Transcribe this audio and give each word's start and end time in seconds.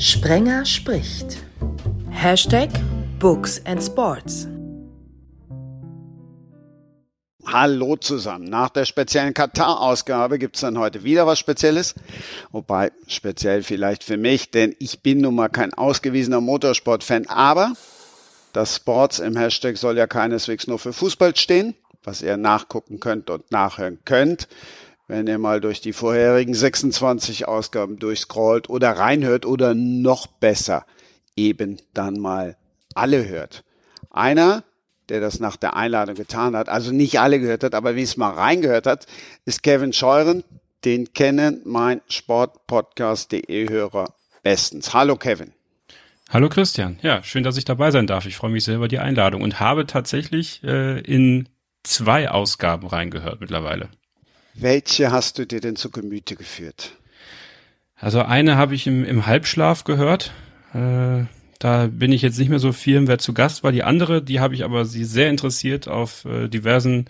Sprenger 0.00 0.64
spricht. 0.64 1.36
Hashtag 2.08 2.70
Books 3.18 3.60
and 3.66 3.82
Sports. 3.82 4.48
Hallo 7.44 7.96
zusammen. 7.96 8.46
Nach 8.46 8.70
der 8.70 8.86
speziellen 8.86 9.34
Katar-Ausgabe 9.34 10.38
gibt 10.38 10.56
es 10.56 10.62
dann 10.62 10.78
heute 10.78 11.04
wieder 11.04 11.26
was 11.26 11.38
Spezielles. 11.38 11.94
Wobei 12.50 12.92
speziell 13.08 13.62
vielleicht 13.62 14.02
für 14.02 14.16
mich, 14.16 14.50
denn 14.50 14.74
ich 14.78 15.02
bin 15.02 15.18
nun 15.18 15.34
mal 15.34 15.50
kein 15.50 15.74
ausgewiesener 15.74 16.40
Motorsport-Fan. 16.40 17.26
Aber 17.26 17.74
das 18.54 18.76
Sports 18.76 19.18
im 19.18 19.36
Hashtag 19.36 19.76
soll 19.76 19.98
ja 19.98 20.06
keineswegs 20.06 20.66
nur 20.66 20.78
für 20.78 20.94
Fußball 20.94 21.36
stehen, 21.36 21.74
was 22.04 22.22
ihr 22.22 22.38
nachgucken 22.38 23.00
könnt 23.00 23.28
und 23.28 23.50
nachhören 23.52 23.98
könnt 24.06 24.48
wenn 25.10 25.26
ihr 25.26 25.38
mal 25.38 25.60
durch 25.60 25.80
die 25.80 25.92
vorherigen 25.92 26.54
26 26.54 27.48
Ausgaben 27.48 27.98
durchscrollt 27.98 28.70
oder 28.70 28.92
reinhört 28.92 29.44
oder 29.44 29.74
noch 29.74 30.28
besser 30.28 30.86
eben 31.36 31.78
dann 31.94 32.20
mal 32.20 32.56
alle 32.94 33.28
hört. 33.28 33.64
Einer, 34.10 34.62
der 35.08 35.20
das 35.20 35.40
nach 35.40 35.56
der 35.56 35.74
Einladung 35.74 36.14
getan 36.14 36.54
hat, 36.54 36.68
also 36.68 36.92
nicht 36.92 37.18
alle 37.18 37.40
gehört 37.40 37.64
hat, 37.64 37.74
aber 37.74 37.96
wie 37.96 38.02
es 38.02 38.16
mal 38.16 38.30
reingehört 38.30 38.86
hat, 38.86 39.06
ist 39.44 39.64
Kevin 39.64 39.92
Scheuren. 39.92 40.44
Den 40.84 41.12
kennen 41.12 41.60
mein 41.64 42.00
Sportpodcast.de 42.08 43.68
Hörer 43.68 44.14
bestens. 44.44 44.94
Hallo 44.94 45.16
Kevin. 45.16 45.52
Hallo 46.30 46.48
Christian. 46.48 46.98
Ja, 47.02 47.24
schön, 47.24 47.42
dass 47.42 47.56
ich 47.56 47.64
dabei 47.64 47.90
sein 47.90 48.06
darf. 48.06 48.26
Ich 48.26 48.36
freue 48.36 48.50
mich 48.52 48.64
sehr 48.64 48.76
über 48.76 48.88
die 48.88 49.00
Einladung 49.00 49.42
und 49.42 49.58
habe 49.58 49.86
tatsächlich 49.86 50.62
äh, 50.62 51.00
in 51.00 51.48
zwei 51.82 52.30
Ausgaben 52.30 52.86
reingehört 52.86 53.40
mittlerweile. 53.40 53.88
Welche 54.60 55.10
hast 55.10 55.38
du 55.38 55.46
dir 55.46 55.60
denn 55.60 55.76
zu 55.76 55.90
Gemüte 55.90 56.36
geführt? 56.36 56.92
Also 57.96 58.22
eine 58.22 58.56
habe 58.56 58.74
ich 58.74 58.86
im, 58.86 59.04
im 59.04 59.26
Halbschlaf 59.26 59.84
gehört. 59.84 60.32
Äh, 60.74 61.24
da 61.58 61.86
bin 61.86 62.12
ich 62.12 62.22
jetzt 62.22 62.38
nicht 62.38 62.48
mehr 62.48 62.58
so 62.58 62.72
viel, 62.72 63.06
wer 63.06 63.18
zu 63.18 63.34
Gast 63.34 63.62
war. 63.62 63.72
Die 63.72 63.82
andere, 63.82 64.22
die 64.22 64.40
habe 64.40 64.54
ich 64.54 64.64
aber 64.64 64.84
sie 64.84 65.04
sehr 65.04 65.28
interessiert 65.30 65.88
auf 65.88 66.24
äh, 66.24 66.48
diversen 66.48 67.06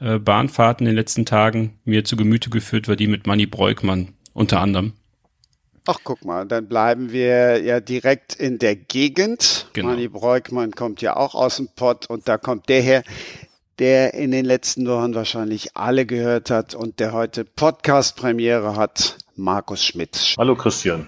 äh, 0.00 0.18
Bahnfahrten 0.18 0.86
in 0.86 0.92
den 0.92 0.96
letzten 0.96 1.26
Tagen 1.26 1.78
mir 1.84 2.04
zu 2.04 2.16
Gemüte 2.16 2.50
geführt, 2.50 2.88
war 2.88 2.96
die 2.96 3.06
mit 3.06 3.26
Manny 3.26 3.46
Breukmann 3.46 4.14
unter 4.32 4.60
anderem. 4.60 4.94
Ach, 5.86 5.98
guck 6.04 6.24
mal, 6.24 6.46
dann 6.46 6.68
bleiben 6.68 7.10
wir 7.10 7.60
ja 7.62 7.80
direkt 7.80 8.34
in 8.34 8.58
der 8.58 8.76
Gegend. 8.76 9.66
Genau. 9.72 9.88
Manny 9.88 10.08
Breukmann 10.08 10.70
kommt 10.72 11.02
ja 11.02 11.16
auch 11.16 11.34
aus 11.34 11.56
dem 11.56 11.68
Pott 11.74 12.08
und 12.08 12.28
da 12.28 12.38
kommt 12.38 12.68
der 12.68 12.82
her, 12.82 13.02
der 13.78 14.14
in 14.14 14.30
den 14.30 14.44
letzten 14.44 14.86
Wochen 14.86 15.14
wahrscheinlich 15.14 15.76
alle 15.76 16.06
gehört 16.06 16.50
hat 16.50 16.74
und 16.74 17.00
der 17.00 17.12
heute 17.12 17.44
Podcast-Premiere 17.44 18.76
hat, 18.76 19.18
Markus 19.34 19.84
Schmidt. 19.84 20.34
Hallo 20.38 20.54
Christian. 20.54 21.06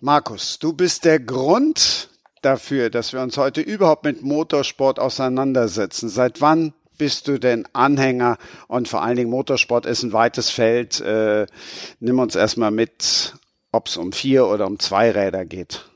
Markus, 0.00 0.58
du 0.58 0.72
bist 0.72 1.04
der 1.04 1.20
Grund 1.20 2.10
dafür, 2.42 2.90
dass 2.90 3.12
wir 3.12 3.20
uns 3.20 3.38
heute 3.38 3.60
überhaupt 3.60 4.04
mit 4.04 4.22
Motorsport 4.22 4.98
auseinandersetzen. 4.98 6.08
Seit 6.08 6.40
wann 6.40 6.74
bist 6.98 7.28
du 7.28 7.38
denn 7.38 7.66
Anhänger? 7.72 8.38
Und 8.68 8.88
vor 8.88 9.02
allen 9.02 9.16
Dingen 9.16 9.30
Motorsport 9.30 9.86
ist 9.86 10.02
ein 10.02 10.12
weites 10.12 10.50
Feld. 10.50 11.00
Äh, 11.00 11.46
nimm 12.00 12.18
uns 12.18 12.34
erstmal 12.34 12.70
mit, 12.70 13.34
ob 13.72 13.88
es 13.88 13.96
um 13.96 14.12
vier 14.12 14.46
oder 14.46 14.66
um 14.66 14.78
zwei 14.78 15.10
Räder 15.10 15.44
geht. 15.44 15.86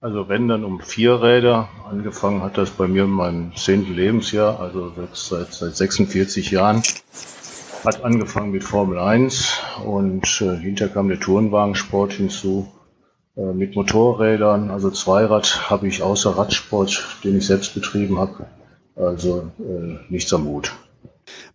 Also 0.00 0.28
wenn 0.28 0.46
dann 0.48 0.64
um 0.64 0.80
vier 0.80 1.20
Räder. 1.22 1.68
Angefangen 1.88 2.42
hat 2.42 2.58
das 2.58 2.70
bei 2.70 2.88
mir 2.88 3.04
in 3.04 3.10
meinem 3.10 3.54
zehnten 3.54 3.94
Lebensjahr, 3.94 4.58
also 4.58 4.92
seit, 5.12 5.52
seit 5.52 5.76
46 5.76 6.50
Jahren. 6.50 6.82
Hat 7.84 8.02
angefangen 8.02 8.50
mit 8.50 8.64
Formel 8.64 8.98
1 8.98 9.60
und 9.84 10.40
äh, 10.40 10.56
hinter 10.56 10.88
kam 10.88 11.08
der 11.08 11.20
Tourenwagensport 11.20 12.14
hinzu. 12.14 12.72
Äh, 13.36 13.52
mit 13.52 13.76
Motorrädern, 13.76 14.70
also 14.70 14.90
Zweirad 14.90 15.70
habe 15.70 15.86
ich 15.86 16.02
außer 16.02 16.36
Radsport, 16.36 17.18
den 17.22 17.38
ich 17.38 17.46
selbst 17.46 17.74
betrieben 17.74 18.18
habe, 18.18 18.46
also 18.96 19.52
äh, 19.60 19.98
nichts 20.08 20.32
am 20.32 20.46
Hut. 20.46 20.72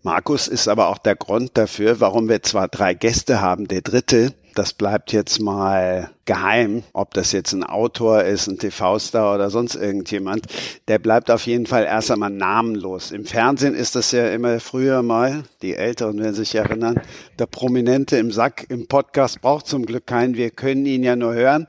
Markus 0.02 0.48
ist 0.48 0.70
aber 0.70 0.88
auch 0.88 0.98
der 0.98 1.18
Grund 1.18 1.58
dafür, 1.58 2.00
warum 2.00 2.30
wir 2.30 2.42
zwar 2.42 2.70
drei 2.70 2.94
Gäste 2.94 3.42
haben. 3.42 3.68
Der 3.68 3.82
dritte 3.82 4.34
das 4.56 4.74
bleibt 4.74 5.12
jetzt 5.12 5.40
mal 5.40 6.12
geheim, 6.26 6.84
ob 6.94 7.14
das 7.14 7.32
jetzt 7.32 7.54
ein 7.54 7.64
Autor 7.64 8.24
ist, 8.24 8.48
ein 8.48 8.58
TV-Star 8.58 9.36
oder 9.36 9.50
sonst 9.50 9.76
irgendjemand, 9.76 10.46
der 10.88 11.00
bleibt 11.00 11.32
auf 11.32 11.46
jeden 11.46 11.66
Fall 11.66 11.86
erst 11.86 12.12
einmal 12.12 12.30
namenlos. 12.30 13.12
Im 13.12 13.26
Fernsehen 13.26 13.76
ist 13.76 13.96
das 13.96 14.12
ja 14.12 14.30
immer 14.30 14.60
früher 14.60 15.04
mal, 15.04 15.44
die 15.62 15.76
Älteren 15.76 16.20
werden 16.20 16.36
sich 16.36 16.56
erinnern, 16.56 17.02
der 17.40 17.46
Prominente 17.46 18.18
im 18.18 18.32
Sack, 18.32 18.66
im 18.70 18.88
Podcast 18.88 19.42
braucht 19.42 19.68
zum 19.68 19.86
Glück 19.86 20.06
keinen, 20.08 20.36
wir 20.36 20.52
können 20.52 20.86
ihn 20.86 21.04
ja 21.04 21.16
nur 21.16 21.34
hören. 21.34 21.68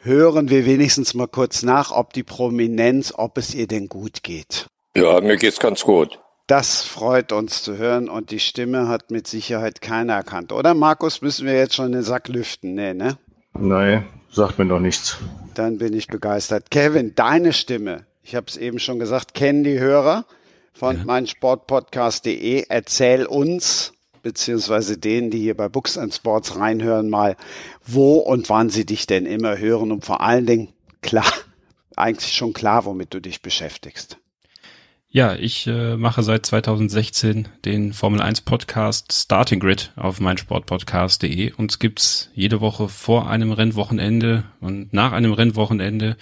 Hören 0.00 0.48
wir 0.48 0.64
wenigstens 0.64 1.14
mal 1.14 1.26
kurz 1.26 1.62
nach, 1.62 1.90
ob 1.90 2.12
die 2.12 2.22
Prominenz, 2.22 3.12
ob 3.16 3.36
es 3.36 3.52
ihr 3.52 3.66
denn 3.66 3.88
gut 3.88 4.22
geht. 4.22 4.66
Ja, 4.96 5.20
mir 5.20 5.36
geht's 5.36 5.58
ganz 5.58 5.82
gut. 5.82 6.18
Das 6.48 6.82
freut 6.82 7.30
uns 7.32 7.62
zu 7.62 7.76
hören 7.76 8.08
und 8.08 8.30
die 8.30 8.40
Stimme 8.40 8.88
hat 8.88 9.10
mit 9.10 9.26
Sicherheit 9.26 9.82
keiner 9.82 10.14
erkannt. 10.14 10.50
Oder 10.50 10.72
Markus, 10.72 11.20
müssen 11.20 11.46
wir 11.46 11.52
jetzt 11.52 11.74
schon 11.74 11.92
den 11.92 12.02
Sack 12.02 12.28
lüften? 12.28 12.74
Nee, 12.74 12.94
ne? 12.94 13.18
Nein, 13.52 14.06
sagt 14.30 14.58
mir 14.58 14.64
noch 14.64 14.80
nichts. 14.80 15.18
Dann 15.52 15.76
bin 15.76 15.92
ich 15.92 16.06
begeistert. 16.06 16.70
Kevin, 16.70 17.14
deine 17.14 17.52
Stimme, 17.52 18.06
ich 18.22 18.34
habe 18.34 18.46
es 18.48 18.56
eben 18.56 18.78
schon 18.78 18.98
gesagt, 18.98 19.34
kennen 19.34 19.62
die 19.62 19.78
Hörer 19.78 20.24
von 20.72 20.96
ja. 20.96 21.04
meinsportpodcast.de. 21.04 22.64
Erzähl 22.70 23.26
uns, 23.26 23.92
beziehungsweise 24.22 24.96
denen, 24.96 25.30
die 25.30 25.40
hier 25.40 25.54
bei 25.54 25.68
Books 25.68 25.98
and 25.98 26.14
Sports 26.14 26.56
reinhören, 26.56 27.10
mal, 27.10 27.36
wo 27.84 28.20
und 28.20 28.48
wann 28.48 28.70
sie 28.70 28.86
dich 28.86 29.06
denn 29.06 29.26
immer 29.26 29.58
hören 29.58 29.92
und 29.92 30.06
vor 30.06 30.22
allen 30.22 30.46
Dingen, 30.46 30.72
klar, 31.02 31.30
eigentlich 31.96 32.32
schon 32.32 32.54
klar, 32.54 32.86
womit 32.86 33.12
du 33.12 33.20
dich 33.20 33.42
beschäftigst. 33.42 34.16
Ja, 35.18 35.34
ich 35.34 35.66
äh, 35.66 35.96
mache 35.96 36.22
seit 36.22 36.46
2016 36.46 37.48
den 37.64 37.92
Formel 37.92 38.22
1 38.22 38.42
Podcast 38.42 39.12
Starting 39.12 39.58
Grid 39.58 39.90
auf 39.96 40.20
meinsportpodcast.de. 40.20 41.54
Uns 41.54 41.80
gibt's 41.80 42.30
jede 42.36 42.60
Woche 42.60 42.88
vor 42.88 43.28
einem 43.28 43.50
Rennwochenende 43.50 44.44
und 44.60 44.92
nach 44.92 45.10
einem 45.10 45.32
Rennwochenende 45.32 46.16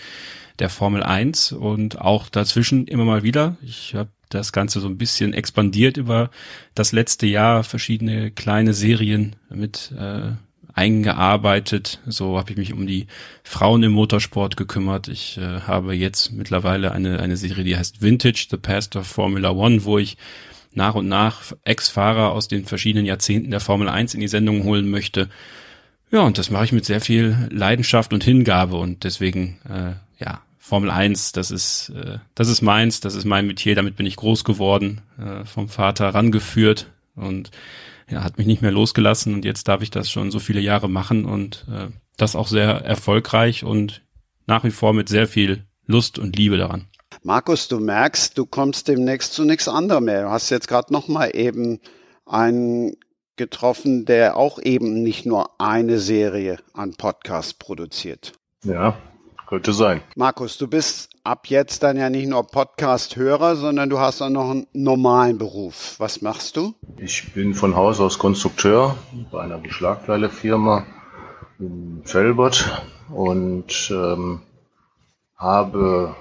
der 0.60 0.70
Formel 0.70 1.02
1 1.02 1.52
und 1.52 2.00
auch 2.00 2.30
dazwischen 2.30 2.86
immer 2.86 3.04
mal 3.04 3.22
wieder. 3.22 3.58
Ich 3.60 3.94
habe 3.94 4.08
das 4.30 4.52
Ganze 4.52 4.80
so 4.80 4.88
ein 4.88 4.96
bisschen 4.96 5.34
expandiert 5.34 5.98
über 5.98 6.30
das 6.74 6.92
letzte 6.92 7.26
Jahr, 7.26 7.64
verschiedene 7.64 8.30
kleine 8.30 8.72
Serien 8.72 9.36
mit 9.50 9.92
äh, 9.92 10.30
eingearbeitet. 10.76 12.00
So 12.06 12.38
habe 12.38 12.52
ich 12.52 12.56
mich 12.56 12.72
um 12.72 12.86
die 12.86 13.06
Frauen 13.42 13.82
im 13.82 13.92
Motorsport 13.92 14.56
gekümmert. 14.56 15.08
Ich 15.08 15.38
äh, 15.38 15.62
habe 15.62 15.94
jetzt 15.94 16.32
mittlerweile 16.32 16.92
eine, 16.92 17.18
eine 17.18 17.36
Serie, 17.36 17.64
die 17.64 17.76
heißt 17.76 18.02
Vintage, 18.02 18.46
The 18.50 18.58
Past 18.58 18.94
of 18.94 19.06
Formula 19.06 19.50
One, 19.50 19.84
wo 19.84 19.98
ich 19.98 20.16
nach 20.74 20.94
und 20.94 21.08
nach 21.08 21.52
Ex-Fahrer 21.64 22.30
aus 22.32 22.46
den 22.46 22.66
verschiedenen 22.66 23.06
Jahrzehnten 23.06 23.50
der 23.50 23.60
Formel 23.60 23.88
1 23.88 24.12
in 24.14 24.20
die 24.20 24.28
Sendung 24.28 24.64
holen 24.64 24.90
möchte. 24.90 25.30
Ja, 26.12 26.20
und 26.20 26.36
das 26.36 26.50
mache 26.50 26.66
ich 26.66 26.72
mit 26.72 26.84
sehr 26.84 27.00
viel 27.00 27.48
Leidenschaft 27.50 28.12
und 28.12 28.22
Hingabe 28.22 28.76
und 28.76 29.02
deswegen, 29.04 29.58
äh, 29.68 29.94
ja, 30.22 30.42
Formel 30.58 30.90
1, 30.90 31.32
das 31.32 31.50
ist, 31.50 31.88
äh, 31.90 32.18
das 32.34 32.48
ist 32.48 32.60
meins, 32.60 33.00
das 33.00 33.14
ist 33.14 33.24
mein 33.24 33.46
Metier, 33.46 33.74
damit 33.74 33.96
bin 33.96 34.04
ich 34.04 34.16
groß 34.16 34.44
geworden, 34.44 35.00
äh, 35.18 35.44
vom 35.46 35.68
Vater 35.68 36.10
rangeführt 36.10 36.88
und 37.14 37.50
ja, 38.08 38.22
hat 38.22 38.38
mich 38.38 38.46
nicht 38.46 38.62
mehr 38.62 38.72
losgelassen 38.72 39.34
und 39.34 39.44
jetzt 39.44 39.68
darf 39.68 39.82
ich 39.82 39.90
das 39.90 40.10
schon 40.10 40.30
so 40.30 40.38
viele 40.38 40.60
Jahre 40.60 40.88
machen 40.88 41.24
und 41.24 41.66
äh, 41.70 41.88
das 42.16 42.36
auch 42.36 42.48
sehr 42.48 42.84
erfolgreich 42.84 43.64
und 43.64 44.02
nach 44.46 44.64
wie 44.64 44.70
vor 44.70 44.92
mit 44.92 45.08
sehr 45.08 45.26
viel 45.26 45.64
Lust 45.86 46.18
und 46.18 46.36
Liebe 46.36 46.56
daran. 46.56 46.86
Markus, 47.22 47.68
du 47.68 47.78
merkst, 47.80 48.36
du 48.38 48.46
kommst 48.46 48.88
demnächst 48.88 49.32
zu 49.32 49.44
nichts 49.44 49.68
anderem 49.68 50.04
mehr. 50.04 50.22
Du 50.22 50.30
hast 50.30 50.50
jetzt 50.50 50.68
gerade 50.68 50.92
noch 50.92 51.08
mal 51.08 51.30
eben 51.34 51.80
einen 52.24 52.96
getroffen, 53.36 54.04
der 54.04 54.36
auch 54.36 54.58
eben 54.60 55.02
nicht 55.02 55.26
nur 55.26 55.60
eine 55.60 55.98
Serie 55.98 56.58
an 56.72 56.94
Podcasts 56.94 57.54
produziert. 57.54 58.32
Ja, 58.64 58.96
könnte 59.46 59.72
sein. 59.72 60.00
Markus, 60.16 60.58
du 60.58 60.68
bist 60.68 61.10
ab 61.24 61.46
jetzt 61.48 61.82
dann 61.82 61.96
ja 61.96 62.10
nicht 62.10 62.28
nur 62.28 62.46
Podcast-Hörer, 62.46 63.56
sondern 63.56 63.90
du 63.90 63.98
hast 63.98 64.22
auch 64.22 64.30
noch 64.30 64.50
einen 64.50 64.66
normalen 64.72 65.38
Beruf. 65.38 65.94
Was 65.98 66.22
machst 66.22 66.56
du? 66.56 66.74
Ich 66.98 67.32
bin 67.32 67.54
von 67.54 67.76
Haus 67.76 68.00
aus 68.00 68.18
Konstrukteur 68.18 68.96
bei 69.30 69.40
einer 69.42 69.58
Beschlagteilefirma 69.58 70.84
in 71.58 72.02
Felbert 72.04 72.82
und 73.08 73.90
ähm, 73.90 74.40
habe 75.36 76.14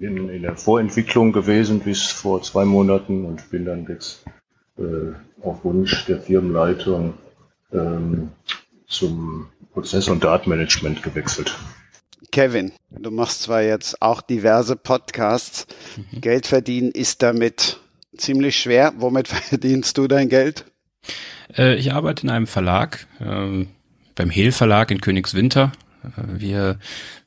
bin 0.00 0.30
in 0.30 0.42
der 0.42 0.56
Vorentwicklung 0.56 1.32
gewesen 1.32 1.80
bis 1.80 2.10
vor 2.10 2.42
zwei 2.42 2.64
Monaten 2.64 3.26
und 3.26 3.50
bin 3.50 3.66
dann 3.66 3.86
jetzt 3.86 4.24
äh, 4.78 5.12
auf 5.42 5.62
Wunsch 5.62 6.06
der 6.06 6.20
Firmenleitung 6.20 7.14
ähm, 7.72 8.30
zum 8.88 9.48
Prozess- 9.72 10.08
und 10.08 10.24
Datenmanagement 10.24 11.02
gewechselt. 11.02 11.56
Kevin, 12.30 12.72
du 12.90 13.10
machst 13.10 13.42
zwar 13.42 13.62
jetzt 13.62 14.00
auch 14.00 14.22
diverse 14.22 14.76
Podcasts. 14.76 15.66
Mhm. 15.96 16.20
Geld 16.20 16.46
verdienen 16.46 16.90
ist 16.90 17.22
damit 17.22 17.78
ziemlich 18.16 18.58
schwer. 18.58 18.92
Womit 18.96 19.28
verdienst 19.48 19.98
du 19.98 20.06
dein 20.06 20.28
Geld? 20.28 20.64
Äh, 21.56 21.76
ich 21.76 21.92
arbeite 21.92 22.24
in 22.24 22.30
einem 22.30 22.46
Verlag, 22.46 23.06
äh, 23.20 23.66
beim 24.14 24.30
Hehl 24.30 24.52
Verlag 24.52 24.90
in 24.90 25.00
Königswinter. 25.00 25.72
Wir 26.16 26.78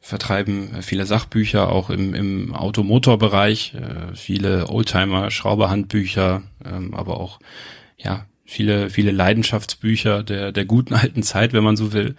vertreiben 0.01 0.81
viele 0.81 1.05
Sachbücher 1.05 1.69
auch 1.69 1.91
im, 1.91 2.15
im 2.15 2.55
Automotorbereich, 2.55 3.75
viele 4.15 4.67
Oldtimer, 4.67 5.29
Schrauberhandbücher, 5.29 6.41
ähm, 6.65 6.95
aber 6.95 7.19
auch 7.19 7.39
ja 7.97 8.25
viele 8.45 8.89
viele 8.89 9.11
Leidenschaftsbücher 9.11 10.23
der 10.23 10.51
der 10.51 10.65
guten 10.65 10.95
alten 10.95 11.21
Zeit, 11.21 11.53
wenn 11.53 11.63
man 11.63 11.77
so 11.77 11.94
will. 11.94 12.15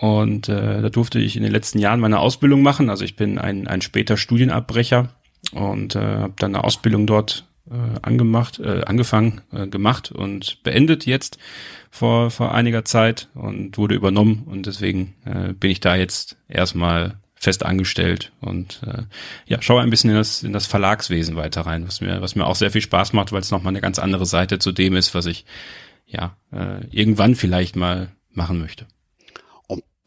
Und 0.00 0.48
äh, 0.48 0.80
da 0.80 0.88
durfte 0.88 1.18
ich 1.18 1.36
in 1.36 1.42
den 1.42 1.52
letzten 1.52 1.78
Jahren 1.78 2.00
meine 2.00 2.20
Ausbildung 2.20 2.62
machen. 2.62 2.88
Also 2.88 3.04
ich 3.04 3.16
bin 3.16 3.38
ein, 3.38 3.68
ein 3.68 3.82
später 3.82 4.16
Studienabbrecher 4.16 5.10
und 5.52 5.94
äh, 5.94 5.98
habe 6.00 6.32
dann 6.38 6.54
eine 6.54 6.64
Ausbildung 6.64 7.06
dort 7.06 7.44
äh, 7.70 7.74
angemacht, 8.00 8.58
äh, 8.60 8.80
angefangen, 8.86 9.42
äh, 9.52 9.66
gemacht 9.66 10.10
und 10.10 10.62
beendet 10.62 11.04
jetzt 11.04 11.36
vor, 11.90 12.30
vor 12.30 12.54
einiger 12.54 12.86
Zeit 12.86 13.28
und 13.34 13.76
wurde 13.76 13.94
übernommen 13.94 14.44
und 14.46 14.64
deswegen 14.64 15.16
äh, 15.26 15.52
bin 15.52 15.70
ich 15.70 15.80
da 15.80 15.96
jetzt 15.96 16.38
erstmal 16.48 17.18
fest 17.34 17.66
angestellt 17.66 18.32
und 18.40 18.80
äh, 18.86 19.02
ja, 19.44 19.60
schaue 19.60 19.82
ein 19.82 19.90
bisschen 19.90 20.08
in 20.08 20.16
das, 20.16 20.42
in 20.42 20.54
das 20.54 20.66
Verlagswesen 20.66 21.36
weiter 21.36 21.60
rein, 21.62 21.86
was 21.86 22.00
mir, 22.00 22.22
was 22.22 22.36
mir 22.36 22.46
auch 22.46 22.56
sehr 22.56 22.70
viel 22.70 22.80
Spaß 22.80 23.12
macht, 23.12 23.32
weil 23.32 23.42
es 23.42 23.50
nochmal 23.50 23.72
eine 23.72 23.82
ganz 23.82 23.98
andere 23.98 24.24
Seite 24.24 24.58
zu 24.58 24.72
dem 24.72 24.96
ist, 24.96 25.14
was 25.14 25.26
ich 25.26 25.44
ja 26.06 26.38
äh, 26.52 26.86
irgendwann 26.90 27.34
vielleicht 27.34 27.76
mal 27.76 28.08
machen 28.32 28.58
möchte. 28.58 28.86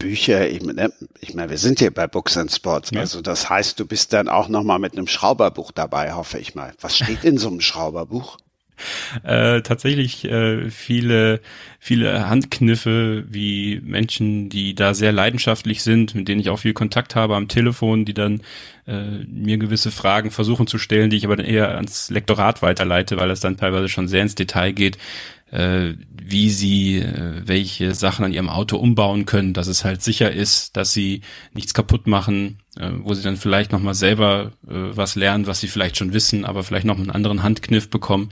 Bücher, 0.03 0.49
ich 0.49 0.61
meine, 0.61 0.91
ich 1.21 1.33
meine, 1.33 1.49
wir 1.49 1.57
sind 1.57 1.79
hier 1.79 1.89
bei 1.89 2.07
Books 2.07 2.35
and 2.35 2.51
Sports, 2.51 2.91
ja. 2.93 2.99
also 2.99 3.21
das 3.21 3.49
heißt, 3.49 3.79
du 3.79 3.85
bist 3.85 4.11
dann 4.11 4.27
auch 4.27 4.49
nochmal 4.49 4.77
mit 4.77 4.93
einem 4.93 5.07
Schrauberbuch 5.07 5.71
dabei, 5.71 6.11
hoffe 6.11 6.39
ich 6.39 6.55
mal. 6.55 6.73
Was 6.81 6.97
steht 6.97 7.23
in 7.23 7.37
so 7.37 7.47
einem 7.47 7.61
Schrauberbuch? 7.61 8.37
Äh, 9.23 9.61
tatsächlich 9.61 10.25
äh, 10.25 10.69
viele, 10.71 11.39
viele 11.79 12.27
Handkniffe, 12.27 13.23
wie 13.29 13.79
Menschen, 13.81 14.49
die 14.49 14.73
da 14.73 14.95
sehr 14.95 15.11
leidenschaftlich 15.11 15.83
sind, 15.83 16.15
mit 16.15 16.27
denen 16.27 16.41
ich 16.41 16.49
auch 16.49 16.59
viel 16.59 16.73
Kontakt 16.73 17.15
habe 17.15 17.35
am 17.35 17.47
Telefon, 17.47 18.03
die 18.03 18.15
dann 18.15 18.41
äh, 18.87 19.19
mir 19.27 19.57
gewisse 19.59 19.91
Fragen 19.91 20.31
versuchen 20.31 20.65
zu 20.65 20.79
stellen, 20.79 21.11
die 21.11 21.17
ich 21.17 21.25
aber 21.25 21.37
dann 21.37 21.45
eher 21.45 21.75
ans 21.75 22.09
Lektorat 22.09 22.63
weiterleite, 22.63 23.15
weil 23.17 23.29
es 23.29 23.39
dann 23.39 23.55
teilweise 23.55 23.87
schon 23.87 24.07
sehr 24.07 24.23
ins 24.23 24.35
Detail 24.35 24.73
geht 24.73 24.97
äh, 25.53 25.93
wie 26.09 26.49
sie 26.49 26.97
äh, 26.97 27.43
welche 27.45 27.93
Sachen 27.93 28.25
an 28.25 28.33
ihrem 28.33 28.49
Auto 28.49 28.77
umbauen 28.77 29.25
können, 29.25 29.53
dass 29.53 29.67
es 29.67 29.85
halt 29.85 30.01
sicher 30.01 30.31
ist, 30.31 30.75
dass 30.75 30.93
sie 30.93 31.21
nichts 31.53 31.75
kaputt 31.75 32.07
machen, 32.07 32.57
äh, 32.75 32.89
wo 33.01 33.13
sie 33.13 33.21
dann 33.21 33.37
vielleicht 33.37 33.71
nochmal 33.71 33.93
selber 33.93 34.53
äh, 34.67 34.71
was 34.71 35.15
lernen, 35.15 35.45
was 35.45 35.59
sie 35.59 35.67
vielleicht 35.67 35.97
schon 35.97 36.11
wissen, 36.13 36.43
aber 36.43 36.63
vielleicht 36.63 36.87
noch 36.87 36.97
einen 36.97 37.11
anderen 37.11 37.43
Handkniff 37.43 37.89
bekommen. 37.91 38.29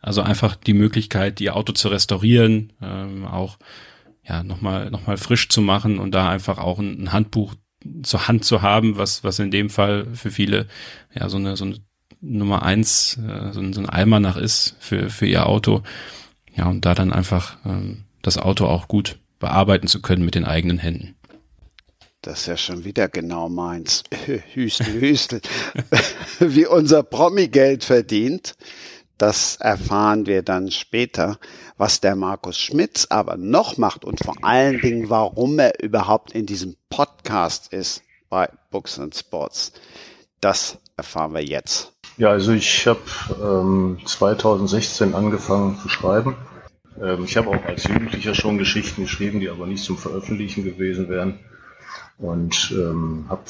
Also 0.00 0.20
einfach 0.20 0.56
die 0.56 0.74
Möglichkeit, 0.74 1.40
ihr 1.40 1.56
Auto 1.56 1.72
zu 1.72 1.88
restaurieren, 1.88 2.74
ähm, 2.82 3.24
auch 3.24 3.58
ja 4.22 4.42
nochmal 4.42 4.90
noch 4.90 5.06
mal 5.06 5.16
frisch 5.16 5.48
zu 5.48 5.62
machen 5.62 5.98
und 5.98 6.14
da 6.14 6.28
einfach 6.28 6.58
auch 6.58 6.78
ein, 6.78 7.02
ein 7.02 7.12
Handbuch 7.12 7.54
zur 8.02 8.28
Hand 8.28 8.44
zu 8.44 8.60
haben, 8.60 8.98
was 8.98 9.24
was 9.24 9.38
in 9.38 9.50
dem 9.50 9.70
Fall 9.70 10.06
für 10.12 10.30
viele 10.30 10.66
ja 11.14 11.30
so 11.30 11.38
eine 11.38 11.56
so 11.56 11.64
eine 11.64 11.76
Nummer 12.20 12.62
eins 12.62 13.16
äh, 13.16 13.52
so, 13.52 13.60
ein, 13.60 13.72
so 13.72 13.80
ein 13.80 13.88
Almanach 13.88 14.36
ist 14.36 14.76
für 14.80 15.08
für 15.08 15.26
ihr 15.26 15.46
Auto 15.46 15.82
ja, 16.58 16.66
und 16.68 16.84
da 16.84 16.94
dann 16.94 17.12
einfach 17.12 17.56
ähm, 17.64 18.04
das 18.22 18.36
Auto 18.36 18.66
auch 18.66 18.88
gut 18.88 19.18
bearbeiten 19.38 19.86
zu 19.86 20.02
können 20.02 20.24
mit 20.24 20.34
den 20.34 20.44
eigenen 20.44 20.78
Händen. 20.78 21.14
Das 22.20 22.40
ist 22.40 22.46
ja 22.46 22.56
schon 22.56 22.84
wieder 22.84 23.08
genau 23.08 23.48
meins. 23.48 24.02
Hüstel, 24.52 25.00
Hüstel. 25.00 25.40
Wie 26.40 26.66
unser 26.66 27.04
Promi 27.04 27.46
Geld 27.46 27.84
verdient, 27.84 28.56
das 29.18 29.56
erfahren 29.56 30.26
wir 30.26 30.42
dann 30.42 30.72
später. 30.72 31.38
Was 31.76 32.00
der 32.00 32.16
Markus 32.16 32.58
Schmitz 32.58 33.06
aber 33.08 33.36
noch 33.36 33.76
macht 33.76 34.04
und 34.04 34.18
vor 34.24 34.34
allen 34.42 34.80
Dingen, 34.80 35.10
warum 35.10 35.60
er 35.60 35.80
überhaupt 35.80 36.32
in 36.32 36.44
diesem 36.44 36.76
Podcast 36.90 37.72
ist 37.72 38.02
bei 38.28 38.48
Books 38.72 38.98
and 38.98 39.14
Sports, 39.14 39.72
das 40.40 40.78
erfahren 40.96 41.34
wir 41.34 41.44
jetzt. 41.44 41.92
Ja, 42.18 42.30
also 42.30 42.50
ich 42.50 42.88
habe 42.88 42.98
ähm, 43.40 43.98
2016 44.04 45.14
angefangen 45.14 45.78
zu 45.80 45.88
schreiben. 45.88 46.34
Ähm, 47.00 47.22
ich 47.24 47.36
habe 47.36 47.50
auch 47.50 47.64
als 47.64 47.84
Jugendlicher 47.84 48.34
schon 48.34 48.58
Geschichten 48.58 49.02
geschrieben, 49.02 49.38
die 49.38 49.48
aber 49.48 49.68
nicht 49.68 49.84
zum 49.84 49.96
Veröffentlichen 49.96 50.64
gewesen 50.64 51.08
wären. 51.08 51.38
Und 52.18 52.74
ähm, 52.76 53.26
habe 53.28 53.42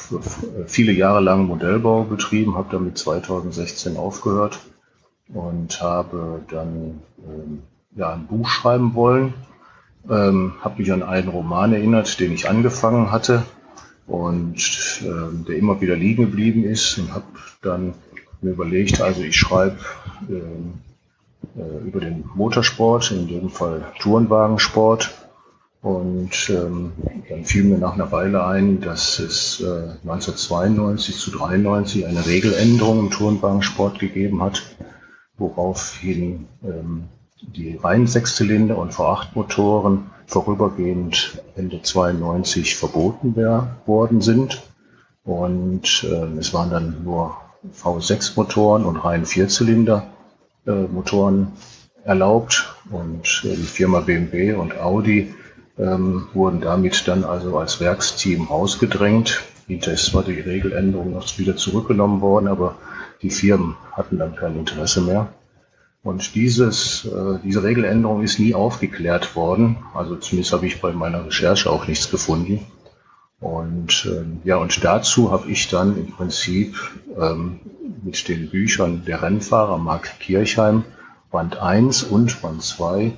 viele 0.66 0.92
Jahre 0.92 1.20
lang 1.20 1.46
Modellbau 1.46 2.04
betrieben, 2.04 2.56
habe 2.56 2.68
damit 2.70 2.98
2016 2.98 3.96
aufgehört 3.96 4.58
und 5.32 5.80
habe 5.80 6.42
dann 6.50 7.00
ähm, 7.26 7.62
ja, 7.96 8.12
ein 8.12 8.26
Buch 8.26 8.50
schreiben 8.50 8.92
wollen. 8.92 9.32
Ähm, 10.10 10.52
habe 10.60 10.82
mich 10.82 10.92
an 10.92 11.02
einen 11.02 11.28
Roman 11.28 11.72
erinnert, 11.72 12.20
den 12.20 12.32
ich 12.32 12.50
angefangen 12.50 13.10
hatte 13.12 13.44
und 14.06 15.00
ähm, 15.02 15.46
der 15.48 15.56
immer 15.56 15.80
wieder 15.80 15.96
liegen 15.96 16.24
geblieben 16.24 16.64
ist 16.64 16.98
und 16.98 17.14
habe 17.14 17.24
dann 17.62 17.94
mir 18.40 18.50
überlegt, 18.50 19.00
also 19.00 19.23
ich 19.23 19.37
schreibe 19.37 19.79
äh, 20.29 21.58
äh, 21.58 21.87
über 21.87 22.00
den 22.00 22.25
Motorsport, 22.35 23.11
in 23.11 23.29
dem 23.29 23.50
Fall 23.50 23.93
Tourenwagensport. 24.00 25.14
Und 25.81 26.50
ähm, 26.50 26.93
dann 27.29 27.44
fiel 27.44 27.62
mir 27.64 27.79
nach 27.79 27.94
einer 27.94 28.11
Weile 28.11 28.44
ein, 28.44 28.81
dass 28.81 29.20
es 29.20 29.61
äh, 29.61 29.93
1992 30.02 31.17
zu 31.17 31.31
93 31.31 32.06
eine 32.06 32.26
Regeländerung 32.26 32.99
im 32.99 33.11
Tourenwagensport 33.11 34.00
gegeben 34.00 34.43
hat, 34.43 34.62
woraufhin 35.37 36.49
ähm, 36.64 37.05
die 37.40 37.76
reinen 37.76 38.08
Sechszylinder 38.08 38.76
und 38.76 38.93
V8-Motoren 38.93 40.11
vorübergehend 40.26 41.40
Ende 41.55 41.81
92 41.81 42.76
verboten 42.76 43.37
worden 43.87 44.20
sind. 44.20 44.62
Und 45.25 46.05
äh, 46.11 46.38
es 46.38 46.52
waren 46.52 46.70
dann 46.70 47.05
nur 47.05 47.37
V6-Motoren 47.72 48.84
und 48.84 48.96
rein 48.96 49.26
Vierzylinder-Motoren 49.26 51.42
äh, 51.42 51.46
erlaubt 52.08 52.74
und 52.90 53.44
äh, 53.44 53.54
die 53.54 53.62
Firma 53.62 54.00
BMW 54.00 54.54
und 54.54 54.78
Audi 54.78 55.34
ähm, 55.78 56.26
wurden 56.34 56.60
damit 56.60 57.06
dann 57.06 57.24
also 57.24 57.58
als 57.58 57.80
Werksteam 57.80 58.44
rausgedrängt. 58.44 59.42
Hinterher 59.66 60.14
war 60.14 60.24
die 60.24 60.40
Regeländerung 60.40 61.12
noch 61.12 61.38
wieder 61.38 61.56
zurückgenommen 61.56 62.20
worden, 62.20 62.48
aber 62.48 62.76
die 63.22 63.30
Firmen 63.30 63.76
hatten 63.92 64.18
dann 64.18 64.36
kein 64.36 64.56
Interesse 64.56 65.02
mehr. 65.02 65.28
Und 66.02 66.34
dieses, 66.34 67.04
äh, 67.04 67.38
diese 67.44 67.62
Regeländerung 67.62 68.22
ist 68.22 68.38
nie 68.38 68.54
aufgeklärt 68.54 69.36
worden. 69.36 69.76
Also 69.94 70.16
zumindest 70.16 70.52
habe 70.52 70.66
ich 70.66 70.80
bei 70.80 70.92
meiner 70.92 71.26
Recherche 71.26 71.70
auch 71.70 71.86
nichts 71.86 72.10
gefunden. 72.10 72.60
Und 73.40 74.06
ähm, 74.11 74.40
ja, 74.44 74.56
und 74.56 74.82
dazu 74.85 75.30
habe 75.30 75.50
ich 75.50 75.68
dann 75.68 75.97
im 75.97 76.11
Prinzip 76.11 76.76
ähm, 77.16 77.61
mit 78.02 78.28
den 78.28 78.50
Büchern 78.50 79.04
der 79.04 79.23
Rennfahrer 79.23 79.78
Mark 79.78 80.18
Kirchheim 80.18 80.85
Band 81.30 81.59
1 81.59 82.04
und 82.04 82.42
Band 82.42 82.62
2 82.62 83.12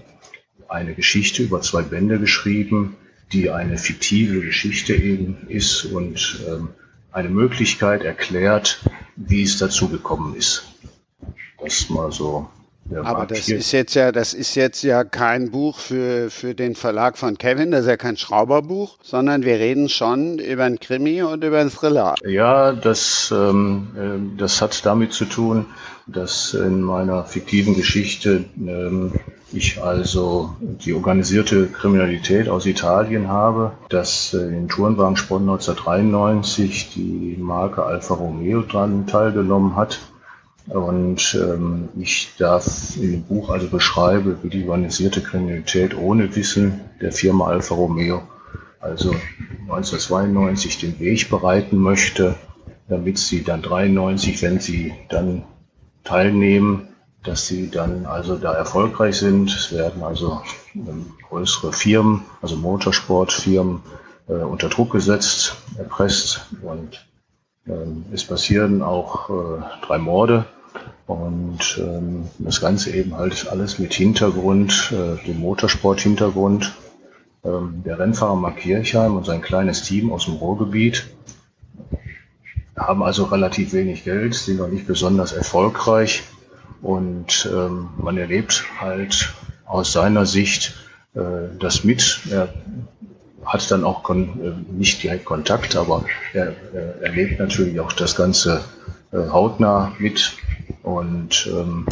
eine 0.69 0.95
Geschichte 0.95 1.43
über 1.43 1.61
zwei 1.63 1.83
Bände 1.83 2.19
geschrieben, 2.19 2.97
die 3.33 3.51
eine 3.51 3.79
fiktive 3.79 4.41
Geschichte 4.41 4.95
eben 4.95 5.49
ist 5.49 5.85
und 5.85 6.41
ähm, 6.49 6.71
eine 7.13 7.29
Möglichkeit 7.29 8.03
erklärt, 8.03 8.81
wie 9.17 9.43
es 9.43 9.59
dazu 9.59 9.89
gekommen 9.89 10.35
ist. 10.35 10.65
Das 11.63 11.89
mal 11.91 12.13
so 12.13 12.49
aber 13.03 13.27
das 13.27 13.49
ist 13.49 13.73
jetzt 13.73 13.95
ja, 13.95 14.13
das 14.13 14.35
ist 14.35 14.55
jetzt 14.55 14.83
ja 14.83 15.05
kein 15.05 15.51
Buch 15.51 15.79
für, 15.79 16.31
für 16.31 16.55
den 16.55 16.75
Verlag 16.75 17.19
von 17.19 17.39
Kevin, 17.39 17.71
das 17.71 17.83
ist 17.83 17.89
ja 17.89 17.97
kein 17.97 18.17
Schrauberbuch, 18.17 18.97
sondern 19.03 19.45
wir 19.45 19.55
reden 19.55 19.89
schon 19.89 20.39
über 20.39 20.65
ein 20.65 20.81
Krimi 20.81 21.23
und 21.23 21.45
über 21.45 21.59
ein 21.59 21.71
Thriller. 21.71 22.15
Ja, 22.27 22.73
das, 22.73 23.33
ähm, 23.35 23.89
äh, 23.97 24.39
das 24.39 24.61
hat 24.61 24.85
damit 24.85 25.13
zu 25.13 25.25
tun, 25.25 25.67
dass 26.07 26.55
in 26.55 26.83
meiner 26.83 27.25
fiktiven 27.25 27.75
Geschichte 27.75 28.45
ähm, 28.59 29.13
ich 29.53 29.83
also 29.83 30.55
die 30.61 30.93
organisierte 30.95 31.67
Kriminalität 31.67 32.49
aus 32.49 32.67
Italien 32.67 33.29
habe, 33.29 33.73
dass 33.89 34.35
äh, 34.35 34.39
in 34.39 34.69
Tourenwagensport 34.69 35.41
1993 35.41 36.93
die 36.95 37.37
Marke 37.39 37.85
Alfa 37.85 38.15
Romeo 38.15 38.63
dran 38.63 39.07
teilgenommen 39.07 39.77
hat 39.77 40.01
und 40.69 41.39
ähm, 41.41 41.89
ich 41.99 42.33
darf 42.39 42.97
in 42.97 43.13
dem 43.13 43.23
Buch 43.23 43.51
also 43.51 43.69
beschreibe, 43.69 44.39
wie 44.43 44.51
die 44.51 44.69
organisierte 44.69 45.21
Kriminalität 45.21 45.97
ohne 45.97 46.35
Wissen 46.37 46.81
der 47.01 47.13
Firma 47.13 47.47
Alfa 47.47 47.75
Romeo, 47.75 48.23
also 48.79 49.15
1992 49.63 50.79
den 50.79 50.99
Weg 51.01 51.29
bereiten 51.29 51.79
möchte, 51.79 52.37
damit 52.89 53.19
sie 53.19 53.43
dann 53.43 53.63
93, 53.63 54.43
wenn 54.43 54.61
sie 54.61 54.93
dann 55.09 55.45
teilnehmen, 56.05 56.89
dass 57.23 57.47
sie 57.47 57.71
dann 57.71 58.07
also 58.07 58.37
da 58.37 58.53
erfolgreich 58.53 59.17
sind. 59.17 59.51
Es 59.51 59.73
werden 59.73 60.03
also 60.03 60.41
ähm, 60.75 61.13
größere 61.29 61.73
Firmen, 61.73 62.23
also 62.41 62.57
Motorsportfirmen, 62.57 63.83
äh, 64.29 64.33
unter 64.33 64.69
Druck 64.69 64.93
gesetzt, 64.93 65.57
erpresst 65.77 66.47
und 66.63 67.07
es 68.13 68.25
passieren 68.25 68.83
auch 68.83 69.31
äh, 69.31 69.63
drei 69.87 69.99
Morde 69.99 70.45
und 71.07 71.79
ähm, 71.79 72.29
das 72.39 72.61
Ganze 72.61 72.91
eben 72.91 73.17
halt 73.17 73.49
alles 73.51 73.79
mit 73.79 73.95
Hintergrund, 73.95 74.93
äh, 74.93 75.25
dem 75.27 75.41
Motorsport-Hintergrund. 75.41 76.73
Ähm, 77.45 77.83
der 77.85 77.99
Rennfahrer 77.99 78.37
Mark 78.37 78.59
Kirchheim 78.59 79.17
und 79.17 79.27
sein 79.27 79.41
kleines 79.41 79.83
Team 79.83 80.13
aus 80.13 80.27
dem 80.27 80.35
Ruhrgebiet 80.35 81.09
haben 82.77 83.03
also 83.03 83.25
relativ 83.25 83.73
wenig 83.73 84.05
Geld, 84.05 84.35
sind 84.35 84.59
noch 84.59 84.69
nicht 84.69 84.87
besonders 84.87 85.33
erfolgreich 85.33 86.23
und 86.83 87.49
ähm, 87.53 87.89
man 87.99 88.17
erlebt 88.17 88.65
halt 88.81 89.35
aus 89.67 89.93
seiner 89.93 90.27
Sicht 90.27 90.77
äh, 91.15 91.21
das 91.59 91.85
mit. 91.85 92.21
Er 92.31 92.49
hat 93.45 93.71
dann 93.71 93.85
auch 93.85 94.03
kon 94.03 94.41
äh, 94.69 94.73
nicht 94.73 95.03
direkt 95.03 95.25
Kontakt, 95.25 95.77
aber 95.77 96.05
er, 96.33 96.55
er 96.73 97.03
erlebt 97.03 97.39
natürlich 97.39 97.81
auch 97.81 97.93
das 97.93 98.15
Ganze 98.15 98.65
äh, 99.13 99.17
hautnah 99.17 99.93
mit 99.99 100.37
und 100.83 101.49
ähm, 101.53 101.87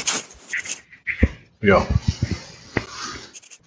ja, 1.61 1.85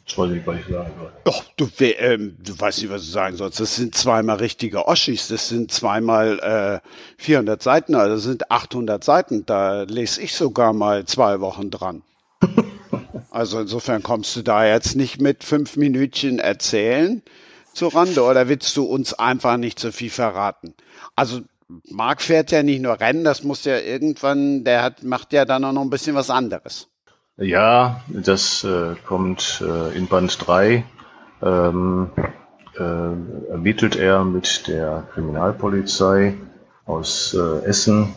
das 0.05 0.17
weiß 0.17 0.31
ich, 0.31 0.47
was 0.47 0.59
ich 0.59 0.67
sagen 0.67 0.91
soll. 0.99 1.11
Doch, 1.23 1.43
du, 1.57 1.69
ähm, 1.79 2.37
du 2.43 2.59
weißt 2.59 2.81
nicht, 2.81 2.91
was 2.91 3.05
du 3.05 3.11
sagen 3.11 3.37
sollst. 3.37 3.59
Das 3.59 3.75
sind 3.75 3.95
zweimal 3.95 4.37
richtige 4.37 4.87
Oschis. 4.87 5.27
Das 5.27 5.49
sind 5.49 5.71
zweimal 5.71 6.81
äh, 6.83 7.21
400 7.21 7.61
Seiten, 7.61 7.95
also 7.95 8.15
das 8.15 8.23
sind 8.23 8.51
800 8.51 9.03
Seiten. 9.03 9.45
Da 9.45 9.83
lese 9.83 10.21
ich 10.21 10.35
sogar 10.35 10.73
mal 10.73 11.05
zwei 11.05 11.39
Wochen 11.39 11.69
dran. 11.71 12.03
Also 13.33 13.61
insofern 13.61 14.03
kommst 14.03 14.35
du 14.35 14.41
da 14.41 14.65
jetzt 14.65 14.97
nicht 14.97 15.21
mit 15.21 15.45
fünf 15.45 15.77
Minütchen 15.77 16.39
erzählen 16.39 17.23
zur 17.73 17.93
Rande 17.93 18.23
oder 18.23 18.47
willst 18.47 18.75
du 18.77 18.83
uns 18.83 19.13
einfach 19.13 19.57
nicht 19.57 19.79
so 19.79 19.91
viel 19.91 20.09
verraten? 20.09 20.73
Also 21.15 21.41
Marc 21.89 22.21
fährt 22.21 22.51
ja 22.51 22.63
nicht 22.63 22.81
nur 22.81 22.99
Rennen, 22.99 23.23
das 23.23 23.43
muss 23.43 23.65
ja 23.65 23.77
irgendwann, 23.77 24.63
der 24.63 24.83
hat, 24.83 25.03
macht 25.03 25.33
ja 25.33 25.45
dann 25.45 25.63
auch 25.63 25.71
noch 25.71 25.81
ein 25.81 25.89
bisschen 25.89 26.15
was 26.15 26.29
anderes. 26.29 26.87
Ja, 27.37 28.01
das 28.07 28.63
äh, 28.63 28.95
kommt 29.05 29.63
äh, 29.65 29.97
in 29.97 30.07
Band 30.07 30.37
3. 30.45 30.83
Ähm, 31.41 32.11
äh, 32.77 33.51
ermittelt 33.51 33.95
er 33.95 34.23
mit 34.23 34.67
der 34.67 35.07
Kriminalpolizei 35.13 36.35
aus 36.85 37.33
äh, 37.33 37.65
Essen, 37.65 38.13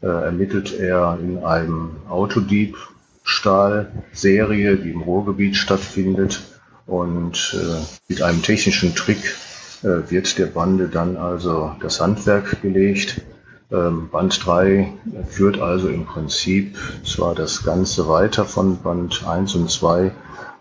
äh, 0.00 0.06
ermittelt 0.06 0.78
er 0.78 1.18
in 1.20 1.44
einem 1.44 1.96
Autodiebstahl-Serie, 2.08 4.76
die 4.76 4.90
im 4.90 5.02
Ruhrgebiet 5.02 5.56
stattfindet. 5.56 6.40
Und 6.88 7.54
äh, 7.54 7.80
mit 8.08 8.22
einem 8.22 8.42
technischen 8.42 8.94
Trick 8.96 9.36
wird 9.80 10.36
der 10.38 10.46
Bande 10.46 10.88
dann 10.88 11.16
also 11.16 11.76
das 11.80 12.00
Handwerk 12.00 12.62
gelegt 12.62 13.22
ähm, 13.70 14.08
Band 14.08 14.44
3 14.46 14.92
führt 15.28 15.60
also 15.60 15.88
im 15.88 16.06
Prinzip 16.06 16.78
zwar 17.04 17.34
das 17.34 17.64
Ganze 17.64 18.08
weiter 18.08 18.46
von 18.46 18.78
Band 18.78 19.26
1 19.26 19.54
und 19.56 19.70
2, 19.70 20.12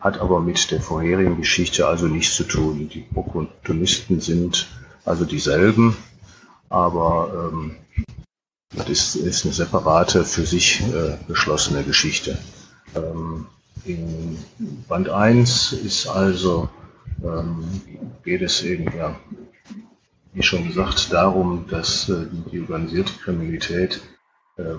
hat 0.02 0.20
aber 0.20 0.42
mit 0.42 0.72
der 0.72 0.82
vorherigen 0.82 1.38
Geschichte 1.38 1.88
also 1.88 2.08
nichts 2.08 2.36
zu 2.36 2.44
tun. 2.44 2.90
Die 2.90 3.02
Protagonisten 3.02 4.20
sind 4.20 4.68
also 5.06 5.24
dieselben, 5.24 5.96
aber 6.70 7.50
ähm, 7.54 7.76
das 8.76 8.90
ist, 8.90 9.16
ist 9.16 9.46
eine 9.46 9.54
separate, 9.54 10.26
für 10.26 10.46
sich 10.46 10.82
äh, 10.82 11.18
beschlossene 11.28 11.84
Geschichte. 11.84 12.38
Ähm, 12.94 13.48
in 13.88 14.38
Band 14.88 15.10
1 15.10 15.74
ist 15.74 16.08
also, 16.08 16.70
ähm, 17.24 17.66
geht 18.24 18.42
es 18.42 18.64
eben 18.64 18.86
ja, 18.98 19.16
wie 20.34 20.44
schon 20.44 20.68
gesagt, 20.68 21.12
darum, 21.12 21.66
dass 21.70 22.10
äh, 22.10 22.26
die 22.52 22.62
organisierte 22.62 23.14
Kriminalität 23.14 24.02
äh, 24.58 24.76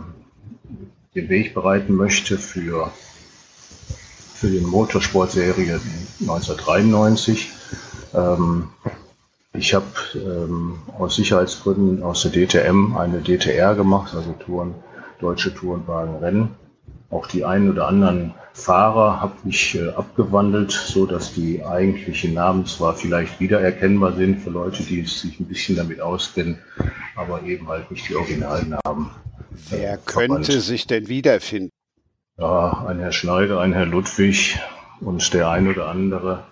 den 1.14 1.28
Weg 1.28 1.54
bereiten 1.54 1.94
möchte 1.94 2.38
für, 2.38 2.92
für 4.34 4.48
die 4.48 4.60
Motorsportserie 4.60 5.80
1993. 6.20 7.50
Ähm, 8.14 8.68
ich 9.54 9.74
habe 9.74 9.86
ähm, 10.14 10.78
aus 10.98 11.16
Sicherheitsgründen 11.16 12.02
aus 12.02 12.22
der 12.22 12.32
DTM 12.32 12.96
eine 12.96 13.22
DTR 13.22 13.74
gemacht, 13.74 14.14
also 14.14 14.32
Touren, 14.32 14.74
Deutsche 15.18 15.54
Tourenwagenrennen. 15.54 16.50
Auch 17.10 17.26
die 17.26 17.44
einen 17.44 17.70
oder 17.70 17.88
anderen 17.88 18.34
Fahrer 18.52 19.20
habe 19.20 19.34
ich 19.46 19.76
äh, 19.76 19.90
abgewandelt, 19.90 20.72
so 20.72 21.06
dass 21.06 21.32
die 21.32 21.64
eigentlichen 21.64 22.34
Namen 22.34 22.66
zwar 22.66 22.94
vielleicht 22.94 23.40
wiedererkennbar 23.40 24.12
sind 24.12 24.40
für 24.40 24.50
Leute, 24.50 24.82
die 24.82 25.02
sich 25.04 25.40
ein 25.40 25.46
bisschen 25.46 25.76
damit 25.76 26.00
auskennen, 26.00 26.58
aber 27.16 27.42
eben 27.44 27.68
halt 27.68 27.90
nicht 27.90 28.08
die 28.08 28.16
Originalnamen. 28.16 29.10
Wer 29.70 29.94
äh, 29.94 29.98
könnte 30.04 30.60
sich 30.60 30.86
denn 30.86 31.08
wiederfinden? 31.08 31.70
Ja, 32.36 32.84
ein 32.86 32.98
Herr 32.98 33.12
Schneider, 33.12 33.60
ein 33.60 33.72
Herr 33.72 33.86
Ludwig 33.86 34.60
und 35.00 35.32
der 35.32 35.50
ein 35.50 35.68
oder 35.68 35.88
andere. 35.88 36.44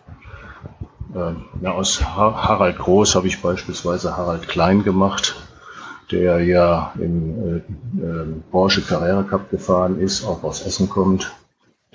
Äh, 1.15 1.33
ja, 1.63 1.73
aus 1.73 2.03
Harald 2.03 2.79
Groß 2.79 3.15
habe 3.15 3.27
ich 3.27 3.43
beispielsweise 3.43 4.17
Harald 4.17 4.49
Klein 4.49 4.85
gemacht, 4.85 5.37
der 6.11 6.41
ja 6.41 6.93
im 6.99 7.63
äh, 7.99 8.05
äh, 8.05 8.27
Porsche 8.51 8.83
Carrera 8.83 9.23
Cup 9.23 9.51
gefahren 9.51 10.01
ist, 10.01 10.25
auch 10.25 10.43
aus 10.43 10.65
Essen 10.65 10.89
kommt 10.89 11.33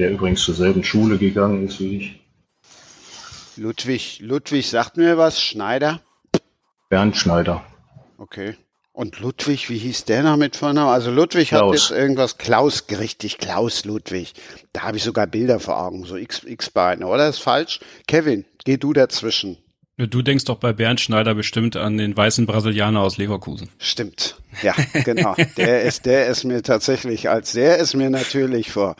der 0.01 0.11
übrigens 0.11 0.43
zur 0.43 0.55
selben 0.55 0.83
Schule 0.83 1.17
gegangen 1.17 1.67
ist 1.67 1.79
wie 1.79 1.97
ich. 1.97 2.19
Ludwig, 3.55 4.19
Ludwig 4.19 4.69
sagt 4.69 4.97
mir 4.97 5.17
was, 5.17 5.39
Schneider? 5.39 6.01
Bernd 6.89 7.15
Schneider. 7.15 7.63
Okay. 8.17 8.55
Und 8.93 9.19
Ludwig, 9.19 9.69
wie 9.69 9.77
hieß 9.77 10.05
der 10.05 10.23
noch 10.23 10.37
mit 10.37 10.55
Vornamen? 10.55 10.89
Also 10.89 11.11
Ludwig 11.11 11.49
Klaus. 11.49 11.61
hat 11.61 11.73
jetzt 11.73 11.91
irgendwas, 11.91 12.37
Klaus, 12.37 12.85
richtig, 12.89 13.37
Klaus 13.37 13.85
Ludwig. 13.85 14.33
Da 14.73 14.81
habe 14.81 14.97
ich 14.97 15.03
sogar 15.03 15.27
Bilder 15.27 15.59
vor 15.59 15.77
Augen, 15.77 16.03
so 16.03 16.17
X-Beine, 16.17 17.05
oder? 17.05 17.29
ist 17.29 17.39
falsch? 17.39 17.79
Kevin, 18.07 18.45
geh 18.65 18.77
du 18.77 18.93
dazwischen. 18.93 19.57
Du 20.07 20.21
denkst 20.21 20.45
doch 20.45 20.57
bei 20.57 20.73
Bernd 20.73 20.99
Schneider 20.99 21.35
bestimmt 21.35 21.75
an 21.75 21.97
den 21.97 22.15
weißen 22.15 22.45
Brasilianer 22.45 23.01
aus 23.01 23.17
Leverkusen. 23.17 23.69
Stimmt. 23.77 24.37
Ja, 24.63 24.73
genau. 25.03 25.35
Der 25.57 25.83
ist, 25.83 26.05
der 26.05 26.27
ist 26.27 26.43
mir 26.43 26.63
tatsächlich 26.63 27.29
als, 27.29 27.51
der 27.51 27.77
ist 27.77 27.93
mir 27.93 28.09
natürlich 28.09 28.71
vor, 28.71 28.95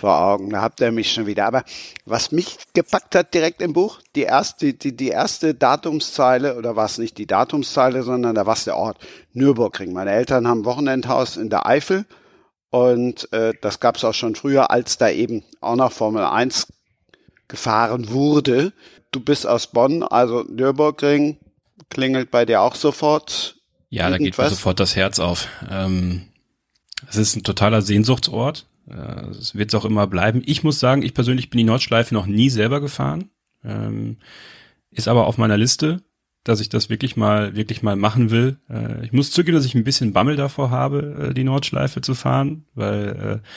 vor 0.00 0.18
Augen. 0.18 0.50
Da 0.50 0.62
habt 0.62 0.80
ihr 0.80 0.92
mich 0.92 1.12
schon 1.12 1.26
wieder. 1.26 1.46
Aber 1.46 1.64
was 2.04 2.32
mich 2.32 2.56
gepackt 2.74 3.14
hat 3.14 3.34
direkt 3.34 3.60
im 3.60 3.72
Buch, 3.72 4.00
die 4.14 4.22
erste, 4.22 4.72
die, 4.72 4.96
die 4.96 5.08
erste 5.08 5.54
Datumszeile, 5.54 6.56
oder 6.56 6.74
war 6.74 6.86
es 6.86 6.98
nicht 6.98 7.18
die 7.18 7.26
Datumszeile, 7.26 8.02
sondern 8.02 8.34
da 8.34 8.46
war 8.46 8.54
es 8.54 8.64
der 8.64 8.76
Ort 8.76 8.98
Nürburgring. 9.32 9.92
Meine 9.92 10.12
Eltern 10.12 10.48
haben 10.48 10.64
Wochenendhaus 10.64 11.36
in 11.36 11.50
der 11.50 11.66
Eifel. 11.66 12.06
Und 12.70 13.32
äh, 13.32 13.52
das 13.60 13.80
gab 13.80 13.96
es 13.96 14.04
auch 14.04 14.14
schon 14.14 14.34
früher, 14.34 14.70
als 14.70 14.96
da 14.96 15.10
eben 15.10 15.44
auch 15.60 15.76
noch 15.76 15.92
Formel 15.92 16.24
1 16.24 16.68
gefahren 17.48 18.10
wurde 18.10 18.72
du 19.16 19.20
bist 19.20 19.46
aus 19.46 19.68
Bonn, 19.68 20.02
also 20.02 20.42
Nürburgring 20.42 21.38
klingelt 21.88 22.30
bei 22.30 22.44
dir 22.44 22.60
auch 22.60 22.74
sofort. 22.74 23.56
Ja, 23.88 24.10
irgendwas? 24.10 24.18
da 24.18 24.24
geht 24.24 24.38
mir 24.38 24.56
sofort 24.56 24.80
das 24.80 24.94
Herz 24.94 25.18
auf. 25.18 25.48
Ähm, 25.70 26.28
es 27.08 27.16
ist 27.16 27.34
ein 27.36 27.42
totaler 27.42 27.80
Sehnsuchtsort. 27.80 28.66
Äh, 28.88 29.30
es 29.30 29.54
wird 29.54 29.70
es 29.70 29.74
auch 29.74 29.86
immer 29.86 30.06
bleiben. 30.06 30.42
Ich 30.44 30.62
muss 30.62 30.78
sagen, 30.80 31.02
ich 31.02 31.14
persönlich 31.14 31.48
bin 31.48 31.58
die 31.58 31.64
Nordschleife 31.64 32.12
noch 32.12 32.26
nie 32.26 32.50
selber 32.50 32.80
gefahren. 32.80 33.30
Ähm, 33.64 34.18
ist 34.90 35.08
aber 35.08 35.26
auf 35.26 35.38
meiner 35.38 35.56
Liste, 35.56 36.02
dass 36.44 36.60
ich 36.60 36.68
das 36.68 36.90
wirklich 36.90 37.16
mal, 37.16 37.56
wirklich 37.56 37.82
mal 37.82 37.96
machen 37.96 38.30
will. 38.30 38.58
Äh, 38.68 39.04
ich 39.04 39.12
muss 39.12 39.30
zugeben, 39.30 39.56
dass 39.56 39.64
ich 39.64 39.74
ein 39.74 39.84
bisschen 39.84 40.12
Bammel 40.12 40.36
davor 40.36 40.70
habe, 40.70 41.30
äh, 41.30 41.34
die 41.34 41.44
Nordschleife 41.44 42.02
zu 42.02 42.14
fahren, 42.14 42.66
weil 42.74 43.40
äh, 43.42 43.48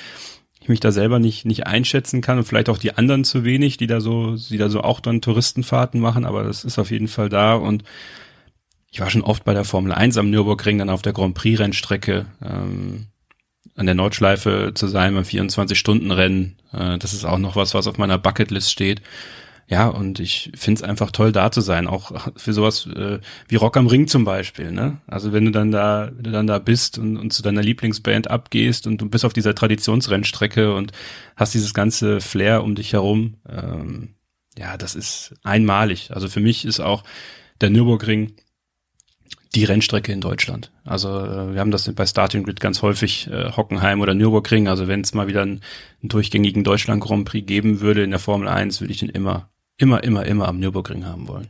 ich 0.62 0.70
mich 0.70 0.80
da 0.80 0.92
selber 0.92 1.20
nicht, 1.20 1.46
nicht 1.46 1.68
einschätzen 1.68 2.22
kann 2.22 2.38
und 2.38 2.44
vielleicht 2.44 2.70
auch 2.70 2.78
die 2.78 2.94
anderen 2.94 3.24
zu 3.24 3.44
wenig, 3.44 3.78
die 3.78 3.88
da 3.88 4.02
so, 4.02 4.36
die 4.36 4.58
da 4.58 4.70
so 4.70 4.82
auch 4.82 5.00
dann 5.00 5.22
Touristenfahrten 5.22 6.00
machen, 6.00 6.26
aber 6.26 6.44
das 6.44 6.66
ist 6.66 6.80
auf 6.80 6.92
jeden 6.92 7.08
Fall 7.08 7.30
da 7.30 7.56
und 7.56 7.84
ich 8.92 9.00
war 9.00 9.10
schon 9.10 9.22
oft 9.22 9.44
bei 9.44 9.54
der 9.54 9.66
Formel 9.66 9.92
1 9.92 10.18
am 10.18 10.30
Nürburgring, 10.30 10.80
dann 10.80 10.90
auf 10.90 11.02
der 11.02 11.14
Grand 11.14 11.36
Prix 11.36 11.60
Rennstrecke, 11.60 12.26
ähm, 12.44 13.08
an 13.76 13.86
der 13.86 13.96
Nordschleife 13.96 14.72
zu 14.74 14.88
sein 14.88 15.14
beim 15.14 15.24
24-Stunden-Rennen. 15.24 16.58
Äh, 16.74 16.98
das 16.98 17.14
ist 17.14 17.24
auch 17.24 17.38
noch 17.38 17.56
was, 17.56 17.74
was 17.74 17.88
auf 17.88 17.98
meiner 17.98 18.18
Bucketlist 18.18 18.72
steht. 18.72 19.02
Ja, 19.70 19.88
und 19.88 20.20
ich 20.20 20.52
find's 20.56 20.82
einfach 20.82 21.12
toll, 21.12 21.32
da 21.32 21.52
zu 21.52 21.62
sein, 21.62 21.86
auch 21.86 22.32
für 22.36 22.54
sowas 22.54 22.88
äh, 22.88 23.20
wie 23.48 23.56
Rock 23.56 23.78
am 23.78 23.86
Ring 23.86 24.08
zum 24.08 24.26
Beispiel. 24.26 24.72
Ne? 24.72 24.98
Also 25.06 25.32
wenn 25.32 25.46
du 25.46 25.52
dann 25.52 25.70
da, 25.70 26.10
wenn 26.12 26.24
du 26.24 26.32
dann 26.32 26.48
da 26.48 26.58
bist 26.58 26.98
und, 26.98 27.18
und 27.18 27.32
zu 27.32 27.44
deiner 27.44 27.62
Lieblingsband 27.62 28.32
abgehst 28.32 28.88
und 28.88 29.00
du 29.00 29.08
bist 29.08 29.26
auf 29.26 29.34
dieser 29.34 29.54
Traditionsrennstrecke 29.54 30.74
und 30.74 30.92
hast 31.36 31.54
dieses 31.54 31.76
ganze 31.76 32.20
Flair 32.20 32.64
um 32.64 32.74
dich 32.74 32.94
herum, 32.94 33.36
ähm, 33.48 34.16
ja, 34.58 34.76
das 34.76 34.96
ist 34.96 35.36
einmalig. 35.44 36.10
Also 36.16 36.30
für 36.30 36.40
mich 36.40 36.66
ist 36.66 36.80
auch 36.80 37.04
der 37.62 37.70
Nürburgring 37.70 38.34
die 39.54 39.66
Rennstrecke 39.66 40.12
in 40.12 40.22
Deutschland. 40.22 40.72
Also 40.84 41.10
äh, 41.10 41.54
wir 41.54 41.60
haben 41.60 41.70
das 41.70 41.94
bei 41.94 42.08
Starting 42.08 42.44
Grid 42.44 42.60
ganz 42.60 42.82
häufig, 42.82 43.28
äh, 43.28 43.52
Hockenheim 43.52 44.02
oder 44.02 44.16
Nürburgring. 44.16 44.68
Also 44.68 44.88
wenn 44.88 45.02
es 45.02 45.14
mal 45.14 45.28
wieder 45.28 45.44
einen, 45.44 45.62
einen 46.02 46.10
durchgängigen 46.10 46.64
Deutschland 46.64 47.04
Grand 47.04 47.26
Prix 47.26 47.46
geben 47.46 47.82
würde 47.82 48.04
in 48.04 48.10
der 48.10 48.20
Formel 48.20 48.48
1, 48.48 48.82
würde 48.82 48.94
ich 48.94 49.00
den 49.00 49.10
immer 49.10 49.52
immer, 49.80 50.04
immer, 50.04 50.26
immer 50.26 50.48
am 50.48 50.60
Nürburgring 50.60 51.06
haben 51.06 51.28
wollen. 51.28 51.48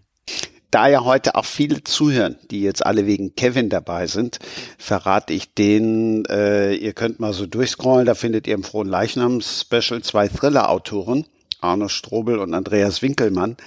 Da 0.71 0.87
ja 0.87 1.03
heute 1.03 1.33
auch 1.33 1.45
viele 1.45 1.83
zuhören, 1.83 2.37
die 2.51 2.61
jetzt 2.61 2.85
alle 2.85 3.07
wegen 3.07 3.33
Kevin 3.35 3.69
dabei 3.69 4.05
sind, 4.05 4.37
verrate 4.77 5.33
ich 5.33 5.55
denen, 5.55 6.25
äh, 6.25 6.75
ihr 6.75 6.93
könnt 6.93 7.19
mal 7.19 7.33
so 7.33 7.47
durchscrollen, 7.47 8.05
da 8.05 8.13
findet 8.13 8.45
ihr 8.45 8.53
im 8.53 8.63
Frohen 8.63 8.87
Leichnam 8.87 9.41
Special 9.41 10.03
zwei 10.03 10.27
Thriller-Autoren, 10.27 11.25
Arno 11.59 11.87
Strobel 11.87 12.37
und 12.37 12.53
Andreas 12.53 13.01
Winkelmann. 13.01 13.57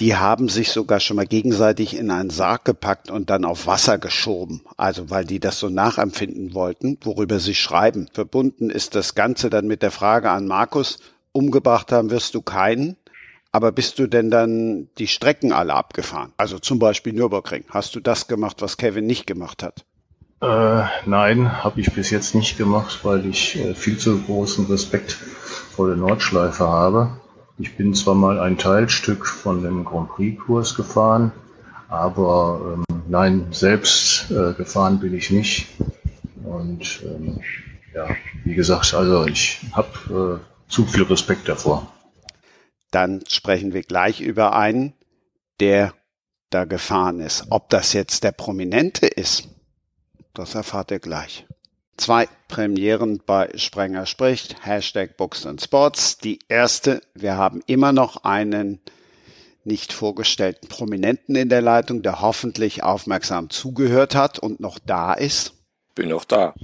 die 0.00 0.16
haben 0.16 0.48
sich 0.48 0.72
sogar 0.72 0.98
schon 0.98 1.16
mal 1.16 1.26
gegenseitig 1.26 1.96
in 1.96 2.10
einen 2.10 2.30
Sarg 2.30 2.64
gepackt 2.64 3.10
und 3.10 3.30
dann 3.30 3.44
auf 3.44 3.66
Wasser 3.66 3.98
geschoben. 3.98 4.62
Also 4.76 5.08
weil 5.10 5.24
die 5.24 5.38
das 5.38 5.60
so 5.60 5.68
nachempfinden 5.68 6.52
wollten, 6.52 6.98
worüber 7.02 7.38
sie 7.38 7.54
schreiben. 7.54 8.08
Verbunden 8.12 8.70
ist 8.70 8.96
das 8.96 9.14
Ganze 9.14 9.50
dann 9.50 9.68
mit 9.68 9.82
der 9.82 9.92
Frage 9.92 10.30
an 10.30 10.46
Markus, 10.46 10.98
umgebracht 11.30 11.92
haben 11.92 12.10
wirst 12.10 12.34
du 12.34 12.42
keinen, 12.42 12.96
aber 13.54 13.70
bist 13.70 14.00
du 14.00 14.08
denn 14.08 14.32
dann 14.32 14.88
die 14.98 15.06
Strecken 15.06 15.52
alle 15.52 15.74
abgefahren? 15.74 16.32
Also 16.36 16.58
zum 16.58 16.80
Beispiel 16.80 17.12
Nürburgring. 17.12 17.62
Hast 17.70 17.94
du 17.94 18.00
das 18.00 18.26
gemacht, 18.26 18.60
was 18.62 18.78
Kevin 18.78 19.06
nicht 19.06 19.28
gemacht 19.28 19.62
hat? 19.62 19.84
Äh, 20.40 20.82
nein, 21.06 21.62
habe 21.62 21.80
ich 21.80 21.94
bis 21.94 22.10
jetzt 22.10 22.34
nicht 22.34 22.58
gemacht, 22.58 23.04
weil 23.04 23.24
ich 23.26 23.56
äh, 23.56 23.76
viel 23.76 23.96
zu 23.96 24.20
großen 24.20 24.66
Respekt 24.66 25.12
vor 25.12 25.86
der 25.86 25.94
Nordschleife 25.94 26.66
habe. 26.66 27.20
Ich 27.56 27.76
bin 27.76 27.94
zwar 27.94 28.16
mal 28.16 28.40
ein 28.40 28.58
Teilstück 28.58 29.24
von 29.24 29.62
dem 29.62 29.84
Grand 29.84 30.08
Prix-Kurs 30.08 30.74
gefahren, 30.74 31.30
aber 31.88 32.74
ähm, 32.74 32.84
nein, 33.06 33.46
selbst 33.52 34.32
äh, 34.32 34.54
gefahren 34.54 34.98
bin 34.98 35.14
ich 35.14 35.30
nicht. 35.30 35.68
Und 36.42 37.04
ähm, 37.04 37.38
ja, 37.94 38.08
wie 38.42 38.56
gesagt, 38.56 38.94
also 38.94 39.26
ich 39.26 39.60
habe 39.70 40.40
äh, 40.42 40.70
zu 40.72 40.84
viel 40.86 41.04
Respekt 41.04 41.48
davor. 41.48 41.93
Dann 42.94 43.24
sprechen 43.26 43.72
wir 43.72 43.82
gleich 43.82 44.20
über 44.20 44.54
einen, 44.54 44.92
der 45.58 45.94
da 46.50 46.64
gefahren 46.64 47.18
ist. 47.18 47.46
Ob 47.50 47.68
das 47.68 47.92
jetzt 47.92 48.22
der 48.22 48.30
Prominente 48.30 49.08
ist, 49.08 49.48
das 50.32 50.54
erfahrt 50.54 50.92
ihr 50.92 51.00
gleich. 51.00 51.44
Zwei 51.96 52.28
Premieren 52.46 53.20
bei 53.26 53.50
Sprenger 53.56 54.06
spricht, 54.06 54.64
Hashtag 54.64 55.16
Books 55.16 55.44
and 55.44 55.60
Sports. 55.60 56.18
Die 56.18 56.38
erste, 56.48 57.02
wir 57.14 57.36
haben 57.36 57.62
immer 57.66 57.92
noch 57.92 58.22
einen 58.22 58.80
nicht 59.64 59.92
vorgestellten 59.92 60.68
Prominenten 60.68 61.34
in 61.34 61.48
der 61.48 61.62
Leitung, 61.62 62.02
der 62.02 62.20
hoffentlich 62.20 62.84
aufmerksam 62.84 63.50
zugehört 63.50 64.14
hat 64.14 64.38
und 64.38 64.60
noch 64.60 64.78
da 64.78 65.14
ist. 65.14 65.54
Bin 65.96 66.10
noch 66.10 66.24
da. 66.24 66.54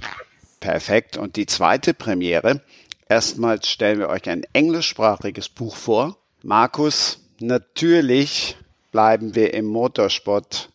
Perfekt. 0.61 1.17
Und 1.17 1.35
die 1.35 1.45
zweite 1.45 1.93
Premiere, 1.93 2.61
erstmals 3.09 3.69
stellen 3.69 3.99
wir 3.99 4.07
euch 4.07 4.29
ein 4.29 4.45
englischsprachiges 4.53 5.49
Buch 5.49 5.75
vor. 5.75 6.20
Markus, 6.43 7.19
natürlich 7.39 8.57
bleiben 8.91 9.35
wir 9.35 9.53
im 9.53 9.65
Motorsport 9.65 10.71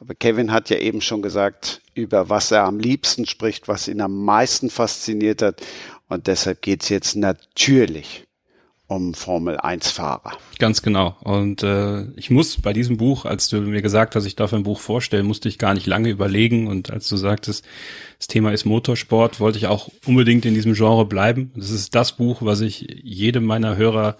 aber 0.00 0.14
Kevin 0.14 0.50
hat 0.50 0.70
ja 0.70 0.78
eben 0.78 1.02
schon 1.02 1.20
gesagt, 1.20 1.82
über 1.94 2.30
was 2.30 2.50
er 2.50 2.64
am 2.64 2.78
liebsten 2.78 3.26
spricht, 3.26 3.68
was 3.68 3.86
ihn 3.86 4.00
am 4.00 4.24
meisten 4.24 4.70
fasziniert 4.70 5.42
hat. 5.42 5.60
Und 6.08 6.26
deshalb 6.26 6.62
geht's 6.62 6.88
jetzt 6.88 7.16
natürlich 7.16 8.24
um 8.86 9.14
Formel 9.14 9.58
1 9.58 9.90
Fahrer. 9.90 10.32
Ganz 10.58 10.82
genau. 10.82 11.16
Und 11.22 11.62
äh, 11.62 12.10
ich 12.16 12.30
muss 12.30 12.60
bei 12.60 12.72
diesem 12.72 12.96
Buch, 12.96 13.24
als 13.24 13.48
du 13.48 13.60
mir 13.60 13.82
gesagt 13.82 14.16
hast, 14.16 14.24
ich 14.24 14.34
darf 14.34 14.52
ein 14.52 14.64
Buch 14.64 14.80
vorstellen, 14.80 15.26
musste 15.26 15.48
ich 15.48 15.58
gar 15.58 15.74
nicht 15.74 15.86
lange 15.86 16.08
überlegen. 16.08 16.66
Und 16.66 16.90
als 16.90 17.06
du 17.08 17.16
sagtest, 17.16 17.64
das 18.18 18.26
Thema 18.26 18.52
ist 18.52 18.64
Motorsport, 18.64 19.38
wollte 19.38 19.58
ich 19.58 19.66
auch 19.66 19.90
unbedingt 20.06 20.44
in 20.46 20.54
diesem 20.54 20.72
Genre 20.72 21.04
bleiben. 21.04 21.52
Das 21.54 21.70
ist 21.70 21.94
das 21.94 22.16
Buch, 22.16 22.38
was 22.40 22.62
ich 22.62 23.00
jedem 23.02 23.44
meiner 23.44 23.76
Hörer 23.76 24.16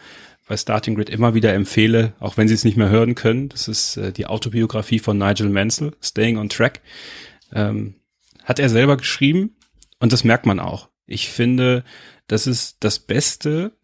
bei 0.50 0.56
Starting 0.56 0.96
Grid 0.96 1.08
immer 1.08 1.32
wieder 1.34 1.54
empfehle, 1.54 2.12
auch 2.18 2.36
wenn 2.36 2.48
Sie 2.48 2.54
es 2.54 2.64
nicht 2.64 2.76
mehr 2.76 2.88
hören 2.88 3.14
können. 3.14 3.48
Das 3.50 3.68
ist 3.68 3.96
äh, 3.96 4.12
die 4.12 4.26
Autobiografie 4.26 4.98
von 4.98 5.16
Nigel 5.16 5.48
Mansell, 5.48 5.92
Staying 6.02 6.38
on 6.38 6.48
Track. 6.48 6.80
Ähm, 7.52 7.94
hat 8.42 8.58
er 8.58 8.68
selber 8.68 8.96
geschrieben 8.96 9.54
und 10.00 10.12
das 10.12 10.24
merkt 10.24 10.46
man 10.46 10.58
auch. 10.58 10.88
Ich 11.06 11.28
finde, 11.28 11.84
das 12.26 12.48
ist 12.48 12.78
das 12.80 12.98
Beste 12.98 13.76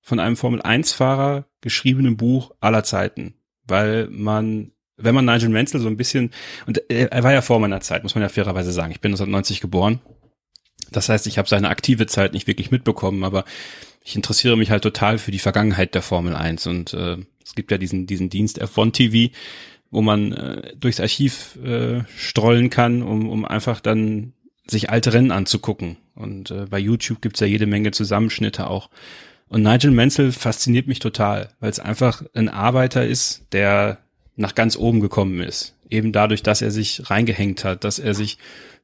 von 0.00 0.18
einem 0.18 0.36
Formel-1-Fahrer 0.36 1.46
geschriebenen 1.60 2.16
Buch 2.16 2.50
aller 2.58 2.82
Zeiten, 2.82 3.34
weil 3.62 4.08
man 4.10 4.72
wenn 4.96 5.14
man 5.14 5.24
Nigel 5.24 5.48
Mansell 5.48 5.80
so 5.80 5.86
ein 5.88 5.96
bisschen, 5.96 6.30
und 6.66 6.82
er 6.90 7.22
war 7.22 7.32
ja 7.32 7.40
vor 7.40 7.58
meiner 7.58 7.80
Zeit, 7.80 8.02
muss 8.02 8.14
man 8.14 8.20
ja 8.20 8.28
fairerweise 8.28 8.70
sagen, 8.70 8.90
ich 8.90 9.00
bin 9.00 9.12
1990 9.12 9.60
geboren, 9.60 10.00
das 10.90 11.08
heißt, 11.08 11.26
ich 11.26 11.38
habe 11.38 11.48
seine 11.48 11.68
aktive 11.68 12.06
Zeit 12.06 12.32
nicht 12.34 12.48
wirklich 12.48 12.70
mitbekommen, 12.70 13.24
aber 13.24 13.44
ich 14.02 14.16
interessiere 14.16 14.56
mich 14.56 14.70
halt 14.70 14.82
total 14.82 15.18
für 15.18 15.30
die 15.30 15.38
Vergangenheit 15.38 15.94
der 15.94 16.02
Formel 16.02 16.34
1 16.34 16.66
und 16.66 16.94
äh, 16.94 17.16
es 17.44 17.54
gibt 17.54 17.70
ja 17.70 17.78
diesen, 17.78 18.06
diesen 18.06 18.30
Dienst 18.30 18.62
F1 18.62 18.92
TV, 18.92 19.34
wo 19.90 20.02
man 20.02 20.32
äh, 20.32 20.74
durchs 20.76 21.00
Archiv 21.00 21.58
äh, 21.64 22.02
strollen 22.16 22.70
kann, 22.70 23.02
um, 23.02 23.28
um 23.28 23.44
einfach 23.44 23.80
dann 23.80 24.32
sich 24.66 24.88
alte 24.88 25.12
Rennen 25.12 25.32
anzugucken. 25.32 25.96
Und 26.14 26.50
äh, 26.50 26.66
bei 26.70 26.78
YouTube 26.78 27.20
gibt's 27.20 27.40
ja 27.40 27.46
jede 27.46 27.66
Menge 27.66 27.90
Zusammenschnitte 27.90 28.68
auch. 28.68 28.88
Und 29.48 29.62
Nigel 29.62 29.90
Mansell 29.90 30.30
fasziniert 30.30 30.86
mich 30.86 31.00
total, 31.00 31.48
weil 31.58 31.70
es 31.70 31.80
einfach 31.80 32.22
ein 32.34 32.48
Arbeiter 32.48 33.04
ist, 33.04 33.46
der 33.52 33.98
nach 34.36 34.54
ganz 34.54 34.76
oben 34.76 35.00
gekommen 35.00 35.40
ist. 35.40 35.74
Eben 35.88 36.12
dadurch, 36.12 36.44
dass 36.44 36.62
er 36.62 36.70
sich 36.70 37.10
reingehängt 37.10 37.64
hat, 37.64 37.82
dass 37.82 37.98
er 37.98 38.14
sich 38.14 38.38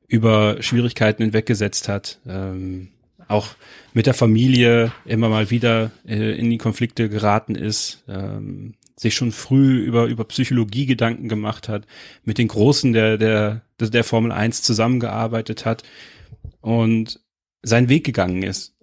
über 0.09 0.61
Schwierigkeiten 0.61 1.22
hinweggesetzt 1.22 1.88
hat, 1.88 2.18
ähm, 2.29 2.88
auch 3.28 3.48
mit 3.92 4.06
der 4.06 4.14
Familie 4.14 4.92
immer 5.04 5.28
mal 5.28 5.50
wieder 5.50 5.90
äh, 6.06 6.38
in 6.38 6.50
die 6.50 6.58
Konflikte 6.58 7.08
geraten 7.08 7.54
ist, 7.54 8.04
ähm, 8.08 8.74
sich 8.96 9.14
schon 9.14 9.32
früh 9.32 9.78
über, 9.78 10.06
über 10.06 10.24
Psychologie 10.24 10.86
Gedanken 10.86 11.28
gemacht 11.28 11.68
hat, 11.68 11.86
mit 12.24 12.38
den 12.38 12.48
Großen 12.48 12.92
der, 12.92 13.18
der, 13.18 13.62
der 13.78 14.04
Formel 14.04 14.32
1 14.32 14.62
zusammengearbeitet 14.62 15.64
hat 15.64 15.82
und 16.60 17.20
seinen 17.62 17.88
Weg 17.88 18.04
gegangen 18.04 18.42
ist. 18.42 18.74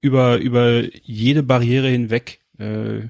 Über, 0.00 0.36
über 0.36 0.82
jede 1.02 1.42
Barriere 1.42 1.88
hinweg, 1.88 2.40
äh, 2.58 3.08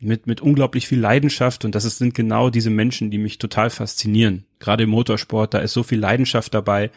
mit, 0.00 0.26
mit 0.26 0.40
unglaublich 0.40 0.86
viel 0.86 1.00
Leidenschaft 1.00 1.64
und 1.64 1.74
das 1.74 1.84
ist, 1.84 1.98
sind 1.98 2.14
genau 2.14 2.50
diese 2.50 2.70
Menschen, 2.70 3.10
die 3.10 3.18
mich 3.18 3.38
total 3.38 3.70
faszinieren. 3.70 4.44
Gerade 4.60 4.84
im 4.84 4.90
Motorsport, 4.90 5.54
da 5.54 5.58
ist 5.58 5.72
so 5.72 5.82
viel 5.82 5.98
Leidenschaft 5.98 6.54
dabei 6.54 6.90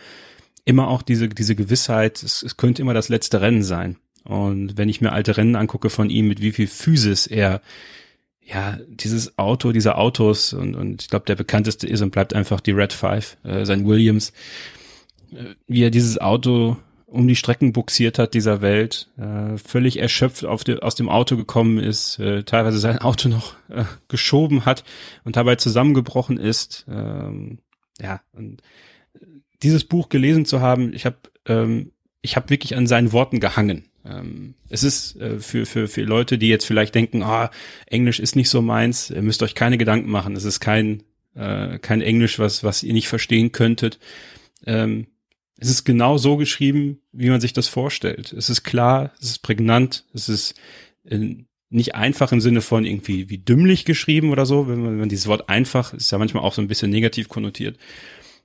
immer 0.65 0.87
auch 0.87 1.01
diese, 1.01 1.29
diese 1.29 1.55
Gewissheit, 1.55 2.23
es, 2.23 2.43
es 2.43 2.57
könnte 2.57 2.81
immer 2.81 2.93
das 2.93 3.09
letzte 3.09 3.41
Rennen 3.41 3.63
sein. 3.63 3.97
Und 4.23 4.77
wenn 4.77 4.89
ich 4.89 5.01
mir 5.01 5.11
alte 5.11 5.37
Rennen 5.37 5.55
angucke 5.55 5.89
von 5.89 6.09
ihm, 6.09 6.27
mit 6.27 6.41
wie 6.41 6.51
viel 6.51 6.67
Physis 6.67 7.27
er 7.27 7.61
ja, 8.43 8.77
dieses 8.87 9.37
Auto, 9.37 9.71
diese 9.71 9.95
Autos 9.95 10.53
und, 10.53 10.75
und 10.75 11.03
ich 11.03 11.09
glaube, 11.09 11.25
der 11.25 11.35
bekannteste 11.35 11.87
ist 11.87 12.01
und 12.01 12.11
bleibt 12.11 12.33
einfach 12.33 12.59
die 12.59 12.71
Red 12.71 12.91
Five, 12.91 13.37
äh, 13.43 13.65
sein 13.65 13.87
Williams, 13.87 14.33
äh, 15.31 15.55
wie 15.67 15.83
er 15.83 15.91
dieses 15.91 16.19
Auto 16.19 16.77
um 17.05 17.27
die 17.27 17.35
Strecken 17.35 17.73
buxiert 17.73 18.17
hat 18.19 18.33
dieser 18.33 18.61
Welt, 18.61 19.09
äh, 19.17 19.57
völlig 19.57 19.99
erschöpft 19.99 20.45
auf 20.45 20.63
de, 20.63 20.79
aus 20.79 20.95
dem 20.95 21.09
Auto 21.09 21.35
gekommen 21.35 21.77
ist, 21.77 22.19
äh, 22.19 22.43
teilweise 22.43 22.79
sein 22.79 22.97
Auto 23.01 23.29
noch 23.29 23.53
äh, 23.69 23.83
geschoben 24.07 24.65
hat 24.65 24.83
und 25.23 25.35
dabei 25.35 25.55
zusammengebrochen 25.55 26.37
ist. 26.37 26.85
Ähm, 26.89 27.59
ja, 27.99 28.21
und 28.33 28.61
dieses 29.63 29.83
Buch 29.83 30.09
gelesen 30.09 30.45
zu 30.45 30.61
haben, 30.61 30.93
ich 30.93 31.05
habe 31.05 31.17
ähm, 31.45 31.91
ich 32.21 32.35
habe 32.35 32.49
wirklich 32.49 32.75
an 32.75 32.87
seinen 32.87 33.11
Worten 33.11 33.39
gehangen. 33.39 33.85
Ähm, 34.05 34.55
es 34.69 34.83
ist 34.83 35.15
äh, 35.17 35.39
für, 35.39 35.65
für, 35.65 35.87
für 35.87 36.03
Leute, 36.03 36.37
die 36.37 36.47
jetzt 36.47 36.65
vielleicht 36.65 36.95
denken, 36.95 37.23
ah, 37.23 37.51
Englisch 37.87 38.19
ist 38.19 38.35
nicht 38.35 38.49
so 38.49 38.61
meins, 38.61 39.09
ihr 39.09 39.21
müsst 39.21 39.43
euch 39.43 39.55
keine 39.55 39.77
Gedanken 39.77 40.09
machen. 40.09 40.35
Es 40.35 40.43
ist 40.43 40.59
kein, 40.59 41.03
äh, 41.35 41.79
kein 41.79 42.01
Englisch, 42.01 42.39
was, 42.39 42.63
was 42.63 42.83
ihr 42.83 42.93
nicht 42.93 43.07
verstehen 43.07 43.51
könntet. 43.51 43.99
Ähm, 44.65 45.07
es 45.57 45.69
ist 45.69 45.83
genau 45.83 46.17
so 46.17 46.37
geschrieben, 46.37 46.99
wie 47.11 47.29
man 47.29 47.41
sich 47.41 47.53
das 47.53 47.67
vorstellt. 47.67 48.33
Es 48.33 48.49
ist 48.49 48.63
klar, 48.63 49.11
es 49.19 49.29
ist 49.29 49.39
prägnant, 49.39 50.05
es 50.13 50.29
ist 50.29 50.55
äh, 51.05 51.35
nicht 51.69 51.95
einfach 51.95 52.31
im 52.31 52.41
Sinne 52.41 52.61
von 52.61 52.85
irgendwie 52.85 53.29
wie 53.29 53.37
dümmlich 53.37 53.85
geschrieben 53.85 54.31
oder 54.31 54.45
so, 54.45 54.67
wenn 54.67 54.81
man, 54.81 54.91
wenn 54.91 54.99
man 54.99 55.09
dieses 55.09 55.27
Wort 55.27 55.49
einfach 55.49 55.93
ist 55.93 56.11
ja 56.11 56.17
manchmal 56.17 56.43
auch 56.43 56.53
so 56.53 56.61
ein 56.61 56.67
bisschen 56.67 56.91
negativ 56.91 57.29
konnotiert, 57.29 57.77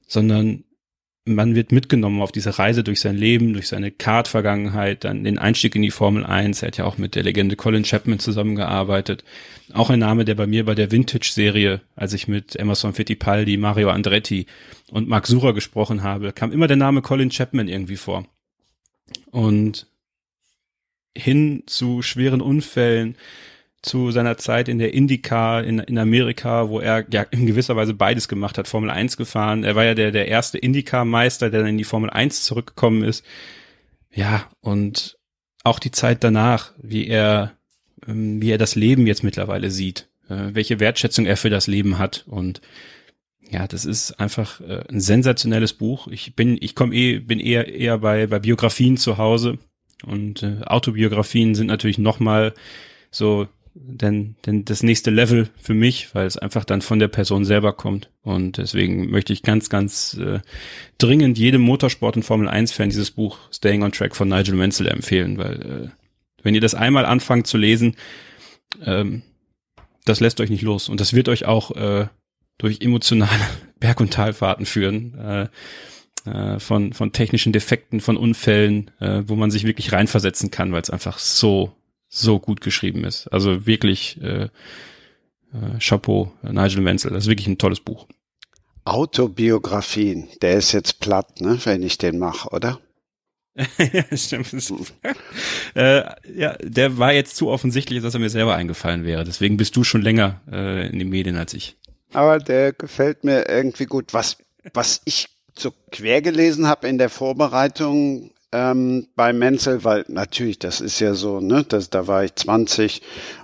sondern 0.06 0.64
man 1.26 1.56
wird 1.56 1.72
mitgenommen 1.72 2.22
auf 2.22 2.30
diese 2.30 2.58
Reise 2.58 2.84
durch 2.84 3.00
sein 3.00 3.16
Leben, 3.16 3.52
durch 3.52 3.66
seine 3.68 3.90
Kart-Vergangenheit, 3.90 5.02
dann 5.04 5.24
den 5.24 5.38
Einstieg 5.38 5.74
in 5.74 5.82
die 5.82 5.90
Formel 5.90 6.24
1. 6.24 6.62
Er 6.62 6.68
hat 6.68 6.76
ja 6.76 6.84
auch 6.84 6.98
mit 6.98 7.16
der 7.16 7.24
Legende 7.24 7.56
Colin 7.56 7.82
Chapman 7.82 8.20
zusammengearbeitet. 8.20 9.24
Auch 9.72 9.90
ein 9.90 9.98
Name, 9.98 10.24
der 10.24 10.36
bei 10.36 10.46
mir 10.46 10.64
bei 10.64 10.76
der 10.76 10.92
Vintage-Serie, 10.92 11.80
als 11.96 12.12
ich 12.12 12.28
mit 12.28 12.54
Emerson 12.54 12.94
Fittipaldi, 12.94 13.56
Mario 13.56 13.90
Andretti 13.90 14.46
und 14.90 15.08
Mark 15.08 15.26
Sucher 15.26 15.52
gesprochen 15.52 16.04
habe, 16.04 16.32
kam 16.32 16.52
immer 16.52 16.68
der 16.68 16.76
Name 16.76 17.02
Colin 17.02 17.30
Chapman 17.30 17.66
irgendwie 17.66 17.96
vor. 17.96 18.24
Und 19.32 19.88
hin 21.16 21.64
zu 21.66 22.02
schweren 22.02 22.40
Unfällen, 22.40 23.16
zu 23.86 24.10
seiner 24.10 24.36
Zeit 24.36 24.68
in 24.68 24.78
der 24.78 24.92
IndyCar 24.92 25.64
in, 25.64 25.78
in 25.78 25.96
Amerika, 25.96 26.68
wo 26.68 26.80
er 26.80 27.06
ja 27.10 27.22
in 27.22 27.46
gewisser 27.46 27.76
Weise 27.76 27.94
beides 27.94 28.28
gemacht 28.28 28.58
hat, 28.58 28.68
Formel 28.68 28.90
1 28.90 29.16
gefahren. 29.16 29.64
Er 29.64 29.76
war 29.76 29.84
ja 29.84 29.94
der, 29.94 30.10
der 30.10 30.28
erste 30.28 30.58
IndyCar-Meister, 30.58 31.50
der 31.50 31.60
dann 31.60 31.70
in 31.70 31.78
die 31.78 31.84
Formel 31.84 32.10
1 32.10 32.42
zurückgekommen 32.42 33.04
ist. 33.04 33.24
Ja, 34.12 34.48
und 34.60 35.18
auch 35.62 35.78
die 35.78 35.92
Zeit 35.92 36.24
danach, 36.24 36.72
wie 36.82 37.06
er, 37.06 37.52
ähm, 38.06 38.42
wie 38.42 38.50
er 38.50 38.58
das 38.58 38.74
Leben 38.74 39.06
jetzt 39.06 39.22
mittlerweile 39.22 39.70
sieht, 39.70 40.08
äh, 40.28 40.50
welche 40.52 40.80
Wertschätzung 40.80 41.24
er 41.24 41.36
für 41.36 41.50
das 41.50 41.66
Leben 41.66 41.98
hat 41.98 42.24
und 42.26 42.60
ja, 43.48 43.68
das 43.68 43.84
ist 43.84 44.18
einfach 44.18 44.60
äh, 44.60 44.82
ein 44.88 45.00
sensationelles 45.00 45.72
Buch. 45.72 46.08
Ich 46.08 46.34
bin, 46.34 46.58
ich 46.60 46.74
komme 46.74 46.96
eh, 46.96 47.20
bin 47.20 47.38
eher 47.38 47.72
eher 47.72 47.98
bei 47.98 48.26
bei 48.26 48.40
Biografien 48.40 48.96
zu 48.96 49.18
Hause 49.18 49.58
und 50.04 50.42
äh, 50.42 50.62
Autobiografien 50.64 51.54
sind 51.54 51.68
natürlich 51.68 51.98
noch 51.98 52.18
mal 52.18 52.54
so 53.12 53.46
denn, 53.78 54.36
denn 54.46 54.64
das 54.64 54.82
nächste 54.82 55.10
Level 55.10 55.48
für 55.56 55.74
mich, 55.74 56.14
weil 56.14 56.26
es 56.26 56.38
einfach 56.38 56.64
dann 56.64 56.82
von 56.82 56.98
der 56.98 57.08
Person 57.08 57.44
selber 57.44 57.72
kommt. 57.72 58.10
Und 58.22 58.58
deswegen 58.58 59.10
möchte 59.10 59.32
ich 59.32 59.42
ganz, 59.42 59.68
ganz 59.68 60.14
äh, 60.14 60.40
dringend 60.98 61.38
jedem 61.38 61.62
Motorsport- 61.62 62.16
und 62.16 62.22
Formel-1-Fan 62.22 62.88
dieses 62.88 63.10
Buch 63.10 63.38
Staying 63.52 63.82
on 63.82 63.92
Track 63.92 64.16
von 64.16 64.28
Nigel 64.28 64.54
Mansell 64.54 64.88
empfehlen, 64.88 65.38
weil 65.38 65.62
äh, 65.62 65.88
wenn 66.42 66.54
ihr 66.54 66.60
das 66.60 66.74
einmal 66.74 67.04
anfangt 67.04 67.46
zu 67.46 67.58
lesen, 67.58 67.96
ähm, 68.84 69.22
das 70.04 70.20
lässt 70.20 70.40
euch 70.40 70.50
nicht 70.50 70.62
los. 70.62 70.88
Und 70.88 71.00
das 71.00 71.12
wird 71.12 71.28
euch 71.28 71.44
auch 71.44 71.72
äh, 71.72 72.06
durch 72.58 72.80
emotionale 72.80 73.30
Berg- 73.80 74.00
und 74.00 74.12
Talfahrten 74.12 74.64
führen. 74.64 75.18
Äh, 75.18 75.48
äh, 76.24 76.58
von, 76.58 76.92
von 76.92 77.12
technischen 77.12 77.52
Defekten, 77.52 78.00
von 78.00 78.16
Unfällen, 78.16 78.90
äh, 78.98 79.22
wo 79.26 79.36
man 79.36 79.52
sich 79.52 79.64
wirklich 79.64 79.92
reinversetzen 79.92 80.50
kann, 80.50 80.72
weil 80.72 80.82
es 80.82 80.90
einfach 80.90 81.18
so, 81.20 81.75
so 82.08 82.38
gut 82.38 82.60
geschrieben 82.60 83.04
ist. 83.04 83.28
Also 83.28 83.66
wirklich 83.66 84.20
äh, 84.22 84.44
äh, 85.52 85.78
Chapeau, 85.80 86.32
Nigel 86.42 86.82
Menzel. 86.82 87.12
Das 87.12 87.24
ist 87.24 87.30
wirklich 87.30 87.48
ein 87.48 87.58
tolles 87.58 87.80
Buch. 87.80 88.06
Autobiografien, 88.84 90.28
der 90.42 90.58
ist 90.58 90.72
jetzt 90.72 91.00
platt, 91.00 91.40
ne, 91.40 91.58
wenn 91.64 91.82
ich 91.82 91.98
den 91.98 92.18
mache, 92.18 92.50
oder? 92.50 92.78
Stimmt. 94.12 94.52
äh, 95.74 96.02
ja, 96.34 96.56
der 96.60 96.98
war 96.98 97.12
jetzt 97.12 97.36
zu 97.36 97.48
offensichtlich, 97.48 98.02
dass 98.02 98.14
er 98.14 98.20
mir 98.20 98.30
selber 98.30 98.54
eingefallen 98.54 99.04
wäre. 99.04 99.24
Deswegen 99.24 99.56
bist 99.56 99.74
du 99.76 99.82
schon 99.82 100.02
länger 100.02 100.40
äh, 100.50 100.88
in 100.88 100.98
den 100.98 101.08
Medien 101.08 101.36
als 101.36 101.54
ich. 101.54 101.76
Aber 102.12 102.38
der 102.38 102.72
gefällt 102.72 103.24
mir 103.24 103.48
irgendwie 103.48 103.86
gut. 103.86 104.14
Was, 104.14 104.38
was 104.72 105.00
ich 105.04 105.28
so 105.58 105.72
quer 105.90 106.20
gelesen 106.22 106.68
habe 106.68 106.86
in 106.86 106.98
der 106.98 107.08
Vorbereitung 107.08 108.30
ähm, 108.52 109.08
bei 109.16 109.32
Menzel, 109.32 109.84
weil 109.84 110.04
natürlich, 110.08 110.58
das 110.58 110.80
ist 110.80 111.00
ja 111.00 111.14
so, 111.14 111.40
ne, 111.40 111.64
das, 111.64 111.90
da 111.90 112.06
war 112.06 112.24
ich 112.24 112.34
20 112.34 113.02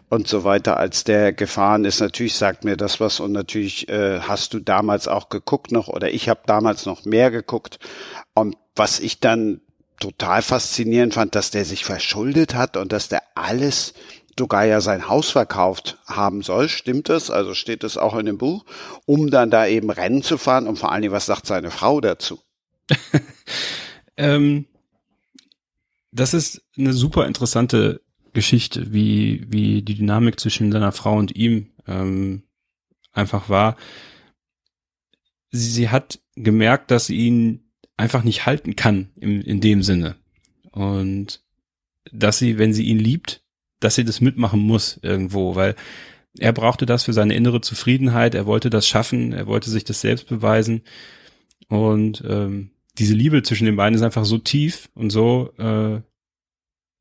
und 0.09 0.29
so 0.29 0.45
weiter, 0.45 0.77
als 0.77 1.05
der 1.05 1.33
gefahren 1.33 1.85
ist. 1.85 2.01
Natürlich 2.01 2.35
sagt 2.35 2.65
mir 2.65 2.77
das 2.77 3.01
was 3.01 3.21
und 3.21 3.33
natürlich 3.33 3.89
äh, 3.89 4.21
hast 4.21 4.55
du 4.55 4.61
damals 4.61 5.09
auch 5.09 5.29
geguckt 5.29 5.73
noch 5.73 5.89
oder 5.89 6.11
ich 6.11 6.29
habe 6.29 6.41
damals 6.47 6.87
noch 6.87 7.05
mehr 7.05 7.31
geguckt. 7.31 7.79
Und 8.35 8.57
was 8.77 9.01
ich 9.01 9.21
dann 9.21 9.61
total 10.01 10.43
faszinierend 10.43 11.15
fand, 11.15 11.35
dass 11.35 11.51
der 11.51 11.65
sich 11.65 11.85
verschuldet 11.85 12.55
hat 12.55 12.77
und 12.77 12.93
dass 12.93 13.09
der 13.09 13.23
alles 13.35 13.95
sogar 14.39 14.65
ja 14.65 14.81
sein 14.81 15.09
Haus 15.09 15.31
verkauft 15.31 15.99
haben 16.07 16.43
soll. 16.43 16.69
Stimmt 16.69 17.09
das? 17.09 17.31
Also 17.31 17.55
steht 17.55 17.83
das 17.83 17.97
auch 17.97 18.17
in 18.17 18.27
dem 18.27 18.39
Buch, 18.39 18.65
um 19.07 19.31
dann 19.31 19.51
da 19.51 19.67
eben 19.67 19.91
Rennen 19.91 20.23
zu 20.23 20.39
fahren 20.39 20.67
und 20.67 20.79
vor 20.79 20.91
allen 20.91 21.03
Dingen, 21.03 21.15
was 21.15 21.27
sagt 21.27 21.47
seine 21.47 21.71
Frau 21.71 22.01
dazu? 22.01 22.41
ähm, 24.17 24.67
das 26.13 26.35
ist 26.35 26.63
eine 26.77 26.93
super 26.93 27.27
interessante 27.27 28.03
Geschichte, 28.33 28.93
wie, 28.93 29.47
wie 29.49 29.83
die 29.83 29.95
Dynamik 29.95 30.39
zwischen 30.39 30.71
seiner 30.71 30.93
Frau 30.93 31.17
und 31.17 31.35
ihm 31.35 31.71
ähm, 31.87 32.43
einfach 33.13 33.49
war. 33.49 33.77
Sie, 35.51 35.71
sie 35.71 35.89
hat 35.89 36.21
gemerkt, 36.35 36.91
dass 36.91 37.07
sie 37.07 37.17
ihn 37.17 37.65
einfach 37.97 38.25
nicht 38.25 38.47
halten 38.47 38.77
kann 38.77 39.11
im, 39.17 39.41
in 39.43 39.61
dem 39.61 39.83
Sinne. 39.83 40.17
Und 40.71 41.43
dass 42.11 42.39
sie, 42.39 42.59
wenn 42.59 42.73
sie 42.73 42.85
ihn 42.85 42.99
liebt, 42.99 43.43
dass 43.81 43.95
sie 43.95 44.05
das 44.05 44.21
mitmachen 44.21 44.61
muss 44.61 44.99
irgendwo, 45.03 45.55
weil 45.55 45.77
er 46.39 46.53
brauchte 46.53 46.87
das 46.87 47.05
für 47.05 47.13
seine 47.13 47.35
innere 47.35 47.61
Zufriedenheit, 47.61 48.35
er 48.35 48.47
wollte 48.47 48.71
das 48.71 48.87
schaffen, 48.87 49.33
er 49.33 49.47
wollte 49.47 49.71
sich 49.71 49.85
das 49.85 50.01
selbst 50.01 50.29
beweisen 50.29 50.83
und 51.69 52.23
ähm, 52.27 52.71
diese 52.99 53.15
Liebe 53.15 53.43
zwischen 53.43 53.65
den 53.65 53.77
beiden 53.77 53.95
ist 53.95 54.03
einfach 54.03 54.25
so 54.25 54.39
tief 54.39 54.89
und 54.95 55.11
so 55.11 55.53
äh, 55.59 56.01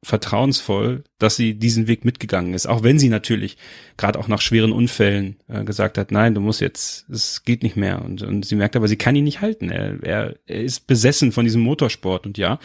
vertrauensvoll, 0.04 1.04
dass 1.20 1.36
sie 1.36 1.54
diesen 1.54 1.88
Weg 1.88 2.06
mitgegangen 2.06 2.54
ist, 2.56 2.66
auch 2.66 2.82
wenn 2.82 2.98
sie 2.98 3.10
natürlich 3.10 3.58
gerade 3.98 4.18
auch 4.18 4.28
nach 4.28 4.42
schweren 4.42 4.72
Unfällen 4.72 5.38
äh, 5.48 5.64
gesagt 5.64 5.98
hat, 5.98 6.12
nein, 6.12 6.34
du 6.34 6.42
musst 6.42 6.60
jetzt, 6.60 7.08
es 7.10 7.44
geht 7.44 7.62
nicht 7.62 7.76
mehr 7.76 8.04
und, 8.04 8.24
und 8.24 8.46
sie 8.46 8.56
merkt 8.56 8.76
aber, 8.76 8.88
sie 8.88 8.98
kann 8.98 9.16
ihn 9.16 9.26
nicht 9.26 9.42
halten, 9.42 9.70
er, 9.70 10.02
er, 10.04 10.36
er 10.48 10.64
ist 10.64 10.88
besessen 10.88 11.32
von 11.32 11.46
diesem 11.46 11.62
Motorsport 11.62 12.26
und 12.26 12.40
ja, 12.40 12.58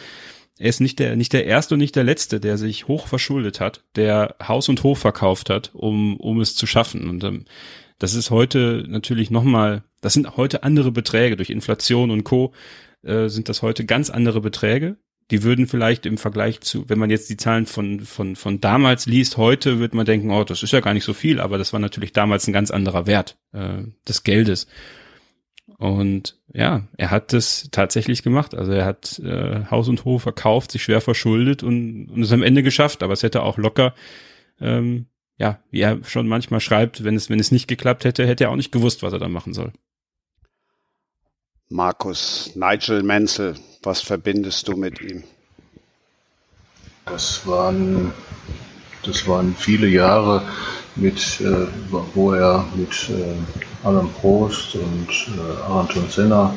er 0.57 0.69
ist 0.69 0.81
nicht 0.81 0.97
der, 0.99 1.15
nicht 1.15 1.33
der 1.33 1.45
erste 1.45 1.75
und 1.75 1.79
nicht 1.79 1.95
der 1.95 2.03
letzte, 2.03 2.39
der 2.39 2.57
sich 2.57 2.87
hoch 2.87 3.07
verschuldet 3.07 3.59
hat, 3.59 3.83
der 3.95 4.35
Haus 4.41 4.69
und 4.69 4.81
Hof 4.83 4.97
verkauft 4.99 5.51
hat, 5.51 5.71
um, 5.73 6.17
um 6.17 6.41
es 6.41 6.55
zu 6.55 6.65
schaffen. 6.65 7.07
Und 7.09 7.23
ähm, 7.23 7.45
das 7.99 8.15
ist 8.15 8.31
heute 8.31 8.83
natürlich 8.87 9.29
nochmal, 9.29 9.83
das 10.01 10.13
sind 10.13 10.35
heute 10.35 10.63
andere 10.63 10.91
Beträge. 10.91 11.35
Durch 11.35 11.51
Inflation 11.51 12.09
und 12.09 12.23
Co. 12.23 12.53
Äh, 13.07 13.29
sind 13.29 13.49
das 13.49 13.61
heute 13.61 13.85
ganz 13.85 14.09
andere 14.09 14.41
Beträge. 14.41 14.97
Die 15.31 15.43
würden 15.43 15.67
vielleicht 15.67 16.05
im 16.05 16.17
Vergleich 16.17 16.61
zu, 16.61 16.89
wenn 16.89 16.99
man 16.99 17.09
jetzt 17.09 17.29
die 17.29 17.37
Zahlen 17.37 17.65
von, 17.65 18.01
von, 18.01 18.35
von 18.35 18.61
damals 18.61 19.07
liest, 19.07 19.37
heute 19.37 19.79
wird 19.79 19.93
man 19.93 20.05
denken, 20.05 20.31
oh, 20.31 20.43
das 20.43 20.63
ist 20.63 20.71
ja 20.71 20.79
gar 20.79 20.93
nicht 20.93 21.03
so 21.03 21.13
viel, 21.13 21.41
aber 21.41 21.57
das 21.57 21.73
war 21.73 21.79
natürlich 21.79 22.13
damals 22.13 22.47
ein 22.47 22.53
ganz 22.53 22.71
anderer 22.71 23.07
Wert 23.07 23.37
äh, 23.51 23.83
des 24.07 24.23
Geldes. 24.23 24.67
Und 25.77 26.39
ja, 26.53 26.87
er 26.97 27.11
hat 27.11 27.33
das 27.33 27.69
tatsächlich 27.71 28.23
gemacht. 28.23 28.55
Also 28.55 28.71
er 28.71 28.85
hat 28.85 29.19
äh, 29.19 29.65
Haus 29.69 29.87
und 29.89 30.05
Hof 30.05 30.23
verkauft, 30.23 30.71
sich 30.71 30.83
schwer 30.83 31.01
verschuldet 31.01 31.61
und, 31.61 32.07
und 32.07 32.21
es 32.21 32.31
am 32.31 32.43
Ende 32.43 32.63
geschafft. 32.63 33.03
Aber 33.03 33.13
es 33.13 33.23
hätte 33.23 33.43
auch 33.43 33.57
locker, 33.57 33.93
ähm, 34.59 35.05
ja, 35.37 35.59
wie 35.69 35.81
er 35.81 36.03
schon 36.03 36.27
manchmal 36.27 36.61
schreibt, 36.61 37.03
wenn 37.03 37.15
es, 37.15 37.29
wenn 37.29 37.39
es 37.39 37.51
nicht 37.51 37.67
geklappt 37.67 38.05
hätte, 38.05 38.25
hätte 38.25 38.45
er 38.45 38.49
auch 38.49 38.55
nicht 38.55 38.71
gewusst, 38.71 39.03
was 39.03 39.13
er 39.13 39.19
dann 39.19 39.31
machen 39.31 39.53
soll. 39.53 39.71
Markus, 41.69 42.51
Nigel 42.55 43.03
Menzel, 43.03 43.55
was 43.83 44.01
verbindest 44.01 44.69
du 44.69 44.77
mit 44.77 45.01
ihm? 45.01 45.23
Das 47.05 47.45
waren, 47.45 48.13
das 49.03 49.27
waren 49.27 49.53
viele 49.53 49.87
Jahre 49.87 50.43
mit, 50.95 51.41
äh, 51.41 51.67
wo 52.13 52.31
er 52.31 52.65
mit 52.73 53.09
äh, 53.09 53.85
Alan 53.85 54.09
Prost 54.13 54.75
und 54.75 55.09
äh, 55.09 55.61
Aranton 55.63 56.09
Senna 56.09 56.53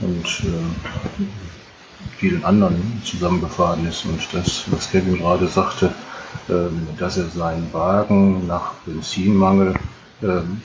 und 0.00 0.26
äh, 0.26 1.26
vielen 2.16 2.42
anderen 2.42 3.02
zusammengefahren 3.04 3.86
ist. 3.86 4.06
Und 4.06 4.20
das, 4.32 4.64
was 4.70 4.90
Kevin 4.90 5.18
gerade 5.18 5.48
sagte, 5.48 5.92
ähm, 6.48 6.88
dass 6.98 7.18
er 7.18 7.28
seinen 7.28 7.70
Wagen 7.74 8.46
nach 8.46 8.72
Benzinmangel 8.86 9.74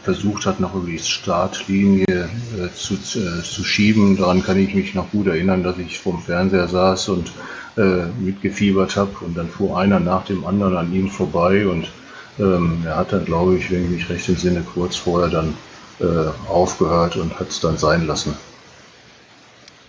versucht 0.04 0.46
hat, 0.46 0.62
noch 0.62 0.76
über 0.76 0.88
die 0.88 1.00
Startlinie 1.00 2.06
äh, 2.08 2.74
zu, 2.74 2.94
äh, 2.94 3.44
zu 3.44 3.64
schieben. 3.66 4.16
Daran 4.16 4.44
kann 4.44 4.58
ich 4.58 4.74
mich 4.74 4.94
noch 4.94 5.12
gut 5.12 5.28
erinnern, 5.28 5.62
dass 5.62 5.78
ich 5.78 6.00
vorm 6.00 6.22
Fernseher 6.22 6.70
saß 6.70 7.10
und 7.10 7.32
äh, 7.78 8.06
mitgefiebert 8.20 8.96
habe 8.96 9.12
und 9.22 9.38
dann 9.38 9.50
fuhr 9.50 9.78
einer 9.78 10.00
nach 10.00 10.26
dem 10.26 10.46
anderen 10.46 10.78
an 10.78 10.94
ihm 10.94 11.10
vorbei 11.10 11.68
und 11.68 11.92
ähm, 12.40 12.84
er 12.86 12.96
hat 12.96 13.12
dann, 13.12 13.26
glaube 13.26 13.58
ich, 13.58 13.70
wenn 13.72 13.86
ich 13.86 13.90
mich 13.90 14.10
recht 14.10 14.30
entsinne, 14.30 14.62
kurz 14.62 14.96
vorher 14.96 15.30
dann 15.30 15.54
äh, 16.00 16.30
aufgehört 16.50 17.18
und 17.18 17.40
hat 17.40 17.50
es 17.50 17.60
dann 17.60 17.78
sein 17.78 18.08
lassen. 18.08 18.36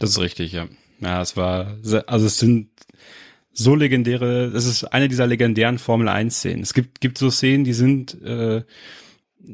Das 0.00 0.10
ist 0.10 0.18
richtig, 0.18 0.52
ja. 0.52 0.66
Ja, 1.00 1.20
es 1.20 1.36
war, 1.36 1.78
also 2.06 2.26
es 2.26 2.38
sind 2.38 2.68
so 3.52 3.74
legendäre, 3.74 4.46
es 4.54 4.66
ist 4.66 4.84
eine 4.84 5.08
dieser 5.08 5.26
legendären 5.26 5.78
Formel 5.78 6.08
1 6.08 6.36
Szenen. 6.36 6.62
Es 6.62 6.74
gibt, 6.74 7.00
gibt 7.00 7.18
so 7.18 7.30
Szenen, 7.30 7.64
die 7.64 7.72
sind 7.72 8.20
äh, 8.22 8.62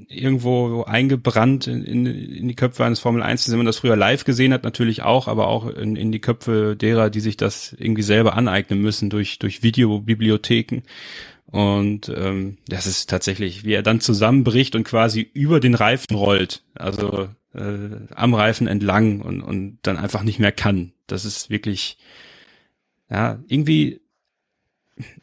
irgendwo 0.08 0.82
eingebrannt 0.84 1.66
in, 1.66 1.84
in, 1.84 2.06
in 2.06 2.48
die 2.48 2.54
Köpfe 2.54 2.84
eines 2.84 3.00
Formel 3.00 3.22
1, 3.22 3.50
wenn 3.50 3.58
man 3.58 3.66
das 3.66 3.78
früher 3.78 3.96
live 3.96 4.24
gesehen 4.24 4.52
hat, 4.52 4.64
natürlich 4.64 5.02
auch, 5.02 5.28
aber 5.28 5.48
auch 5.48 5.66
in, 5.66 5.96
in 5.96 6.12
die 6.12 6.20
Köpfe 6.20 6.76
derer, 6.76 7.10
die 7.10 7.20
sich 7.20 7.36
das 7.36 7.74
irgendwie 7.78 8.02
selber 8.02 8.34
aneignen 8.34 8.80
müssen 8.80 9.10
durch, 9.10 9.38
durch 9.38 9.62
Videobibliotheken. 9.62 10.82
Und 11.50 12.12
ähm, 12.14 12.58
das 12.68 12.86
ist 12.86 13.08
tatsächlich, 13.08 13.64
wie 13.64 13.72
er 13.72 13.82
dann 13.82 14.00
zusammenbricht 14.00 14.74
und 14.74 14.84
quasi 14.84 15.30
über 15.32 15.60
den 15.60 15.74
Reifen 15.74 16.14
rollt, 16.14 16.62
also 16.74 17.28
äh, 17.54 18.14
am 18.14 18.34
Reifen 18.34 18.66
entlang 18.66 19.22
und, 19.22 19.40
und 19.40 19.78
dann 19.82 19.96
einfach 19.96 20.22
nicht 20.22 20.38
mehr 20.38 20.52
kann. 20.52 20.92
Das 21.06 21.24
ist 21.24 21.48
wirklich, 21.48 21.96
ja, 23.10 23.38
irgendwie, 23.48 24.00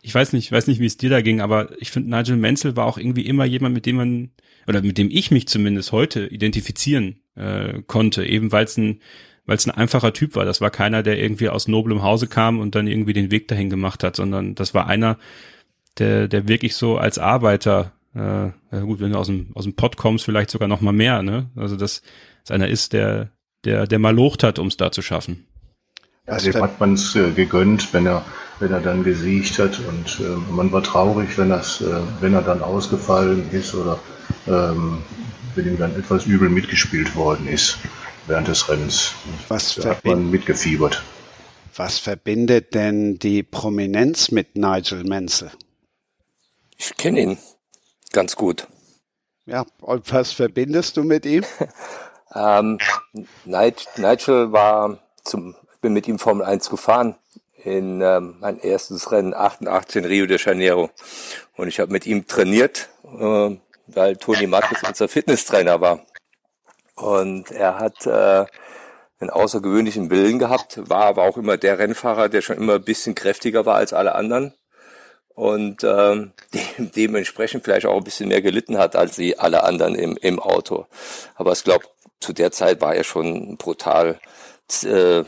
ich 0.02 0.14
weiß 0.14 0.34
nicht, 0.34 0.46
ich 0.46 0.52
weiß 0.52 0.68
nicht, 0.68 0.80
wie 0.80 0.86
es 0.86 0.98
dir 0.98 1.10
da 1.10 1.22
ging, 1.22 1.42
aber 1.42 1.70
ich 1.80 1.92
finde, 1.92 2.10
Nigel 2.10 2.38
Menzel 2.38 2.76
war 2.76 2.86
auch 2.86 2.98
irgendwie 2.98 3.26
immer 3.26 3.46
jemand, 3.46 3.76
mit 3.76 3.86
dem 3.86 3.96
man, 3.96 4.32
oder 4.68 4.82
mit 4.82 4.98
dem 4.98 5.10
ich 5.12 5.32
mich 5.32 5.48
zumindest 5.48 5.92
heute 5.92 6.28
identifizieren 6.28 7.18
äh, 7.36 7.82
konnte, 7.88 8.26
eben 8.26 8.52
weil 8.52 8.66
es 8.66 8.78
ein 8.78 9.00
weil 9.46 9.58
es 9.58 9.68
ein 9.68 9.72
einfacher 9.72 10.14
Typ 10.14 10.36
war. 10.36 10.46
Das 10.46 10.62
war 10.62 10.72
keiner, 10.72 11.04
der 11.04 11.22
irgendwie 11.22 11.50
aus 11.50 11.68
noblem 11.68 12.02
Hause 12.02 12.28
kam 12.28 12.60
und 12.60 12.76
dann 12.76 12.88
irgendwie 12.88 13.14
den 13.14 13.32
Weg 13.32 13.48
dahin 13.48 13.70
gemacht 13.70 14.04
hat, 14.04 14.16
sondern 14.16 14.56
das 14.56 14.74
war 14.74 14.88
einer, 14.88 15.18
der, 15.98 16.28
der 16.28 16.48
wirklich 16.48 16.76
so 16.76 16.98
als 16.98 17.20
Arbeiter, 17.20 17.94
äh, 18.14 18.50
gut, 18.82 19.00
wenn 19.00 19.12
du 19.12 19.18
aus 19.18 19.28
dem, 19.28 19.52
aus 19.54 19.64
dem 19.66 19.76
Pott 19.76 19.98
kommst, 19.98 20.26
vielleicht 20.26 20.50
sogar 20.50 20.68
noch 20.68 20.82
mal 20.82 20.94
mehr, 20.94 21.22
ne? 21.22 21.50
Also 21.56 21.76
dass 21.76 22.02
es 22.44 22.52
einer 22.52 22.68
ist, 22.68 22.94
der, 22.94 23.32
der, 23.66 23.88
der 23.88 24.00
mal 24.00 24.16
locht 24.16 24.44
hat, 24.44 24.60
um 24.60 24.68
es 24.68 24.78
da 24.78 24.92
zu 24.92 25.02
schaffen. 25.02 25.46
Also 26.26 26.52
dem 26.52 26.62
hat 26.62 26.80
man 26.80 26.94
es 26.94 27.16
äh, 27.16 27.32
gegönnt, 27.32 27.94
wenn 27.94 28.08
er, 28.08 28.26
wenn 28.60 28.72
er 28.72 28.80
dann 28.80 29.04
gesiegt 29.04 29.60
hat 29.60 29.80
und 29.80 30.20
äh, 30.20 30.36
man 30.52 30.72
war 30.72 30.84
traurig, 30.84 31.38
wenn, 31.38 31.50
das, 31.50 31.82
äh, 31.82 32.02
wenn 32.22 32.34
er 32.34 32.42
dann 32.42 32.62
ausgefallen 32.62 33.50
ist 33.52 33.76
oder 33.76 34.00
ähm, 34.48 35.04
wenn 35.56 35.68
ihm 35.68 35.78
dann 35.78 35.98
etwas 35.98 36.26
übel 36.26 36.50
mitgespielt 36.50 37.16
worden 37.16 37.48
ist 37.48 37.78
während 38.28 38.48
des 38.48 38.68
Rennens. 38.70 39.14
Was 39.48 39.76
da 39.76 39.90
hat 39.90 40.06
man 40.06 40.30
mitgefiebert. 40.32 41.04
Was 41.76 42.00
verbindet 42.00 42.74
denn 42.74 43.20
die 43.20 43.44
Prominenz 43.44 44.32
mit 44.32 44.56
Nigel 44.56 45.04
Menzel? 45.04 45.52
Ich 46.78 46.96
kenne 46.96 47.20
ihn. 47.20 47.38
Ganz 48.12 48.36
gut. 48.36 48.68
Ja, 49.46 49.66
und 49.82 50.12
was 50.12 50.32
verbindest 50.32 50.98
du 50.98 51.04
mit 51.04 51.26
ihm? 51.26 51.44
ähm, 52.36 52.80
Nigel 53.44 54.52
war 54.54 55.00
zum, 55.24 55.56
ich 55.74 55.82
bin 55.82 55.94
mit 55.94 56.08
ihm 56.08 56.18
Formel 56.18 56.46
1 56.46 56.70
gefahren 56.70 57.16
in 57.66 58.02
ähm, 58.02 58.36
mein 58.40 58.60
erstes 58.60 59.12
Rennen 59.12 59.34
88 59.34 59.98
in 59.98 60.06
Rio 60.06 60.26
de 60.28 60.38
Janeiro. 60.38 60.92
Und 61.56 61.68
ich 61.68 61.80
habe 61.80 61.92
mit 61.92 62.06
ihm 62.06 62.28
trainiert, 62.28 62.90
äh, 63.04 63.58
weil 63.88 64.18
Toni 64.18 64.48
Marquez 64.48 64.84
unser 64.88 65.08
Fitnesstrainer 65.08 65.82
war. 65.82 66.06
Und 66.96 67.52
er 67.52 67.80
hat 67.80 68.06
äh, 68.06 68.46
einen 69.20 69.30
außergewöhnlichen 69.30 70.12
Willen 70.12 70.40
gehabt, 70.40 70.90
war 70.90 71.06
aber 71.06 71.24
auch 71.24 71.38
immer 71.38 71.58
der 71.58 71.80
Rennfahrer, 71.80 72.30
der 72.30 72.42
schon 72.42 72.58
immer 72.58 72.76
ein 72.76 72.84
bisschen 72.84 73.16
kräftiger 73.16 73.66
war 73.66 73.76
als 73.76 73.94
alle 73.94 74.14
anderen. 74.16 74.54
Und 75.34 75.84
ähm, 75.84 76.34
de 76.54 76.62
dementsprechend 76.78 77.64
vielleicht 77.64 77.88
auch 77.88 77.98
ein 77.98 78.04
bisschen 78.04 78.30
mehr 78.30 78.42
gelitten 78.42 78.78
hat 78.78 78.96
als 78.96 79.16
sie 79.16 79.40
alle 79.40 79.64
anderen 79.64 79.96
im, 79.96 80.18
im 80.18 80.40
Auto. 80.40 80.86
Aber 81.34 81.52
ich 81.54 81.64
glaube, 81.64 81.86
zu 82.20 82.32
der 82.32 82.52
Zeit 82.52 82.80
war 82.80 82.96
er 82.96 83.04
schon 83.04 83.58
brutal 83.58 84.20
äh, 84.84 85.24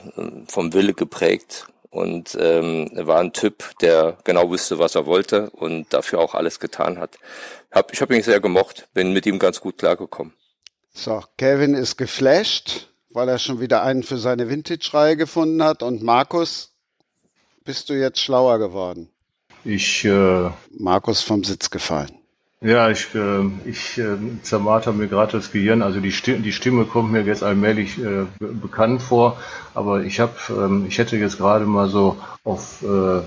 vom 0.48 0.74
Wille 0.74 0.94
geprägt 0.94 1.68
und 1.98 2.38
ähm, 2.40 2.92
er 2.94 3.08
war 3.08 3.20
ein 3.20 3.34
Typ, 3.34 3.78
der 3.82 4.20
genau 4.24 4.50
wusste, 4.50 4.78
was 4.78 4.94
er 4.94 5.08
wollte 5.08 5.50
und 5.50 5.92
dafür 5.92 6.20
auch 6.20 6.36
alles 6.36 6.60
getan 6.60 7.00
hat. 7.00 7.18
Hab, 7.72 7.92
ich 7.92 8.02
habe 8.02 8.16
ihn 8.16 8.22
sehr 8.22 8.40
gemocht, 8.40 8.88
bin 8.94 9.14
mit 9.14 9.26
ihm 9.26 9.40
ganz 9.40 9.60
gut 9.60 9.80
klargekommen. 9.80 10.34
So, 10.94 11.24
Kevin 11.38 11.74
ist 11.74 11.98
geflasht, 11.98 12.90
weil 13.10 13.28
er 13.30 13.40
schon 13.40 13.60
wieder 13.60 13.82
einen 13.82 14.04
für 14.04 14.20
seine 14.20 14.48
Vintage-Reihe 14.48 15.18
gefunden 15.18 15.64
hat. 15.64 15.82
Und 15.82 16.04
Markus, 16.04 16.76
bist 17.66 17.90
du 17.90 17.94
jetzt 17.94 18.20
schlauer 18.20 18.60
geworden? 18.60 19.10
Ich. 19.64 20.06
Äh, 20.06 20.52
Markus 20.78 21.22
vom 21.22 21.44
Sitz 21.44 21.72
gefallen. 21.72 22.17
Ja, 22.60 22.90
ich, 22.90 23.14
äh, 23.14 23.44
ich 23.66 24.00
äh, 24.00 24.18
zermarter 24.42 24.92
mir 24.92 25.08
gerade 25.08 25.34
das 25.34 25.52
Gehirn. 25.52 25.84
Also 25.84 26.00
die 26.00 26.12
Stimme, 26.12 26.40
die 26.40 26.52
Stimme 26.52 26.86
kommt 26.86 27.12
mir 27.12 27.22
jetzt 27.22 27.44
allmählich 27.44 28.00
äh, 28.00 28.26
bekannt 28.40 29.04
vor, 29.04 29.38
aber 29.76 30.02
ich 30.02 30.20
habe, 30.20 30.34
ähm, 30.50 30.86
ich 30.88 30.98
hätte 30.98 31.18
jetzt 31.18 31.38
gerade 31.38 31.66
mal 31.66 31.88
so 31.88 32.18
auf 32.44 32.82
äh, 32.82 33.18
äh, 33.18 33.22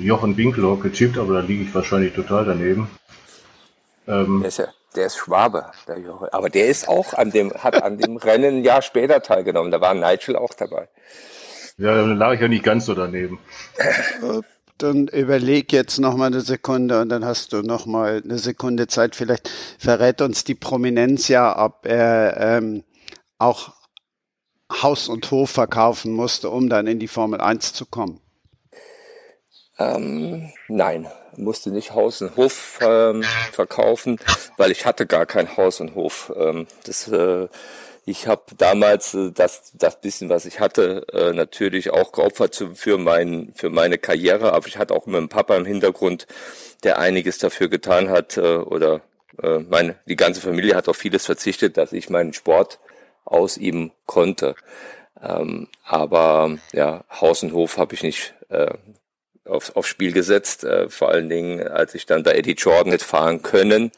Jochen 0.00 0.36
Winkelhock 0.36 0.84
getippt, 0.84 1.18
aber 1.18 1.34
da 1.34 1.40
liege 1.40 1.64
ich 1.64 1.74
wahrscheinlich 1.74 2.14
total 2.14 2.44
daneben. 2.44 2.88
Ähm, 4.06 4.38
der, 4.38 4.48
ist 4.48 4.58
ja, 4.58 4.68
der 4.94 5.06
ist 5.06 5.16
Schwabe, 5.16 5.72
der 5.88 5.98
Jochen. 5.98 6.28
aber 6.30 6.48
der 6.48 6.68
ist 6.68 6.88
auch 6.88 7.12
an 7.12 7.32
dem, 7.32 7.52
hat 7.54 7.82
an 7.82 7.98
dem 7.98 8.16
Rennen 8.18 8.58
ein 8.58 8.64
Jahr 8.64 8.82
später 8.82 9.20
teilgenommen. 9.20 9.72
Da 9.72 9.80
war 9.80 9.94
Nigel 9.94 10.36
auch 10.36 10.54
dabei. 10.54 10.88
Ja, 11.76 11.96
dann 11.96 12.16
lag 12.16 12.34
ich 12.34 12.40
ja 12.40 12.46
nicht 12.46 12.62
ganz 12.62 12.86
so 12.86 12.94
daneben. 12.94 13.40
dann 14.78 15.08
überleg 15.08 15.72
jetzt 15.72 15.98
noch 15.98 16.16
mal 16.16 16.26
eine 16.26 16.40
Sekunde 16.40 17.00
und 17.00 17.08
dann 17.08 17.24
hast 17.24 17.52
du 17.52 17.62
noch 17.62 17.86
mal 17.86 18.22
eine 18.22 18.38
Sekunde 18.38 18.86
Zeit. 18.86 19.16
Vielleicht 19.16 19.50
verrät 19.78 20.20
uns 20.20 20.44
die 20.44 20.54
Prominenz 20.54 21.28
ja, 21.28 21.58
ob 21.64 21.86
er 21.86 22.36
ähm, 22.38 22.84
auch 23.38 23.72
Haus 24.70 25.08
und 25.08 25.30
Hof 25.30 25.50
verkaufen 25.50 26.12
musste, 26.12 26.50
um 26.50 26.68
dann 26.68 26.86
in 26.86 26.98
die 26.98 27.08
Formel 27.08 27.40
1 27.40 27.72
zu 27.72 27.86
kommen. 27.86 28.20
Ähm, 29.78 30.50
nein, 30.68 31.06
musste 31.36 31.70
nicht 31.70 31.92
Haus 31.92 32.22
und 32.22 32.36
Hof 32.36 32.78
ähm, 32.80 33.22
verkaufen, 33.52 34.18
weil 34.56 34.70
ich 34.70 34.86
hatte 34.86 35.06
gar 35.06 35.26
kein 35.26 35.56
Haus 35.56 35.80
und 35.80 35.94
Hof. 35.94 36.32
Ähm, 36.36 36.66
das 36.84 37.08
äh, 37.08 37.48
ich 38.06 38.28
habe 38.28 38.54
damals 38.56 39.14
äh, 39.14 39.32
das, 39.32 39.72
das 39.74 40.00
bisschen, 40.00 40.30
was 40.30 40.46
ich 40.46 40.60
hatte, 40.60 41.06
äh, 41.12 41.32
natürlich 41.32 41.90
auch 41.90 42.12
geopfert 42.12 42.64
für, 42.74 42.98
mein, 42.98 43.52
für 43.54 43.68
meine 43.68 43.98
Karriere, 43.98 44.52
aber 44.52 44.68
ich 44.68 44.78
hatte 44.78 44.94
auch 44.94 45.06
mit 45.06 45.16
dem 45.16 45.28
Papa 45.28 45.56
im 45.56 45.66
Hintergrund, 45.66 46.26
der 46.84 46.98
einiges 46.98 47.38
dafür 47.38 47.68
getan 47.68 48.08
hat 48.08 48.36
äh, 48.36 48.40
oder 48.58 49.02
äh, 49.42 49.58
meine, 49.58 49.96
die 50.06 50.16
ganze 50.16 50.40
Familie 50.40 50.76
hat 50.76 50.88
auf 50.88 50.96
vieles 50.96 51.26
verzichtet, 51.26 51.76
dass 51.76 51.92
ich 51.92 52.08
meinen 52.08 52.32
Sport 52.32 52.78
aus 53.24 53.58
ihm 53.58 53.90
konnte. 54.06 54.54
Ähm, 55.20 55.68
aber 55.82 56.58
ja, 56.72 57.04
Haus 57.10 57.42
und 57.42 57.52
Hof 57.52 57.76
habe 57.76 57.94
ich 57.94 58.04
nicht 58.04 58.34
äh, 58.50 58.74
auf, 59.44 59.74
aufs 59.74 59.88
Spiel 59.88 60.12
gesetzt, 60.12 60.62
äh, 60.62 60.88
vor 60.88 61.08
allen 61.08 61.28
Dingen, 61.28 61.66
als 61.66 61.94
ich 61.96 62.06
dann 62.06 62.22
da 62.22 62.30
Eddie 62.30 62.52
Jordan 62.52 62.92
hätte 62.92 63.04
fahren 63.04 63.42
können. 63.42 63.90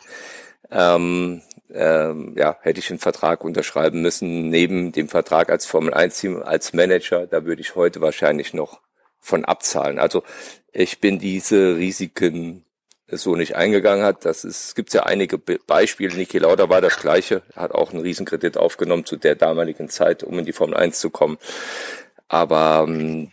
Ähm, 0.70 1.42
ähm, 1.72 2.34
ja, 2.36 2.56
hätte 2.60 2.80
ich 2.80 2.90
einen 2.90 2.98
Vertrag 2.98 3.44
unterschreiben 3.44 4.02
müssen, 4.02 4.48
neben 4.48 4.92
dem 4.92 5.08
Vertrag 5.08 5.50
als 5.50 5.66
Formel 5.66 5.94
1 5.94 6.18
Team, 6.20 6.42
als 6.42 6.72
Manager, 6.72 7.26
da 7.26 7.44
würde 7.44 7.60
ich 7.60 7.74
heute 7.74 8.00
wahrscheinlich 8.00 8.54
noch 8.54 8.80
von 9.20 9.44
abzahlen. 9.44 9.98
Also 9.98 10.22
ich 10.72 11.00
bin 11.00 11.18
diese 11.18 11.76
Risiken 11.76 12.64
so 13.10 13.36
nicht 13.36 13.56
eingegangen 13.56 14.04
hat. 14.04 14.24
Das 14.24 14.44
ist, 14.44 14.74
gibt 14.74 14.92
ja 14.92 15.04
einige 15.04 15.38
Beispiele. 15.38 16.14
Niki 16.14 16.38
Lauda 16.38 16.68
war 16.68 16.80
das 16.80 16.98
gleiche, 16.98 17.42
hat 17.56 17.72
auch 17.72 17.92
einen 17.92 18.02
Riesenkredit 18.02 18.58
aufgenommen 18.58 19.04
zu 19.04 19.16
der 19.16 19.34
damaligen 19.34 19.88
Zeit, 19.88 20.22
um 20.22 20.38
in 20.38 20.44
die 20.44 20.52
Formel 20.52 20.76
1 20.76 21.00
zu 21.00 21.10
kommen. 21.10 21.38
Aber 22.28 22.84
ähm, 22.86 23.32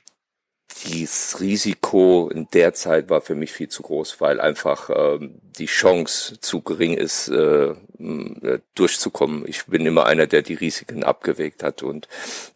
dieses 0.83 1.39
Risiko 1.39 2.29
in 2.29 2.47
der 2.53 2.73
Zeit 2.73 3.09
war 3.09 3.21
für 3.21 3.35
mich 3.35 3.53
viel 3.53 3.69
zu 3.69 3.81
groß, 3.81 4.19
weil 4.19 4.41
einfach 4.41 4.89
ähm, 4.93 5.39
die 5.57 5.67
Chance 5.67 6.39
zu 6.41 6.61
gering 6.61 6.95
ist, 6.95 7.29
äh, 7.29 7.69
äh, 7.69 8.59
durchzukommen. 8.75 9.45
Ich 9.47 9.65
bin 9.65 9.85
immer 9.85 10.05
einer, 10.05 10.27
der 10.27 10.41
die 10.41 10.53
Risiken 10.53 11.03
abgewägt 11.03 11.63
hat 11.63 11.81
und 11.81 12.07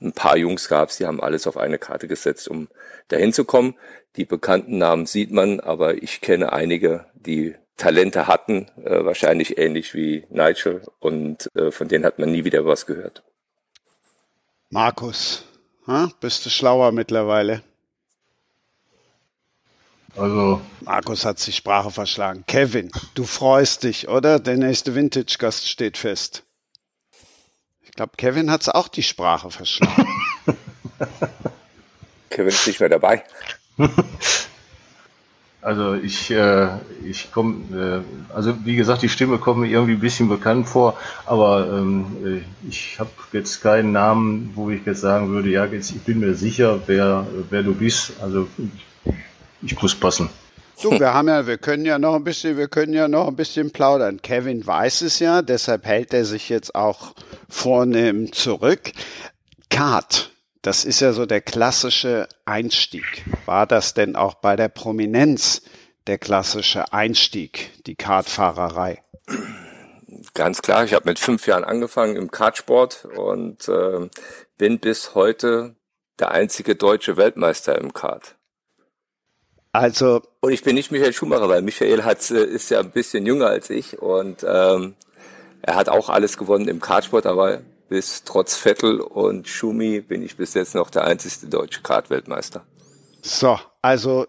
ein 0.01 0.11
paar 0.11 0.37
Jungs 0.37 0.67
gab's, 0.67 0.97
die 0.97 1.05
haben 1.05 1.21
alles 1.21 1.47
auf 1.47 1.57
eine 1.57 1.77
Karte 1.77 2.07
gesetzt, 2.07 2.47
um 2.49 2.67
dahin 3.07 3.31
zu 3.31 3.45
kommen. 3.45 3.75
Die 4.17 4.25
bekannten 4.25 4.77
Namen 4.77 5.05
sieht 5.05 5.31
man, 5.31 5.59
aber 5.59 6.01
ich 6.03 6.19
kenne 6.19 6.51
einige, 6.51 7.05
die 7.13 7.55
Talente 7.77 8.27
hatten, 8.27 8.67
äh, 8.83 9.05
wahrscheinlich 9.05 9.57
ähnlich 9.57 9.93
wie 9.93 10.25
Nigel 10.29 10.81
und 10.99 11.47
äh, 11.55 11.71
von 11.71 11.87
denen 11.87 12.03
hat 12.03 12.19
man 12.19 12.31
nie 12.31 12.43
wieder 12.43 12.65
was 12.65 12.85
gehört. 12.85 13.23
Markus, 14.69 15.45
hm? 15.85 16.11
bist 16.19 16.45
du 16.45 16.49
schlauer 16.49 16.91
mittlerweile? 16.91 17.63
Also. 20.15 20.61
Markus 20.81 21.25
hat 21.25 21.39
sich 21.39 21.55
Sprache 21.55 21.91
verschlagen. 21.91 22.43
Kevin, 22.47 22.91
du 23.13 23.23
freust 23.23 23.83
dich, 23.83 24.07
oder? 24.07 24.39
Der 24.39 24.57
nächste 24.57 24.95
Vintage-Gast 24.95 25.67
steht 25.67 25.97
fest. 25.97 26.43
Ich 27.81 27.91
glaube, 27.91 28.13
Kevin 28.17 28.51
hat 28.51 28.61
es 28.61 28.69
auch 28.69 28.87
die 28.87 29.03
Sprache 29.03 29.51
verschlagen. 29.51 30.07
Kevin 32.29 32.47
ist 32.47 32.67
nicht 32.67 32.79
mehr 32.79 32.89
dabei. 32.89 33.23
Also 35.61 35.93
ich, 35.95 36.31
äh, 36.31 36.69
ich 37.03 37.33
komme, 37.33 38.03
äh, 38.07 38.33
also 38.33 38.53
wie 38.63 38.77
gesagt, 38.77 39.01
die 39.01 39.09
Stimme 39.09 39.39
kommt 39.39 39.59
mir 39.59 39.67
irgendwie 39.67 39.93
ein 39.93 39.99
bisschen 39.99 40.29
bekannt 40.29 40.69
vor, 40.69 40.97
aber 41.25 41.67
ähm, 41.69 42.05
äh, 42.25 42.67
ich 42.69 42.97
habe 42.97 43.09
jetzt 43.33 43.61
keinen 43.61 43.91
Namen, 43.91 44.51
wo 44.55 44.69
ich 44.69 44.85
jetzt 44.85 45.01
sagen 45.01 45.29
würde, 45.31 45.49
ja, 45.49 45.65
jetzt, 45.65 45.91
ich 45.91 46.01
bin 46.01 46.19
mir 46.19 46.33
sicher, 46.33 46.79
wer, 46.87 47.27
wer 47.49 47.63
du 47.63 47.75
bist. 47.75 48.13
Also 48.21 48.47
ich 49.61 49.81
muss 49.81 49.95
passen. 49.95 50.29
Du, 50.81 50.91
wir 50.91 51.13
haben 51.13 51.27
ja, 51.27 51.45
wir 51.45 51.57
können 51.57 51.83
ja 51.85 51.99
noch 51.99 52.15
ein 52.15 52.23
bisschen, 52.23 52.55
wir 52.57 52.69
können 52.69 52.93
ja 52.93 53.09
noch 53.09 53.27
ein 53.27 53.35
bisschen 53.35 53.71
plaudern. 53.71 54.21
Kevin 54.21 54.65
weiß 54.65 55.01
es 55.01 55.19
ja, 55.19 55.41
deshalb 55.41 55.85
hält 55.85 56.13
er 56.13 56.23
sich 56.23 56.47
jetzt 56.47 56.73
auch 56.73 57.13
vornehm 57.49 58.31
zurück. 58.31 58.93
Kart, 59.69 60.31
das 60.61 60.85
ist 60.85 61.01
ja 61.01 61.11
so 61.11 61.25
der 61.25 61.41
klassische 61.41 62.29
Einstieg. 62.45 63.25
War 63.45 63.67
das 63.67 63.93
denn 63.93 64.15
auch 64.15 64.35
bei 64.35 64.55
der 64.55 64.69
Prominenz 64.69 65.63
der 66.07 66.17
klassische 66.17 66.93
Einstieg, 66.93 67.71
die 67.85 67.95
Kartfahrerei? 67.95 69.03
Ganz 70.33 70.61
klar, 70.61 70.85
ich 70.85 70.93
habe 70.93 71.09
mit 71.09 71.19
fünf 71.19 71.45
Jahren 71.45 71.65
angefangen 71.65 72.15
im 72.15 72.31
Kartsport 72.31 73.05
und 73.17 73.67
äh, 73.67 74.09
bin 74.57 74.79
bis 74.79 75.13
heute 75.13 75.75
der 76.19 76.31
einzige 76.31 76.75
deutsche 76.75 77.17
Weltmeister 77.17 77.77
im 77.77 77.93
Kart. 77.93 78.38
Also. 79.71 80.21
Und 80.39 80.51
ich 80.51 80.63
bin 80.63 80.75
nicht 80.75 80.91
Michael 80.91 81.13
Schumacher, 81.13 81.47
weil 81.49 81.61
Michael 81.61 82.03
hat, 82.03 82.29
äh, 82.31 82.43
ist 82.43 82.69
ja 82.71 82.79
ein 82.79 82.91
bisschen 82.91 83.25
jünger 83.25 83.47
als 83.47 83.69
ich 83.69 84.01
und 84.01 84.43
ähm, 84.47 84.95
er 85.61 85.75
hat 85.75 85.89
auch 85.89 86.09
alles 86.09 86.37
gewonnen 86.37 86.67
im 86.67 86.79
Kartsport, 86.79 87.25
aber 87.25 87.61
bis 87.89 88.23
trotz 88.23 88.55
Vettel 88.55 89.01
und 89.01 89.47
Schumi 89.47 89.99
bin 90.01 90.23
ich 90.23 90.37
bis 90.37 90.53
jetzt 90.53 90.75
noch 90.75 90.89
der 90.89 91.05
einzige 91.05 91.47
deutsche 91.47 91.81
Kartweltmeister. 91.81 92.63
So, 93.21 93.59
also 93.81 94.27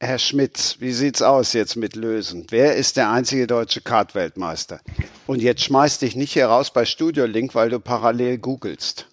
Herr 0.00 0.18
Schmitz, 0.18 0.76
wie 0.80 0.92
sieht's 0.92 1.22
aus 1.22 1.52
jetzt 1.52 1.76
mit 1.76 1.94
Lösen? 1.94 2.46
Wer 2.50 2.74
ist 2.74 2.96
der 2.96 3.10
einzige 3.10 3.46
deutsche 3.46 3.82
Kartweltmeister? 3.82 4.80
Und 5.28 5.40
jetzt 5.40 5.62
schmeiß 5.62 6.00
dich 6.00 6.16
nicht 6.16 6.32
hier 6.32 6.46
raus 6.46 6.72
bei 6.72 6.84
Studio 6.84 7.24
Link, 7.24 7.54
weil 7.54 7.70
du 7.70 7.78
parallel 7.78 8.38
googelst. 8.38 9.06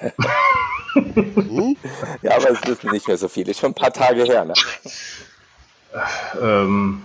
hm? 0.94 1.76
Ja, 2.22 2.36
aber 2.36 2.50
es 2.50 2.68
ist 2.68 2.84
nicht 2.84 3.08
mehr 3.08 3.16
so 3.16 3.28
viel. 3.28 3.48
Ist 3.48 3.60
schon 3.60 3.70
ein 3.70 3.74
paar 3.74 3.92
Tage 3.92 4.24
her, 4.24 4.44
ne? 4.44 4.54
Ähm, 6.40 7.02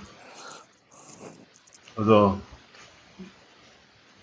also 1.96 2.40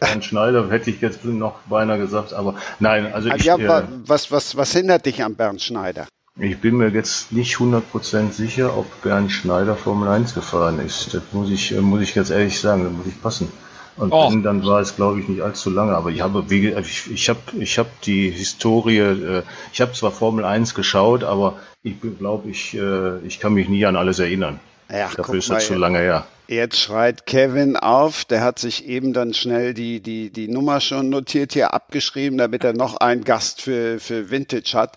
Bernd 0.00 0.24
Schneider 0.24 0.70
hätte 0.70 0.90
ich 0.90 1.00
jetzt 1.00 1.24
noch 1.24 1.60
beinahe 1.68 1.98
gesagt, 1.98 2.32
aber 2.32 2.56
nein, 2.78 3.12
also 3.12 3.30
ich. 3.30 3.44
Ja, 3.44 3.56
äh, 3.56 3.84
was, 4.06 4.30
was, 4.30 4.56
was 4.56 4.72
hindert 4.72 5.06
dich 5.06 5.22
an 5.22 5.34
Bernd 5.34 5.62
Schneider? 5.62 6.06
Ich 6.36 6.58
bin 6.60 6.76
mir 6.76 6.88
jetzt 6.88 7.30
nicht 7.30 7.56
100% 7.56 8.32
sicher, 8.32 8.76
ob 8.76 8.86
Bernd 9.02 9.30
Schneider 9.30 9.76
Formel 9.76 10.08
1 10.08 10.34
gefahren 10.34 10.84
ist. 10.84 11.14
Das 11.14 11.22
muss 11.32 11.50
ich, 11.50 11.72
äh, 11.72 11.80
muss 11.80 12.02
ich 12.02 12.14
ganz 12.14 12.30
ehrlich 12.30 12.58
sagen, 12.58 12.84
da 12.84 12.90
muss 12.90 13.06
ich 13.06 13.20
passen. 13.22 13.52
Und 13.96 14.12
oh. 14.12 14.30
wenn, 14.30 14.42
dann 14.42 14.64
war 14.64 14.80
es, 14.80 14.96
glaube 14.96 15.20
ich, 15.20 15.28
nicht 15.28 15.40
allzu 15.40 15.70
lange. 15.70 15.94
Aber 15.94 16.10
ich 16.10 16.20
habe, 16.20 16.44
ich, 16.48 17.10
ich 17.10 17.28
habe, 17.28 17.38
ich 17.58 17.78
habe 17.78 17.88
die 18.04 18.30
Historie, 18.30 18.98
äh, 18.98 19.42
ich 19.72 19.80
habe 19.80 19.92
zwar 19.92 20.10
Formel 20.10 20.44
1 20.44 20.74
geschaut, 20.74 21.22
aber 21.22 21.58
ich 21.82 21.96
glaube, 22.18 22.50
ich, 22.50 22.74
äh, 22.74 23.18
ich 23.26 23.38
kann 23.40 23.54
mich 23.54 23.68
nie 23.68 23.84
an 23.86 23.96
alles 23.96 24.18
erinnern. 24.18 24.58
Ja, 24.90 25.10
Dafür 25.16 25.36
ist 25.36 25.50
das 25.50 25.64
schon 25.64 25.78
lange 25.78 25.98
her. 25.98 26.26
Jetzt 26.46 26.78
schreit 26.78 27.24
Kevin 27.24 27.76
auf, 27.76 28.26
der 28.26 28.42
hat 28.42 28.58
sich 28.58 28.86
eben 28.86 29.14
dann 29.14 29.32
schnell 29.32 29.72
die, 29.72 30.00
die, 30.00 30.30
die 30.30 30.48
Nummer 30.48 30.80
schon 30.80 31.08
notiert 31.08 31.54
hier 31.54 31.72
abgeschrieben, 31.72 32.36
damit 32.36 32.64
er 32.64 32.74
noch 32.74 32.96
einen 32.96 33.24
Gast 33.24 33.62
für, 33.62 33.98
für 33.98 34.30
Vintage 34.30 34.72
hat. 34.74 34.96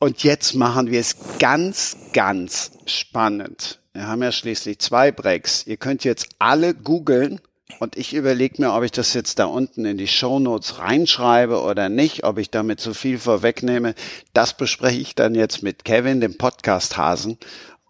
Und 0.00 0.24
jetzt 0.24 0.54
machen 0.54 0.90
wir 0.90 0.98
es 0.98 1.16
ganz, 1.38 1.96
ganz 2.12 2.72
spannend. 2.86 3.78
Wir 3.92 4.08
haben 4.08 4.22
ja 4.22 4.32
schließlich 4.32 4.80
zwei 4.80 5.12
Breaks. 5.12 5.64
Ihr 5.66 5.76
könnt 5.76 6.02
jetzt 6.02 6.30
alle 6.40 6.74
googeln 6.74 7.40
und 7.78 7.96
ich 7.96 8.14
überlege 8.14 8.62
mir, 8.62 8.72
ob 8.72 8.82
ich 8.82 8.92
das 8.92 9.14
jetzt 9.14 9.38
da 9.38 9.46
unten 9.46 9.84
in 9.84 9.98
die 9.98 10.08
Show 10.08 10.38
Notes 10.38 10.78
reinschreibe 10.78 11.60
oder 11.60 11.88
nicht, 11.88 12.24
ob 12.24 12.38
ich 12.38 12.50
damit 12.50 12.80
zu 12.80 12.94
viel 12.94 13.18
vorwegnehme. 13.18 13.94
Das 14.32 14.56
bespreche 14.56 15.00
ich 15.00 15.14
dann 15.14 15.34
jetzt 15.34 15.62
mit 15.62 15.84
Kevin, 15.84 16.20
dem 16.20 16.38
Podcast-Hasen, 16.38 17.38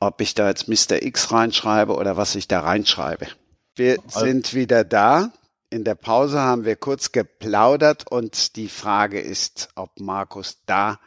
ob 0.00 0.20
ich 0.20 0.34
da 0.34 0.48
jetzt 0.48 0.68
Mr. 0.68 1.02
X 1.02 1.32
reinschreibe 1.32 1.94
oder 1.94 2.16
was 2.16 2.34
ich 2.34 2.48
da 2.48 2.60
reinschreibe. 2.60 3.26
Wir 3.74 3.98
sind 4.06 4.54
wieder 4.54 4.84
da. 4.84 5.32
In 5.70 5.84
der 5.84 5.94
Pause 5.94 6.40
haben 6.40 6.64
wir 6.66 6.76
kurz 6.76 7.12
geplaudert 7.12 8.10
und 8.10 8.56
die 8.56 8.68
Frage 8.68 9.20
ist, 9.20 9.70
ob 9.74 9.98
Markus 10.00 10.58
da 10.66 10.98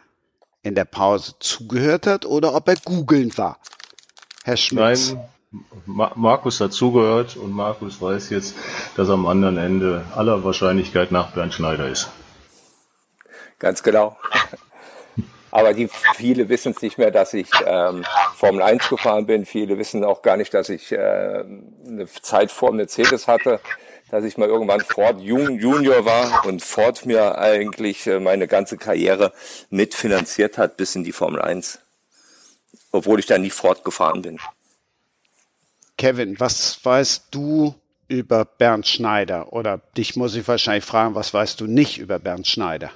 in 0.63 0.73
der 0.73 0.85
Pause 0.85 1.35
zugehört 1.39 2.07
hat 2.07 2.25
oder 2.25 2.55
ob 2.55 2.67
er 2.67 2.75
googelnd 2.77 3.38
war. 3.38 3.59
Herr 4.43 4.57
Schmitz. 4.57 5.11
Nein, 5.11 5.23
Markus 5.85 6.59
hat 6.61 6.73
zugehört 6.73 7.37
und 7.37 7.51
Markus 7.51 8.01
weiß 8.01 8.29
jetzt, 8.29 8.55
dass 8.95 9.09
am 9.09 9.25
anderen 9.27 9.57
Ende 9.57 10.05
aller 10.15 10.43
Wahrscheinlichkeit 10.43 11.11
nach 11.11 11.31
Bernd 11.31 11.53
Schneider 11.53 11.87
ist. 11.87 12.09
Ganz 13.59 13.83
genau. 13.83 14.17
Aber 15.55 15.73
die 15.73 15.87
viele 16.15 16.49
wissen 16.49 16.73
es 16.73 16.81
nicht 16.81 16.97
mehr, 16.97 17.11
dass 17.11 17.33
ich 17.33 17.49
ähm, 17.65 18.03
Formel 18.35 18.61
1 18.61 18.89
gefahren 18.89 19.25
bin. 19.25 19.45
Viele 19.45 19.77
wissen 19.77 20.03
auch 20.03 20.21
gar 20.21 20.35
nicht, 20.35 20.53
dass 20.53 20.67
ich 20.67 20.91
äh, 20.91 20.97
eine 20.97 22.07
Zeit 22.21 22.51
vor 22.51 22.73
Mercedes 22.73 23.29
hatte, 23.29 23.61
dass 24.11 24.25
ich 24.25 24.37
mal 24.37 24.49
irgendwann 24.49 24.81
Ford 24.81 25.21
Junior 25.21 26.03
war 26.03 26.45
und 26.45 26.61
Ford 26.61 27.05
mir 27.05 27.37
eigentlich 27.37 28.05
äh, 28.05 28.19
meine 28.19 28.49
ganze 28.49 28.75
Karriere 28.75 29.31
mitfinanziert 29.69 30.57
hat 30.57 30.75
bis 30.75 30.93
in 30.95 31.05
die 31.05 31.13
Formel 31.13 31.41
1. 31.41 31.79
Obwohl 32.91 33.19
ich 33.19 33.25
da 33.25 33.37
nie 33.37 33.49
Ford 33.49 33.85
gefahren 33.85 34.23
bin. 34.23 34.39
Kevin, 35.97 36.39
was 36.39 36.84
weißt 36.84 37.27
du 37.31 37.75
über 38.08 38.45
Bernd 38.45 38.88
Schneider? 38.88 39.53
Oder 39.53 39.81
dich 39.97 40.15
muss 40.15 40.36
ich 40.36 40.47
wahrscheinlich 40.47 40.86
fragen, 40.86 41.15
was 41.15 41.34
weißt 41.34 41.60
du 41.60 41.67
nicht 41.67 41.97
über 41.97 42.19
Bernd 42.19 42.47
Schneider? 42.47 42.91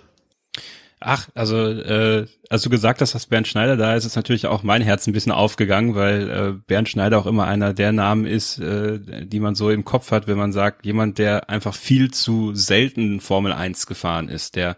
Ach, 1.02 1.30
also 1.34 1.56
äh, 1.66 2.28
als 2.50 2.64
du 2.64 2.70
gesagt 2.70 3.00
hast, 3.00 3.16
dass 3.16 3.28
Bernd 3.28 3.48
Schneider 3.48 3.78
da 3.78 3.96
ist, 3.96 4.04
ist 4.04 4.18
natürlich 4.18 4.48
auch 4.48 4.64
mein 4.64 4.82
Herz 4.82 5.08
ein 5.08 5.14
bisschen 5.14 5.32
aufgegangen, 5.32 5.96
weil 5.96 6.30
äh, 6.30 6.52
Bernd 6.68 6.90
Schneider 6.90 7.18
auch 7.18 7.26
immer 7.26 7.48
einer 7.48 7.74
der 7.74 7.94
Namen 7.94 8.26
ist, 8.26 8.60
äh, 8.60 9.00
die 9.26 9.40
man 9.40 9.56
so 9.56 9.70
im 9.70 9.86
Kopf 9.86 10.12
hat, 10.12 10.28
wenn 10.28 10.38
man 10.38 10.52
sagt, 10.52 10.86
jemand, 10.86 11.18
der 11.18 11.50
einfach 11.50 11.74
viel 11.74 12.12
zu 12.12 12.54
selten 12.54 13.22
Formel 13.22 13.54
1 13.54 13.88
gefahren 13.88 14.28
ist, 14.28 14.58
der 14.58 14.76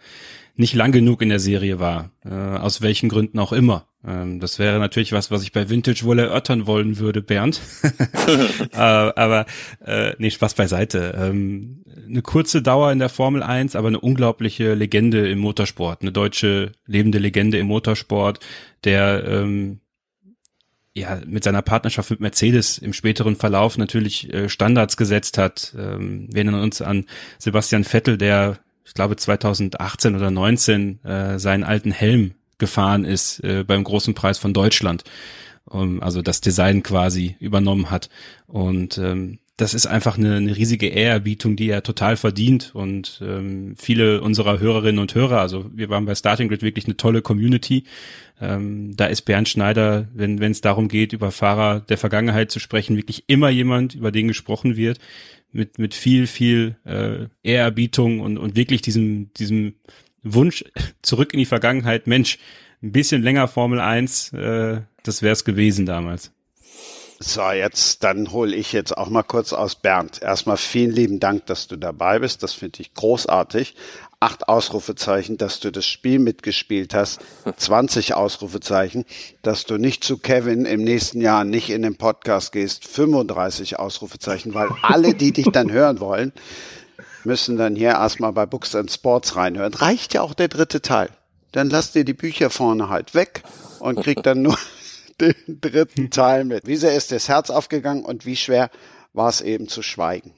nicht 0.55 0.75
lang 0.75 0.91
genug 0.91 1.23
in 1.23 1.29
der 1.29 1.39
Serie 1.39 1.79
war, 1.79 2.12
äh, 2.23 2.29
aus 2.29 2.81
welchen 2.81 3.10
Gründen 3.10 3.39
auch 3.39 3.51
immer. 3.51 3.88
Ähm, 4.05 4.39
das 4.39 4.57
wäre 4.59 4.79
natürlich 4.79 5.11
was, 5.11 5.31
was 5.31 5.43
ich 5.43 5.51
bei 5.51 5.69
Vintage 5.69 6.03
wohl 6.03 6.19
erörtern 6.19 6.65
wollen 6.65 6.97
würde, 6.97 7.21
Bernd. 7.21 7.61
äh, 8.73 8.77
aber 8.77 9.45
äh, 9.85 10.13
nee, 10.17 10.31
Spaß 10.31 10.55
beiseite. 10.55 11.15
Ähm, 11.17 11.83
eine 12.07 12.21
kurze 12.21 12.61
Dauer 12.61 12.91
in 12.91 12.99
der 12.99 13.09
Formel 13.09 13.43
1, 13.43 13.75
aber 13.75 13.89
eine 13.89 13.99
unglaubliche 13.99 14.73
Legende 14.73 15.29
im 15.29 15.39
Motorsport, 15.39 16.01
eine 16.01 16.11
deutsche 16.11 16.71
lebende 16.85 17.19
Legende 17.19 17.57
im 17.57 17.67
Motorsport, 17.67 18.39
der 18.83 19.23
ähm, 19.25 19.79
ja 20.93 21.21
mit 21.25 21.43
seiner 21.43 21.61
Partnerschaft 21.61 22.09
mit 22.09 22.19
Mercedes 22.19 22.77
im 22.77 22.93
späteren 22.93 23.35
Verlauf 23.35 23.77
natürlich 23.77 24.33
äh, 24.33 24.49
Standards 24.49 24.97
gesetzt 24.97 25.37
hat. 25.37 25.73
Ähm, 25.77 26.27
wir 26.29 26.43
erinnern 26.43 26.61
uns 26.61 26.81
an 26.81 27.05
Sebastian 27.37 27.83
Vettel, 27.83 28.17
der 28.17 28.59
ich 28.83 28.93
glaube 28.93 29.15
2018 29.15 30.15
oder 30.15 30.31
19 30.31 31.05
äh, 31.05 31.39
seinen 31.39 31.63
alten 31.63 31.91
Helm 31.91 32.33
gefahren 32.62 33.04
ist 33.04 33.43
äh, 33.43 33.65
beim 33.67 33.84
großen 33.84 34.13
Preis 34.13 34.38
von 34.38 34.54
Deutschland. 34.54 35.04
Um, 35.65 36.02
also 36.02 36.21
das 36.21 36.41
Design 36.41 36.82
quasi 36.82 37.36
übernommen 37.39 37.91
hat. 37.91 38.10
Und 38.47 38.97
ähm, 38.97 39.39
das 39.58 39.76
ist 39.76 39.86
einfach 39.86 40.17
eine, 40.17 40.38
eine 40.38 40.58
riesige 40.58 40.88
Ehrerbietung, 40.88 41.56
die 41.56 41.69
er 41.69 41.84
total 41.84 42.17
verdient. 42.17 42.71
Und 42.74 43.21
ähm, 43.24 43.76
viele 43.78 44.21
unserer 44.21 44.60
Hörerinnen 44.60 45.00
und 45.00 45.13
Hörer, 45.13 45.39
also 45.39 45.69
wir 45.74 45.89
waren 45.89 46.06
bei 46.06 46.15
Starting 46.15 46.50
Grid 46.50 46.63
wirklich 46.63 46.86
eine 46.86 46.97
tolle 46.97 47.21
Community. 47.21 47.84
Ähm, 48.41 48.95
da 48.97 49.06
ist 49.06 49.21
Bernd 49.21 49.47
Schneider, 49.50 50.08
wenn 50.13 50.41
es 50.41 50.62
darum 50.62 50.88
geht, 50.88 51.13
über 51.13 51.32
Fahrer 51.32 51.80
der 51.80 52.00
Vergangenheit 52.00 52.50
zu 52.50 52.60
sprechen, 52.60 52.97
wirklich 52.97 53.26
immer 53.28 53.50
jemand, 53.50 53.93
über 53.93 54.12
den 54.12 54.28
gesprochen 54.28 54.78
wird, 54.78 54.97
mit, 55.52 55.78
mit 55.78 55.93
viel, 55.93 56.26
viel 56.26 56.76
äh, 56.86 57.28
Ehrerbietung 57.43 58.19
und, 58.19 58.39
und 58.39 58.56
wirklich 58.56 58.82
diesem, 58.82 59.32
diesem 59.34 59.76
Wunsch 60.23 60.63
zurück 61.01 61.34
in 61.34 61.39
die 61.39 61.45
Vergangenheit, 61.45 62.07
Mensch, 62.07 62.38
ein 62.81 62.91
bisschen 62.91 63.21
länger 63.21 63.47
Formel 63.47 63.79
1, 63.79 64.34
äh, 64.34 64.81
das 65.03 65.21
wäre 65.21 65.34
es 65.34 65.45
gewesen 65.45 65.86
damals. 65.86 66.31
So, 67.23 67.51
jetzt, 67.51 68.03
dann 68.03 68.31
hole 68.31 68.55
ich 68.55 68.73
jetzt 68.73 68.97
auch 68.97 69.10
mal 69.10 69.21
kurz 69.21 69.53
aus 69.53 69.75
Bernd. 69.75 70.23
Erstmal 70.23 70.57
vielen 70.57 70.89
lieben 70.89 71.19
Dank, 71.19 71.45
dass 71.45 71.67
du 71.67 71.75
dabei 71.75 72.17
bist. 72.17 72.41
Das 72.41 72.53
finde 72.53 72.81
ich 72.81 72.95
großartig. 72.95 73.75
Acht 74.19 74.49
Ausrufezeichen, 74.49 75.38
dass 75.38 75.60
du 75.60 75.71
das 75.71 75.86
Spiel 75.86 76.17
mitgespielt 76.17 76.95
hast. 76.95 77.21
20 77.55 78.15
Ausrufezeichen, 78.15 79.05
dass 79.43 79.65
du 79.65 79.77
nicht 79.77 80.03
zu 80.03 80.17
Kevin 80.17 80.65
im 80.65 80.84
nächsten 80.84 81.21
Jahr 81.21 81.43
nicht 81.43 81.69
in 81.69 81.84
den 81.84 81.95
Podcast 81.95 82.53
gehst. 82.53 82.88
35 82.88 83.77
Ausrufezeichen, 83.77 84.55
weil 84.55 84.69
alle, 84.81 85.13
die 85.13 85.31
dich 85.31 85.45
dann 85.51 85.71
hören 85.71 85.99
wollen, 85.99 86.34
müssen 87.25 87.57
dann 87.57 87.75
hier 87.75 87.89
erstmal 87.89 88.34
bei 88.34 88.45
Books 88.45 88.75
and 88.75 88.91
Sports 88.91 89.36
reinhören. 89.36 89.73
Reicht 89.73 90.13
ja 90.13 90.21
auch 90.21 90.34
der 90.34 90.47
dritte 90.47 90.81
Teil. 90.81 91.10
Dann 91.51 91.69
lass 91.69 91.91
dir 91.91 92.05
die 92.05 92.13
Bücher 92.13 92.49
vorne 92.49 92.89
halt 92.89 93.13
weg 93.13 93.43
und 93.79 94.01
krieg 94.01 94.23
dann 94.23 94.41
nur 94.41 94.57
den 95.21 95.36
dritten 95.47 96.10
Teil 96.10 96.45
mit. 96.45 96.65
Wie 96.65 96.77
sehr 96.77 96.95
ist 96.95 97.12
das 97.12 97.27
Herz 97.27 97.49
aufgegangen 97.49 98.05
und 98.05 98.25
wie 98.25 98.36
schwer 98.36 98.69
war 99.13 99.29
es 99.29 99.41
eben 99.41 99.67
zu 99.67 99.81
schweigen? 99.81 100.34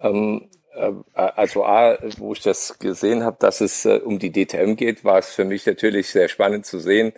Ähm, 0.00 0.48
äh, 0.74 0.92
also 1.14 1.64
A, 1.64 1.98
wo 2.18 2.32
ich 2.32 2.40
das 2.40 2.78
gesehen 2.78 3.24
habe, 3.24 3.36
dass 3.40 3.60
es 3.60 3.84
äh, 3.84 4.00
um 4.04 4.18
die 4.18 4.32
DTM 4.32 4.76
geht, 4.76 5.04
war 5.04 5.18
es 5.18 5.30
für 5.30 5.44
mich 5.44 5.66
natürlich 5.66 6.08
sehr 6.10 6.28
spannend 6.28 6.66
zu 6.66 6.78
sehen, 6.78 7.12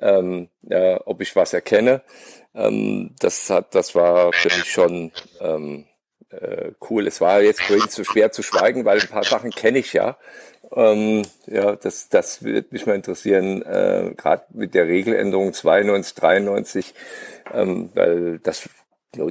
ähm, 0.00 0.48
äh, 0.68 0.96
ob 1.04 1.20
ich 1.20 1.34
was 1.34 1.52
erkenne. 1.52 2.02
Ähm, 2.54 3.14
das 3.18 3.50
hat, 3.50 3.74
das 3.74 3.94
war 3.94 4.32
für 4.32 4.48
mich 4.48 4.70
schon 4.70 5.12
ähm, 5.40 5.86
äh, 6.30 6.72
cool. 6.88 7.06
Es 7.06 7.20
war 7.20 7.40
jetzt 7.42 7.62
vorhin 7.62 7.88
zu 7.88 8.04
schwer 8.04 8.32
zu 8.32 8.42
schweigen, 8.42 8.84
weil 8.84 9.00
ein 9.00 9.08
paar 9.08 9.24
Sachen 9.24 9.50
kenne 9.50 9.78
ich 9.78 9.92
ja. 9.92 10.16
Ähm, 10.74 11.22
ja, 11.46 11.76
das, 11.76 12.08
das 12.08 12.42
wird 12.42 12.72
mich 12.72 12.86
mal 12.86 12.96
interessieren, 12.96 13.62
äh, 13.62 14.12
gerade 14.16 14.44
mit 14.50 14.74
der 14.74 14.88
Regeländerung 14.88 15.52
92, 15.52 16.14
93, 16.14 16.94
ähm, 17.54 17.90
weil 17.94 18.38
das 18.40 18.68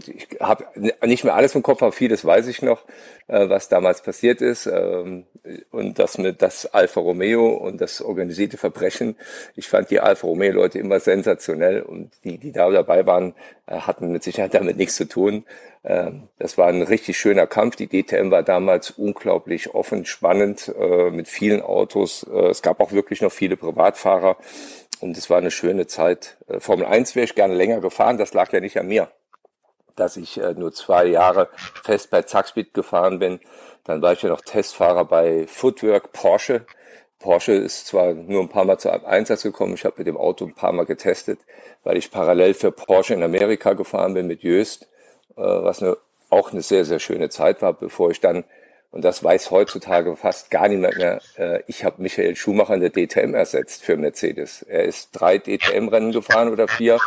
ich 0.07 0.27
habe 0.39 0.65
nicht 1.05 1.23
mehr 1.23 1.35
alles 1.35 1.55
im 1.55 1.63
Kopf, 1.63 1.81
aber 1.81 1.91
vieles 1.91 2.25
weiß 2.25 2.47
ich 2.47 2.61
noch, 2.61 2.83
äh, 3.27 3.49
was 3.49 3.69
damals 3.69 4.01
passiert 4.01 4.41
ist. 4.41 4.67
Ähm, 4.67 5.25
und 5.71 5.99
das 5.99 6.17
mit 6.17 6.41
das 6.41 6.65
Alfa 6.73 6.99
Romeo 6.99 7.49
und 7.49 7.81
das 7.81 8.01
organisierte 8.01 8.57
Verbrechen. 8.57 9.15
Ich 9.55 9.67
fand 9.67 9.89
die 9.91 9.99
Alfa 9.99 10.27
Romeo-Leute 10.27 10.79
immer 10.79 10.99
sensationell 10.99 11.81
und 11.81 12.11
die, 12.23 12.37
die 12.37 12.51
da 12.51 12.69
dabei 12.69 13.05
waren, 13.05 13.33
äh, 13.67 13.75
hatten 13.75 14.11
mit 14.11 14.23
Sicherheit 14.23 14.53
damit 14.53 14.77
nichts 14.77 14.95
zu 14.95 15.07
tun. 15.07 15.45
Ähm, 15.83 16.29
das 16.39 16.57
war 16.57 16.67
ein 16.67 16.81
richtig 16.81 17.17
schöner 17.17 17.47
Kampf. 17.47 17.75
Die 17.75 17.87
DTM 17.87 18.31
war 18.31 18.43
damals 18.43 18.91
unglaublich 18.91 19.73
offen, 19.73 20.05
spannend, 20.05 20.73
äh, 20.79 21.09
mit 21.11 21.27
vielen 21.27 21.61
Autos. 21.61 22.23
es 22.23 22.61
gab 22.61 22.79
auch 22.79 22.91
wirklich 22.91 23.21
noch 23.21 23.31
viele 23.31 23.57
Privatfahrer. 23.57 24.37
Und 25.01 25.17
es 25.17 25.29
war 25.29 25.37
eine 25.37 25.51
schöne 25.51 25.87
Zeit. 25.87 26.37
Formel 26.59 26.85
1 26.85 27.15
wäre 27.15 27.25
ich 27.25 27.35
gerne 27.35 27.53
länger 27.53 27.81
gefahren, 27.81 28.17
das 28.17 28.33
lag 28.33 28.51
ja 28.53 28.59
nicht 28.59 28.79
an 28.79 28.87
mir 28.87 29.09
dass 29.95 30.17
ich 30.17 30.37
äh, 30.37 30.53
nur 30.53 30.73
zwei 30.73 31.05
Jahre 31.05 31.49
fest 31.83 32.09
bei 32.09 32.21
Zackspeed 32.21 32.73
gefahren 32.73 33.19
bin. 33.19 33.39
Dann 33.83 34.01
war 34.01 34.13
ich 34.13 34.21
ja 34.21 34.29
noch 34.29 34.41
Testfahrer 34.41 35.05
bei 35.05 35.45
Footwork 35.47 36.11
Porsche. 36.11 36.65
Porsche 37.19 37.53
ist 37.53 37.87
zwar 37.87 38.13
nur 38.13 38.41
ein 38.41 38.49
paar 38.49 38.65
Mal 38.65 38.77
zu 38.77 38.91
Einsatz 38.91 39.43
gekommen, 39.43 39.73
ich 39.73 39.85
habe 39.85 39.95
mit 39.97 40.07
dem 40.07 40.17
Auto 40.17 40.45
ein 40.45 40.53
paar 40.53 40.73
Mal 40.73 40.85
getestet, 40.85 41.39
weil 41.83 41.97
ich 41.97 42.11
parallel 42.11 42.53
für 42.53 42.71
Porsche 42.71 43.13
in 43.13 43.23
Amerika 43.23 43.73
gefahren 43.73 44.13
bin 44.13 44.27
mit 44.27 44.43
Jöst, 44.43 44.83
äh, 45.35 45.41
was 45.41 45.81
eine, 45.81 45.97
auch 46.29 46.51
eine 46.51 46.61
sehr, 46.61 46.85
sehr 46.85 46.99
schöne 46.99 47.29
Zeit 47.29 47.61
war, 47.61 47.73
bevor 47.73 48.11
ich 48.11 48.19
dann 48.19 48.43
Und 48.95 49.03
das 49.03 49.21
weiß 49.21 49.51
heutzutage 49.51 50.15
fast 50.15 50.49
gar 50.49 50.69
niemand 50.69 50.95
mehr. 50.95 51.19
Äh, 51.37 51.59
ich 51.67 51.83
habe 51.83 52.01
Michael 52.01 52.37
Schumacher 52.37 52.75
in 52.75 52.79
der 52.79 52.91
DTM 52.91 53.33
ersetzt 53.33 53.83
für 53.83 53.97
Mercedes. 53.97 54.61
Er 54.61 54.85
ist 54.85 55.09
drei 55.11 55.37
DTM-Rennen 55.37 56.13
gefahren 56.13 56.47
oder 56.47 56.69
vier, 56.69 56.97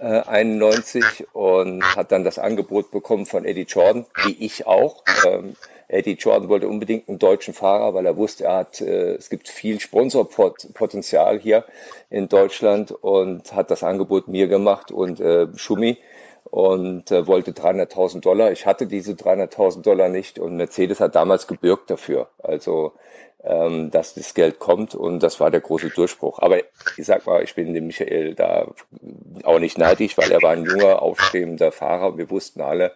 äh, 0.00 0.20
91 0.20 1.02
und 1.32 1.82
hat 1.96 2.12
dann 2.12 2.22
das 2.22 2.38
Angebot 2.38 2.92
bekommen 2.92 3.26
von 3.26 3.44
Eddie 3.44 3.66
Jordan, 3.68 4.06
wie 4.24 4.36
ich 4.44 4.68
auch. 4.68 5.02
Ähm, 5.26 5.56
Eddie 5.88 6.12
Jordan 6.12 6.48
wollte 6.48 6.68
unbedingt 6.68 7.08
einen 7.08 7.18
deutschen 7.18 7.52
Fahrer, 7.52 7.94
weil 7.94 8.06
er 8.06 8.16
wusste, 8.16 8.44
er 8.44 8.58
hat, 8.58 8.80
äh, 8.80 9.14
es 9.14 9.28
gibt 9.28 9.48
viel 9.48 9.80
Sponsorpotenzial 9.80 11.40
hier 11.40 11.64
in 12.10 12.28
Deutschland 12.28 12.92
und 12.92 13.52
hat 13.52 13.72
das 13.72 13.82
Angebot 13.82 14.28
mir 14.28 14.46
gemacht 14.46 14.92
und 14.92 15.18
äh, 15.18 15.48
Schumi 15.56 15.98
und 16.54 17.10
äh, 17.10 17.26
wollte 17.26 17.50
300.000 17.50 18.20
Dollar. 18.20 18.52
Ich 18.52 18.64
hatte 18.64 18.86
diese 18.86 19.14
300.000 19.14 19.82
Dollar 19.82 20.08
nicht 20.08 20.38
und 20.38 20.56
Mercedes 20.56 21.00
hat 21.00 21.16
damals 21.16 21.48
gebürgt 21.48 21.90
dafür. 21.90 22.28
Also 22.38 22.92
ähm, 23.42 23.90
dass 23.90 24.14
das 24.14 24.34
Geld 24.34 24.60
kommt 24.60 24.94
und 24.94 25.20
das 25.20 25.40
war 25.40 25.50
der 25.50 25.62
große 25.62 25.90
Durchbruch. 25.90 26.38
Aber 26.38 26.58
ich 26.96 27.06
sag 27.06 27.26
mal, 27.26 27.42
ich 27.42 27.56
bin 27.56 27.74
dem 27.74 27.88
Michael 27.88 28.36
da 28.36 28.68
auch 29.42 29.58
nicht 29.58 29.78
neidisch, 29.78 30.16
weil 30.16 30.30
er 30.30 30.42
war 30.42 30.52
ein 30.52 30.64
junger, 30.64 31.02
aufstrebender 31.02 31.72
Fahrer. 31.72 32.16
Wir 32.16 32.30
wussten 32.30 32.60
alle, 32.60 32.92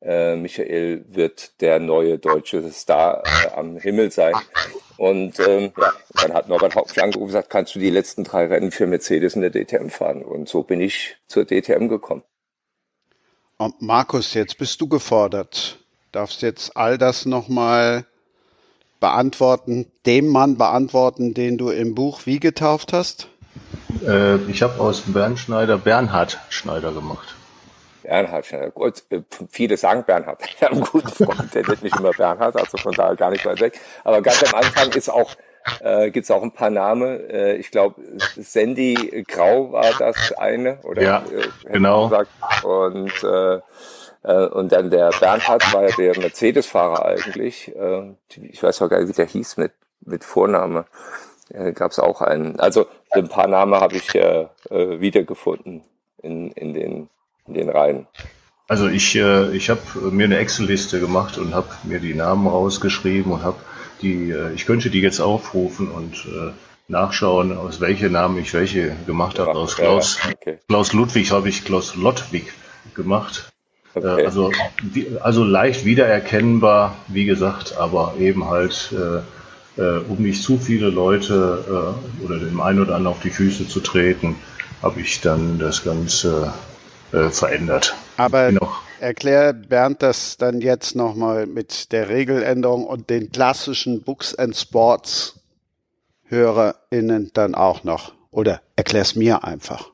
äh, 0.00 0.36
Michael 0.36 1.04
wird 1.08 1.60
der 1.60 1.80
neue 1.80 2.16
deutsche 2.16 2.70
Star 2.70 3.24
äh, 3.24 3.48
am 3.56 3.76
Himmel 3.76 4.12
sein. 4.12 4.34
Und 4.98 5.40
ähm, 5.40 5.72
ja, 5.76 5.92
dann 6.22 6.32
hat 6.32 6.48
Norbert 6.48 6.76
Haupt 6.76 6.90
mich 6.90 7.02
angerufen 7.02 7.24
und 7.24 7.28
gesagt, 7.30 7.50
kannst 7.50 7.74
du 7.74 7.80
die 7.80 7.90
letzten 7.90 8.22
drei 8.22 8.46
Rennen 8.46 8.70
für 8.70 8.86
Mercedes 8.86 9.34
in 9.34 9.40
der 9.40 9.50
DTM 9.50 9.88
fahren? 9.88 10.22
Und 10.22 10.48
so 10.48 10.62
bin 10.62 10.80
ich 10.80 11.16
zur 11.26 11.44
DTM 11.44 11.88
gekommen. 11.88 12.22
Und 13.60 13.82
Markus, 13.82 14.32
jetzt 14.32 14.56
bist 14.56 14.80
du 14.80 14.88
gefordert. 14.88 15.76
Darfst 16.12 16.40
jetzt 16.40 16.78
all 16.78 16.96
das 16.96 17.26
nochmal 17.26 18.06
beantworten, 19.00 19.84
dem 20.06 20.28
Mann 20.28 20.56
beantworten, 20.56 21.34
den 21.34 21.58
du 21.58 21.68
im 21.68 21.94
Buch 21.94 22.22
wie 22.24 22.40
getauft 22.40 22.94
hast? 22.94 23.28
Äh, 24.02 24.36
ich 24.50 24.62
habe 24.62 24.80
aus 24.80 25.02
Bernd 25.02 25.38
Schneider 25.38 25.76
Bernhard 25.76 26.38
Schneider 26.48 26.90
gemacht. 26.90 27.34
Bernhard 28.02 28.46
Schneider. 28.46 28.70
Gut, 28.70 29.02
äh, 29.10 29.20
viele 29.50 29.76
sagen 29.76 30.04
Bernhard. 30.06 30.40
Ich 30.56 30.62
habe 30.62 30.76
einen 30.76 30.84
guten 30.84 31.08
Freund, 31.08 31.54
der 31.54 31.68
nennt 31.68 31.82
mich 31.82 31.94
immer 31.94 32.12
Bernhard, 32.12 32.56
also 32.56 32.78
von 32.78 32.92
daher 32.92 33.14
gar 33.14 33.30
nicht 33.30 33.44
weit 33.44 33.60
weg. 33.60 33.78
Aber 34.04 34.22
ganz 34.22 34.42
am 34.42 34.54
Anfang 34.54 34.90
ist 34.92 35.10
auch 35.10 35.36
äh, 35.80 36.10
gibt 36.10 36.24
es 36.24 36.30
auch 36.30 36.42
ein 36.42 36.52
paar 36.52 36.70
Namen. 36.70 37.28
Äh, 37.30 37.56
ich 37.56 37.70
glaube, 37.70 38.00
Sandy 38.36 39.24
Grau 39.26 39.72
war 39.72 39.92
das 39.98 40.32
eine, 40.32 40.78
oder? 40.82 41.02
Ja, 41.02 41.24
äh, 41.32 41.72
genau. 41.72 42.08
Gesagt. 42.08 42.30
Und, 42.64 43.24
äh, 43.24 43.60
äh, 44.22 44.46
und 44.48 44.72
dann 44.72 44.90
der 44.90 45.10
Bernhard 45.18 45.72
war 45.72 45.88
ja 45.88 45.96
der 45.96 46.18
Mercedes-Fahrer 46.18 47.04
eigentlich. 47.04 47.74
Äh, 47.74 48.12
ich 48.50 48.62
weiß 48.62 48.82
auch 48.82 48.88
gar 48.88 49.00
nicht, 49.00 49.08
wie 49.08 49.14
der 49.14 49.26
hieß 49.26 49.56
mit, 49.56 49.72
mit 50.00 50.24
Vorname. 50.24 50.86
Äh, 51.52 51.72
Gab 51.72 51.92
es 51.92 51.98
auch 51.98 52.20
einen. 52.20 52.58
Also 52.60 52.86
ein 53.10 53.28
paar 53.28 53.48
Namen 53.48 53.74
habe 53.74 53.96
ich 53.96 54.14
äh, 54.14 54.46
äh, 54.70 55.00
wiedergefunden 55.00 55.82
in, 56.22 56.52
in, 56.52 56.74
den, 56.74 57.08
in 57.46 57.54
den 57.54 57.68
Reihen. 57.68 58.06
Also 58.68 58.86
ich, 58.86 59.16
äh, 59.16 59.50
ich 59.50 59.68
habe 59.68 59.80
mir 60.12 60.24
eine 60.24 60.38
Excel-Liste 60.38 61.00
gemacht 61.00 61.38
und 61.38 61.54
habe 61.54 61.68
mir 61.82 61.98
die 61.98 62.14
Namen 62.14 62.46
rausgeschrieben 62.46 63.32
und 63.32 63.42
habe 63.42 63.58
die, 64.02 64.30
äh, 64.30 64.52
ich 64.54 64.66
könnte 64.66 64.90
die 64.90 65.00
jetzt 65.00 65.20
aufrufen 65.20 65.88
und 65.88 66.14
äh, 66.26 66.52
nachschauen, 66.88 67.56
aus 67.56 67.80
welchen 67.80 68.12
Namen 68.12 68.38
ich 68.38 68.52
welche 68.52 68.96
gemacht 69.06 69.38
habe. 69.38 69.52
Aus 69.52 69.76
Klaus, 69.76 70.18
okay. 70.30 70.58
Klaus 70.68 70.92
Ludwig 70.92 71.30
habe 71.30 71.48
ich 71.48 71.64
Klaus 71.64 71.94
Lottwig 71.94 72.52
gemacht. 72.94 73.52
Okay. 73.94 74.06
Äh, 74.06 74.24
also, 74.24 74.52
also 75.20 75.44
leicht 75.44 75.84
wiedererkennbar, 75.84 76.96
wie 77.08 77.24
gesagt, 77.24 77.76
aber 77.76 78.14
eben 78.18 78.48
halt, 78.48 78.92
äh, 78.92 79.80
äh, 79.80 80.00
um 80.08 80.18
nicht 80.18 80.42
zu 80.42 80.58
viele 80.58 80.90
Leute 80.90 81.94
äh, 82.20 82.24
oder 82.24 82.38
dem 82.38 82.60
einen 82.60 82.80
oder 82.80 82.96
anderen 82.96 83.16
auf 83.16 83.22
die 83.22 83.30
Füße 83.30 83.68
zu 83.68 83.80
treten, 83.80 84.36
habe 84.82 85.00
ich 85.00 85.20
dann 85.20 85.58
das 85.58 85.84
Ganze 85.84 86.52
äh, 87.12 87.30
verändert. 87.30 87.94
Aber 88.16 88.52
noch 88.52 88.82
erklär 89.00 89.52
Bernd 89.52 90.02
das 90.02 90.36
dann 90.36 90.60
jetzt 90.60 90.94
nochmal 90.94 91.46
mit 91.46 91.92
der 91.92 92.08
Regeländerung 92.08 92.86
und 92.86 93.10
den 93.10 93.32
klassischen 93.32 94.02
Books 94.02 94.34
and 94.34 94.56
Sports 94.56 95.40
HörerInnen 96.26 97.30
dann 97.32 97.54
auch 97.54 97.84
noch. 97.84 98.12
Oder 98.30 98.60
erklär's 98.76 99.16
mir 99.16 99.44
einfach. 99.44 99.90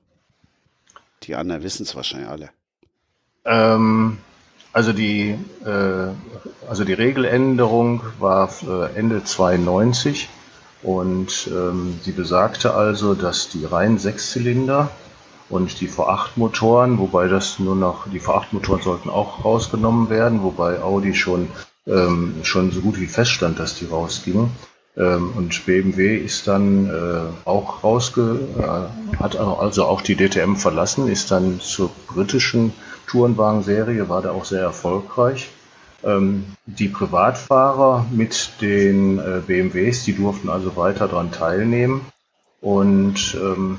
Die 1.22 1.34
anderen 1.34 1.62
wissen 1.62 1.84
es 1.84 1.96
wahrscheinlich 1.96 2.28
alle. 2.28 2.50
Ähm, 3.44 4.18
also 4.72 4.92
die, 4.92 5.38
äh, 5.64 6.68
also 6.68 6.84
die 6.84 6.92
Regeländerung 6.92 8.02
war 8.18 8.50
Ende 8.94 9.24
92 9.24 10.28
und 10.82 11.48
ähm, 11.50 11.98
sie 12.02 12.12
besagte 12.12 12.74
also, 12.74 13.14
dass 13.14 13.48
die 13.48 13.64
reinen 13.64 13.98
Sechszylinder 13.98 14.90
und 15.48 15.80
die 15.80 15.88
V8-Motoren, 15.88 16.98
wobei 16.98 17.28
das 17.28 17.58
nur 17.58 17.76
noch, 17.76 18.08
die 18.10 18.20
V8-Motoren 18.20 18.82
sollten 18.82 19.10
auch 19.10 19.44
rausgenommen 19.44 20.10
werden, 20.10 20.42
wobei 20.42 20.82
Audi 20.82 21.14
schon, 21.14 21.48
ähm, 21.86 22.36
schon 22.42 22.72
so 22.72 22.80
gut 22.80 22.98
wie 22.98 23.06
feststand, 23.06 23.58
dass 23.58 23.76
die 23.76 23.86
rausgingen. 23.86 24.50
Ähm, 24.96 25.32
und 25.36 25.66
BMW 25.66 26.16
ist 26.16 26.48
dann 26.48 26.88
äh, 26.88 27.48
auch 27.48 27.84
rausge, 27.84 28.40
äh, 28.58 29.18
hat 29.18 29.36
also 29.36 29.84
auch 29.84 30.00
die 30.00 30.16
DTM 30.16 30.56
verlassen, 30.56 31.08
ist 31.08 31.30
dann 31.30 31.60
zur 31.60 31.90
britischen 32.08 32.72
Tourenwagen-Serie, 33.06 34.08
war 34.08 34.22
da 34.22 34.32
auch 34.32 34.46
sehr 34.46 34.62
erfolgreich. 34.62 35.50
Ähm, 36.02 36.44
die 36.66 36.88
Privatfahrer 36.88 38.06
mit 38.10 38.52
den 38.60 39.18
äh, 39.18 39.42
BMWs, 39.46 40.04
die 40.04 40.14
durften 40.14 40.48
also 40.48 40.76
weiter 40.76 41.08
daran 41.08 41.30
teilnehmen. 41.30 42.06
Und 42.60 43.36
ähm, 43.40 43.78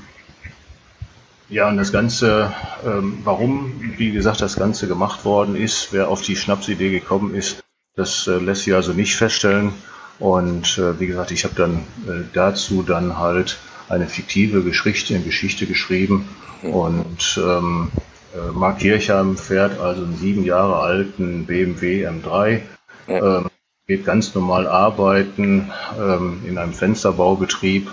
ja, 1.50 1.70
und 1.70 1.78
das 1.78 1.92
Ganze, 1.92 2.54
ähm, 2.86 3.20
warum, 3.24 3.74
wie 3.98 4.12
gesagt, 4.12 4.42
das 4.42 4.56
Ganze 4.56 4.88
gemacht 4.88 5.26
worden 5.26 5.56
ist, 5.56 5.90
wer 5.92 6.10
auf 6.10 6.22
die 6.22 6.36
Schnapsidee 6.36 6.92
gekommen 6.92 7.34
ist, 7.34 7.64
das 7.96 8.28
äh, 8.28 8.38
lässt 8.38 8.64
sich 8.64 8.74
also 8.74 8.94
nicht 8.94 9.16
feststellen. 9.16 9.74
Und 10.20 10.78
äh, 10.78 11.00
wie 11.00 11.08
gesagt, 11.08 11.32
ich 11.32 11.44
habe 11.44 11.56
dann 11.56 11.78
äh, 12.08 12.24
dazu 12.34 12.84
dann 12.84 13.18
halt 13.18 13.58
eine 13.90 14.08
fiktive 14.08 14.64
Geschichte, 14.64 15.20
Geschichte 15.20 15.66
geschrieben. 15.66 16.28
Und 16.64 17.40
ähm, 17.42 17.92
äh, 18.34 18.52
Mark 18.52 18.80
Kirchheim 18.80 19.38
fährt 19.38 19.80
also 19.80 20.04
einen 20.04 20.18
sieben 20.18 20.44
Jahre 20.44 20.80
alten 20.80 21.46
BMW 21.46 22.08
M3, 22.08 22.62
ähm, 23.08 23.50
geht 23.88 24.06
ganz 24.06 24.36
normal 24.36 24.68
arbeiten 24.68 25.72
ähm, 25.98 26.42
in 26.46 26.58
einem 26.58 26.74
Fensterbaubetrieb 26.74 27.90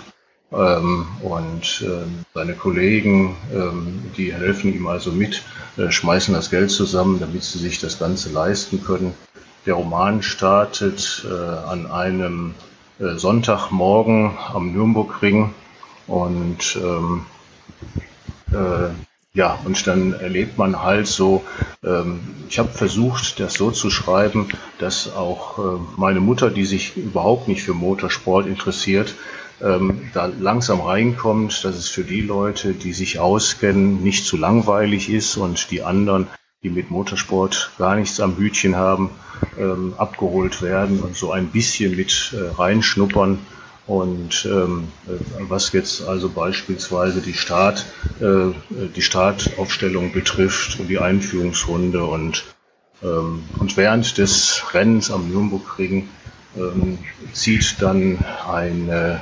und 0.55 1.85
äh, 1.85 2.05
seine 2.33 2.53
Kollegen, 2.53 3.35
ähm, 3.53 4.03
die 4.15 4.33
helfen 4.33 4.73
ihm 4.73 4.87
also 4.87 5.11
mit, 5.11 5.43
äh, 5.77 5.91
schmeißen 5.91 6.33
das 6.33 6.49
Geld 6.49 6.71
zusammen, 6.71 7.19
damit 7.19 7.43
sie 7.43 7.59
sich 7.59 7.79
das 7.79 7.99
Ganze 7.99 8.31
leisten 8.31 8.83
können. 8.83 9.13
Der 9.65 9.73
Roman 9.73 10.21
startet 10.21 11.25
äh, 11.29 11.33
an 11.33 11.91
einem 11.91 12.55
äh, 12.99 13.15
Sonntagmorgen 13.15 14.37
am 14.53 14.71
Nürburgring 14.71 15.53
und 16.07 16.79
ähm, 16.81 17.25
äh, 18.53 18.91
ja, 19.33 19.59
und 19.65 19.85
dann 19.85 20.13
erlebt 20.13 20.57
man 20.57 20.81
halt 20.81 21.07
so, 21.07 21.43
ähm, 21.83 22.21
ich 22.47 22.57
habe 22.57 22.69
versucht, 22.69 23.41
das 23.41 23.55
so 23.55 23.71
zu 23.71 23.89
schreiben, 23.89 24.47
dass 24.79 25.13
auch 25.13 25.59
äh, 25.59 25.79
meine 25.97 26.21
Mutter, 26.21 26.49
die 26.49 26.63
sich 26.63 26.95
überhaupt 26.95 27.49
nicht 27.49 27.63
für 27.63 27.73
Motorsport 27.73 28.47
interessiert, 28.47 29.13
ähm, 29.61 30.09
da 30.13 30.25
langsam 30.25 30.81
reinkommt, 30.81 31.63
dass 31.63 31.75
es 31.75 31.87
für 31.87 32.03
die 32.03 32.21
Leute, 32.21 32.73
die 32.73 32.93
sich 32.93 33.19
auskennen, 33.19 34.03
nicht 34.03 34.25
zu 34.25 34.37
langweilig 34.37 35.09
ist 35.09 35.37
und 35.37 35.71
die 35.71 35.81
anderen, 35.81 36.27
die 36.63 36.69
mit 36.69 36.91
Motorsport 36.91 37.71
gar 37.77 37.95
nichts 37.95 38.19
am 38.19 38.37
Hütchen 38.37 38.75
haben, 38.75 39.11
ähm, 39.57 39.93
abgeholt 39.97 40.61
werden 40.61 40.99
und 40.99 41.15
so 41.15 41.31
ein 41.31 41.47
bisschen 41.47 41.95
mit 41.95 42.33
äh, 42.33 42.55
reinschnuppern. 42.55 43.39
Und 43.87 44.45
ähm, 44.45 44.87
äh, 45.07 45.11
was 45.47 45.71
jetzt 45.71 46.07
also 46.07 46.29
beispielsweise 46.29 47.21
die 47.21 47.35
Start, 47.35 47.85
äh, 48.19 48.51
die 48.95 49.01
Startaufstellung 49.03 50.11
betrifft 50.11 50.79
und 50.79 50.87
die 50.87 50.97
Einführungsrunde 50.97 52.03
und 52.03 52.43
ähm, 53.03 53.43
und 53.59 53.77
während 53.77 54.17
des 54.17 54.63
Rennens 54.73 55.11
am 55.11 55.29
Nürburgring 55.29 56.09
ähm, 56.57 56.97
zieht 57.33 57.75
dann 57.79 58.23
eine 58.49 59.21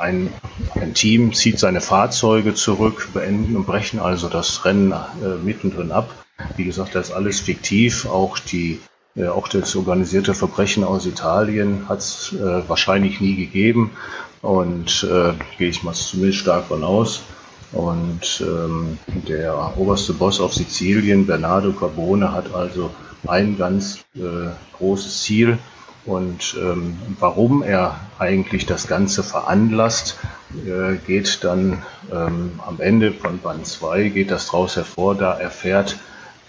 ein, 0.00 0.32
ein, 0.74 0.94
Team 0.94 1.32
zieht 1.32 1.58
seine 1.58 1.80
Fahrzeuge 1.80 2.54
zurück, 2.54 3.08
beenden 3.14 3.56
und 3.56 3.66
brechen 3.66 4.00
also 4.00 4.28
das 4.28 4.64
Rennen 4.64 4.92
äh, 4.92 5.36
mittendrin 5.42 5.92
ab. 5.92 6.10
Wie 6.56 6.64
gesagt, 6.64 6.94
das 6.94 7.08
ist 7.08 7.14
alles 7.14 7.40
fiktiv. 7.40 8.06
Auch 8.06 8.38
die 8.38 8.80
äh, 9.16 9.28
auch 9.28 9.48
das 9.48 9.76
organisierte 9.76 10.34
Verbrechen 10.34 10.84
aus 10.84 11.06
Italien 11.06 11.88
hat 11.88 12.00
es 12.00 12.32
äh, 12.32 12.68
wahrscheinlich 12.68 13.20
nie 13.20 13.36
gegeben 13.36 13.92
und 14.42 15.06
äh, 15.08 15.32
gehe 15.58 15.68
ich 15.68 15.82
mal 15.82 15.94
zumindest 15.94 16.40
stark 16.40 16.66
von 16.66 16.82
aus. 16.84 17.22
Und 17.72 18.40
ähm, 18.40 18.98
der 19.06 19.76
oberste 19.76 20.12
Boss 20.12 20.40
auf 20.40 20.54
Sizilien, 20.54 21.26
Bernardo 21.26 21.72
Carbone, 21.72 22.32
hat 22.32 22.54
also 22.54 22.90
ein 23.26 23.56
ganz 23.56 24.04
äh, 24.14 24.50
großes 24.78 25.22
Ziel, 25.22 25.58
Und 26.06 26.56
ähm, 26.60 26.96
warum 27.18 27.62
er 27.62 27.98
eigentlich 28.18 28.66
das 28.66 28.86
Ganze 28.86 29.22
veranlasst, 29.22 30.18
äh, 30.66 30.96
geht 31.06 31.42
dann 31.42 31.82
ähm, 32.12 32.60
am 32.66 32.80
Ende 32.80 33.12
von 33.12 33.38
Band 33.38 33.66
2 33.66 34.10
geht 34.10 34.30
das 34.30 34.46
daraus 34.46 34.76
hervor, 34.76 35.14
da 35.14 35.32
erfährt 35.32 35.96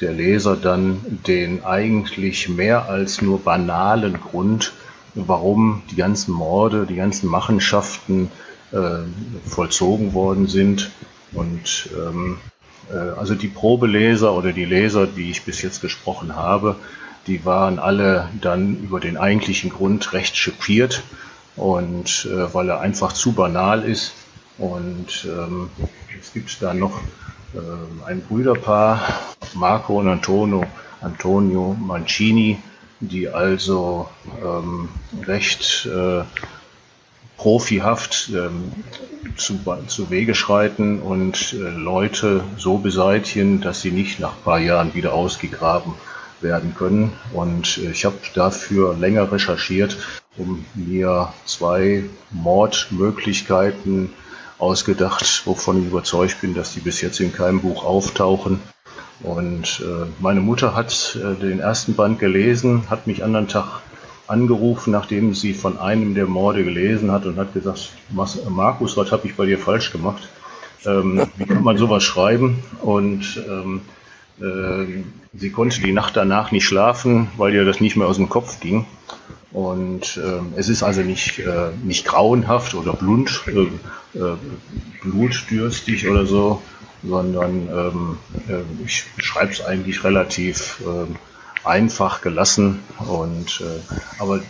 der 0.01 0.11
Leser 0.11 0.57
dann 0.57 1.21
den 1.25 1.63
eigentlich 1.63 2.49
mehr 2.49 2.89
als 2.89 3.21
nur 3.21 3.39
banalen 3.39 4.19
Grund, 4.19 4.73
warum 5.13 5.83
die 5.89 5.95
ganzen 5.95 6.33
Morde, 6.33 6.85
die 6.85 6.95
ganzen 6.95 7.29
Machenschaften 7.29 8.29
äh, 8.73 9.49
vollzogen 9.49 10.13
worden 10.13 10.47
sind. 10.47 10.91
Und 11.31 11.89
ähm, 11.95 12.39
äh, 12.91 12.97
also 13.17 13.35
die 13.35 13.47
Probeleser 13.47 14.33
oder 14.33 14.51
die 14.51 14.65
Leser, 14.65 15.07
die 15.07 15.31
ich 15.31 15.43
bis 15.43 15.61
jetzt 15.61 15.81
gesprochen 15.81 16.35
habe, 16.35 16.75
die 17.27 17.43
waren 17.45 17.79
alle 17.79 18.29
dann 18.41 18.77
über 18.77 18.99
den 18.99 19.17
eigentlichen 19.17 19.69
Grund 19.69 20.13
recht 20.13 20.37
schockiert 20.37 21.03
und 21.55 22.27
äh, 22.31 22.53
weil 22.53 22.69
er 22.69 22.81
einfach 22.81 23.13
zu 23.13 23.33
banal 23.33 23.83
ist. 23.83 24.13
Und 24.57 25.25
ähm, 25.25 25.69
es 26.19 26.33
gibt 26.33 26.61
da 26.61 26.73
noch 26.73 26.99
äh, 27.53 28.07
ein 28.07 28.21
Brüderpaar, 28.21 29.01
Marco 29.53 29.99
und 29.99 30.07
Antonio, 30.07 30.65
Antonio 31.01 31.75
Mancini, 31.79 32.59
die 32.99 33.27
also 33.27 34.07
ähm, 34.43 34.89
recht 35.23 35.87
äh, 35.87 36.23
profihaft 37.37 38.31
ähm, 38.33 38.71
zu, 39.35 39.59
zu 39.87 40.09
Wege 40.09 40.35
schreiten 40.35 41.01
und 41.01 41.53
äh, 41.53 41.57
Leute 41.57 42.43
so 42.57 42.77
beseitigen, 42.77 43.59
dass 43.59 43.81
sie 43.81 43.91
nicht 43.91 44.19
nach 44.19 44.37
ein 44.37 44.43
paar 44.43 44.59
Jahren 44.59 44.93
wieder 44.93 45.13
ausgegraben 45.13 45.93
werden 45.93 46.14
können. 46.77 47.13
Und 47.33 47.77
äh, 47.77 47.91
ich 47.91 48.05
habe 48.05 48.15
dafür 48.33 48.95
länger 48.95 49.31
recherchiert, 49.31 49.97
um 50.37 50.65
mir 50.73 51.33
zwei 51.45 52.03
Mordmöglichkeiten 52.31 54.13
ausgedacht, 54.57 55.43
wovon 55.45 55.81
ich 55.81 55.87
überzeugt 55.87 56.41
bin, 56.41 56.53
dass 56.53 56.73
die 56.73 56.79
bis 56.79 57.01
jetzt 57.01 57.19
in 57.19 57.33
keinem 57.33 57.61
Buch 57.61 57.83
auftauchen. 57.83 58.59
Und 59.21 59.81
äh, 59.83 60.05
meine 60.19 60.41
Mutter 60.41 60.75
hat 60.75 61.17
äh, 61.21 61.39
den 61.39 61.59
ersten 61.59 61.95
Band 61.95 62.19
gelesen, 62.19 62.89
hat 62.89 63.07
mich 63.07 63.23
anderen 63.23 63.47
Tag 63.47 63.81
angerufen, 64.27 64.91
nachdem 64.91 65.33
sie 65.33 65.53
von 65.53 65.77
einem 65.77 66.15
der 66.15 66.25
Morde 66.25 66.63
gelesen 66.63 67.11
hat 67.11 67.25
und 67.25 67.37
hat 67.37 67.53
gesagt, 67.53 67.91
Markus, 68.49 68.97
was 68.97 69.11
habe 69.11 69.27
ich 69.27 69.35
bei 69.35 69.45
dir 69.45 69.59
falsch 69.59 69.91
gemacht? 69.91 70.27
Ähm, 70.85 71.27
wie 71.37 71.45
kann 71.45 71.63
man 71.63 71.77
sowas 71.77 72.03
schreiben? 72.03 72.63
Und 72.81 73.41
ähm, 73.47 73.81
äh, 74.39 75.03
sie 75.37 75.49
konnte 75.49 75.81
die 75.81 75.91
Nacht 75.91 76.15
danach 76.15 76.51
nicht 76.51 76.65
schlafen, 76.65 77.27
weil 77.37 77.53
ihr 77.53 77.65
das 77.65 77.81
nicht 77.81 77.95
mehr 77.95 78.07
aus 78.07 78.17
dem 78.17 78.29
Kopf 78.29 78.59
ging. 78.59 78.85
Und 79.51 80.17
äh, 80.17 80.57
es 80.57 80.67
ist 80.67 80.83
also 80.83 81.01
nicht, 81.01 81.39
äh, 81.39 81.69
nicht 81.83 82.05
grauenhaft 82.05 82.73
oder 82.73 82.93
blut, 82.93 83.43
äh, 83.47 84.19
äh, 84.19 84.35
blutdürstig 85.01 86.07
oder 86.09 86.25
so, 86.25 86.61
sondern 87.03 87.69
ähm, 87.69 88.17
äh, 88.49 88.63
ich 88.83 89.05
schreibe 89.17 89.53
es 89.53 89.63
eigentlich 89.63 90.03
relativ 90.03 90.83
ähm, 90.85 91.15
einfach 91.63 92.21
gelassen. 92.21 92.79
Und, 93.07 93.61
äh, 93.61 94.19
aber 94.19 94.41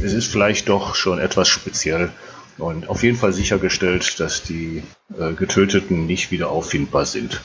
es 0.00 0.12
ist 0.12 0.30
vielleicht 0.30 0.68
doch 0.68 0.94
schon 0.94 1.18
etwas 1.18 1.48
speziell 1.48 2.12
und 2.56 2.88
auf 2.88 3.02
jeden 3.02 3.16
Fall 3.16 3.32
sichergestellt, 3.32 4.20
dass 4.20 4.44
die 4.44 4.84
Getöteten 5.36 6.06
nicht 6.06 6.30
wieder 6.30 6.50
auffindbar 6.50 7.04
sind. 7.04 7.40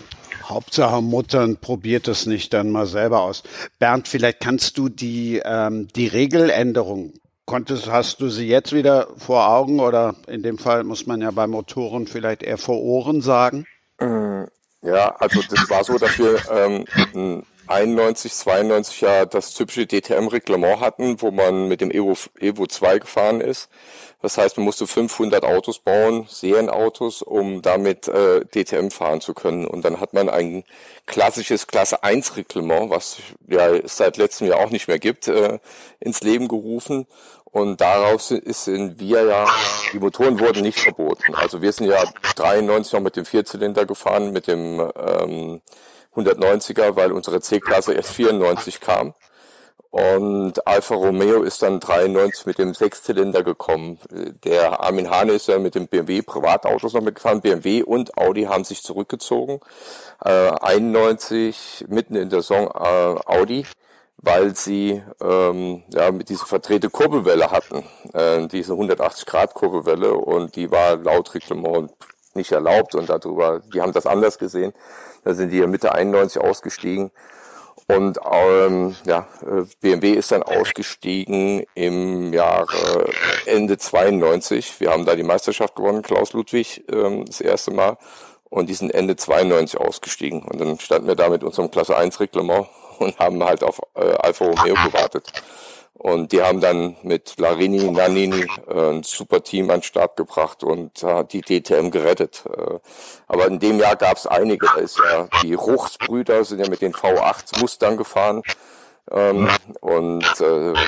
Hauptsache 0.50 1.02
Muttern 1.02 1.58
probiert 1.58 2.08
es 2.08 2.26
nicht 2.26 2.54
dann 2.54 2.72
mal 2.72 2.88
selber 2.88 3.22
aus. 3.22 3.44
Bernd, 3.78 4.08
vielleicht 4.08 4.40
kannst 4.40 4.78
du 4.78 4.90
die, 4.90 5.42
ähm, 5.46 5.88
die 5.96 6.08
Regeländerung, 6.08 7.14
konntest, 7.46 7.90
hast 7.90 8.22
du 8.22 8.30
sie 8.30 8.48
jetzt 8.48 8.74
wieder 8.74 9.08
vor 9.18 9.50
Augen 9.50 9.80
oder 9.80 10.16
in 10.28 10.44
dem 10.44 10.60
Fall 10.60 10.84
muss 10.84 11.08
man 11.08 11.22
ja 11.22 11.32
bei 11.32 11.48
Motoren 11.48 12.06
vielleicht 12.06 12.44
eher 12.44 12.60
vor 12.60 12.80
Ohren 12.80 13.22
sagen? 13.22 13.66
Äh, 14.00 14.44
ja, 14.82 15.16
also 15.20 15.42
das 15.50 15.70
war 15.70 15.84
so, 15.84 15.98
dass 15.98 16.20
wir 16.20 16.38
ähm, 16.52 17.44
91, 17.68 18.34
92 18.34 19.02
ja 19.02 19.26
das 19.26 19.54
typische 19.54 19.86
DTM-Reglement 19.86 20.80
hatten, 20.80 21.22
wo 21.22 21.32
man 21.32 21.68
mit 21.68 21.82
dem 21.82 21.92
Evo, 21.92 22.16
Evo 22.40 22.66
2 22.66 23.00
gefahren 23.00 23.42
ist. 23.42 23.70
Das 24.22 24.38
heißt, 24.38 24.58
man 24.58 24.66
musste 24.66 24.86
500 24.86 25.46
Autos 25.46 25.80
bauen, 25.80 26.26
Serienautos, 26.28 27.22
um 27.22 27.62
damit 27.62 28.10
äh, 28.10 28.44
DTM 28.44 28.90
fahren 28.90 29.22
zu 29.22 29.34
können. 29.34 29.66
Und 29.66 29.86
dann 29.86 30.02
hat 30.02 30.14
man 30.14 30.28
ein 30.28 30.66
klassisches 31.06 31.68
Klasse 31.68 32.04
1 32.04 32.36
Reglement, 32.36 32.90
was 32.90 33.18
ja 33.48 33.70
seit 33.88 34.18
letztem 34.18 34.48
Jahr 34.48 34.60
auch 34.60 34.72
nicht 34.72 34.90
mehr 34.90 35.00
gibt, 35.00 35.30
äh, 35.30 35.60
ins 36.02 36.22
Leben 36.22 36.50
gerufen. 36.50 37.08
Und 37.46 37.82
daraus 37.82 38.32
ist 38.32 38.68
in 38.68 39.00
wir 39.00 39.24
ja, 39.24 39.48
die 39.94 40.00
Motoren 40.00 40.40
wurden 40.40 40.62
nicht 40.62 40.80
verboten. 40.80 41.34
Also 41.34 41.62
wir 41.62 41.72
sind 41.72 41.88
ja 41.88 42.04
93 42.36 42.94
noch 42.94 43.00
mit 43.00 43.16
dem 43.16 43.26
Vierzylinder 43.26 43.86
gefahren, 43.86 44.32
mit 44.32 44.48
dem 44.48 44.80
ähm, 44.96 45.62
190er, 46.16 46.96
weil 46.96 47.12
unsere 47.12 47.42
C-Klasse 47.42 47.94
erst 47.94 48.12
94 48.12 48.82
kam. 48.82 49.14
Und 49.92 50.68
Alfa 50.68 50.94
Romeo 50.94 51.42
ist 51.42 51.64
dann 51.64 51.80
93 51.80 52.46
mit 52.46 52.60
dem 52.60 52.76
Sechszylinder 52.76 53.42
gekommen. 53.42 53.98
Der 54.44 54.82
Armin 54.82 55.10
Hane 55.10 55.34
ist 55.34 55.48
ja 55.48 55.58
mit 55.58 55.74
dem 55.74 55.88
BMW 55.88 56.22
Privatautos 56.22 56.94
noch 56.94 57.02
mitgefahren. 57.02 57.42
BMW 57.42 57.82
und 57.82 58.16
Audi 58.16 58.44
haben 58.44 58.64
sich 58.64 58.84
zurückgezogen. 58.84 59.60
Äh, 60.24 60.52
91 60.62 61.86
mitten 61.88 62.16
in 62.16 62.30
der 62.30 62.44
Saison 62.44 62.68
äh, 62.68 63.20
Audi, 63.26 63.66
weil 64.18 64.56
sie 64.56 65.02
ähm, 65.22 65.84
ja 65.90 66.12
mit 66.12 66.30
dieser 66.30 66.46
verdrehte 66.46 66.92
Kurbelwelle 66.92 67.50
hatten, 67.50 67.84
äh, 68.14 68.48
diese 68.48 68.74
180 68.74 69.26
Grad 69.26 69.56
Kurbelwelle 69.56 70.14
und 70.14 70.56
die 70.56 70.70
war 70.70 70.98
laut 70.98 71.34
Reglement 71.34 71.92
nicht 72.36 72.52
erlaubt 72.52 72.94
und 72.94 73.10
darüber, 73.10 73.62
die 73.74 73.82
haben 73.82 73.94
das 73.94 74.06
anders 74.06 74.38
gesehen. 74.38 74.72
Da 75.24 75.34
sind 75.34 75.50
die 75.50 75.58
ja 75.58 75.68
Mitte 75.68 75.94
91 75.94 76.42
ausgestiegen 76.42 77.12
und 77.90 78.20
ähm, 78.32 78.96
ja, 79.06 79.28
äh, 79.42 79.64
BMW 79.82 80.12
ist 80.12 80.32
dann 80.32 80.44
ausgestiegen 80.44 81.66
im 81.74 82.32
Jahre 82.32 83.10
Ende 83.48 83.80
92. 83.80 84.80
Wir 84.80 84.92
haben 84.92 85.06
da 85.06 85.16
die 85.16 85.24
Meisterschaft 85.24 85.76
gewonnen, 85.76 86.04
Klaus 86.04 86.34
Ludwig, 86.34 86.84
ähm, 86.92 87.26
das 87.26 87.42
erste 87.42 87.72
Mal. 87.72 87.98
Und 88.50 88.70
die 88.70 88.76
sind 88.76 88.94
Ende 88.94 89.16
92 89.16 89.80
ausgestiegen. 89.80 90.44
Und 90.44 90.62
dann 90.62 90.80
standen 90.80 91.08
wir 91.08 91.16
da 91.16 91.30
mit 91.30 91.44
unserem 91.44 91.72
Klasse 91.72 91.98
1 91.98 92.20
Reglement 92.20 92.68
und 93.00 93.18
haben 93.18 93.44
halt 93.44 93.64
auf 93.64 93.82
äh, 93.96 94.14
Alfa 94.20 94.46
Romeo 94.46 94.76
gewartet. 94.76 95.32
Und 96.00 96.32
die 96.32 96.42
haben 96.42 96.62
dann 96.62 96.96
mit 97.04 97.38
Larini, 97.38 97.92
Nannini 97.92 98.48
äh, 98.70 98.90
ein 98.92 99.04
super 99.04 99.44
Team 99.44 99.70
an 99.70 99.80
den 99.80 99.84
Start 99.84 100.16
gebracht 100.16 100.64
und 100.64 101.04
äh, 101.04 101.26
die 101.26 101.42
DTM 101.42 101.92
gerettet. 101.92 102.46
Äh, 102.46 102.80
aber 103.28 103.48
in 103.48 103.60
dem 103.60 103.80
Jahr 103.80 103.98
gab 103.98 104.16
es 104.16 104.26
einige. 104.26 104.66
Da 104.66 104.80
ist 104.80 104.98
ja 104.98 105.28
die 105.44 105.56
Ruchsbrüder 105.56 106.46
sind 106.46 106.62
ja 106.62 106.70
mit 106.70 106.82
den 106.82 106.94
V8 106.94 107.60
Mustern 107.60 107.98
gefahren. 107.98 108.44
Ähm, 109.12 109.50
und 109.82 110.24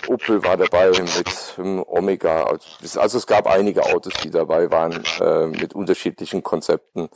Opel 0.07 0.45
war 0.45 0.55
dabei 0.55 0.91
mit 0.91 1.57
ähm, 1.57 1.83
Omega. 1.85 2.43
Also, 2.43 2.99
also 3.01 3.17
es 3.17 3.27
gab 3.27 3.47
einige 3.47 3.83
Autos, 3.87 4.13
die 4.23 4.29
dabei 4.29 4.71
waren 4.71 5.03
mit 5.51 5.73
unterschiedlichen 5.73 6.41
Konzepten. 6.41 7.09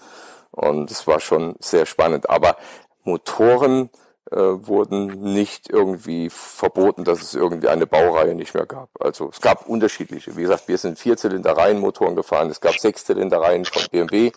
Und 0.52 0.92
es 0.92 1.08
war 1.08 1.22
schon 1.22 1.56
sehr 1.60 1.86
spannend. 1.86 2.30
Aber 2.30 2.58
Motoren 3.04 3.90
äh, 4.32 4.38
wurden 4.38 5.34
nicht 5.34 5.70
irgendwie 5.70 6.30
verboten, 6.30 7.04
dass 7.04 7.22
es 7.22 7.36
irgendwie 7.36 7.68
eine 7.68 7.86
Baureihe 7.86 8.34
nicht 8.34 8.54
mehr 8.54 8.66
gab. 8.66 8.90
Also 9.00 9.30
es 9.30 9.42
gab 9.42 9.68
unterschiedliche. 9.68 10.36
Wie 10.36 10.42
gesagt, 10.42 10.68
wir 10.68 10.78
sind 10.78 10.98
Vierzylinder-Reihenmotoren 10.98 12.16
gefahren. 12.16 12.50
Es 12.50 12.62
gab 12.62 12.80
Sechszylinder-Reihen 12.80 13.66
von 13.66 13.84
BMW, 13.92 14.32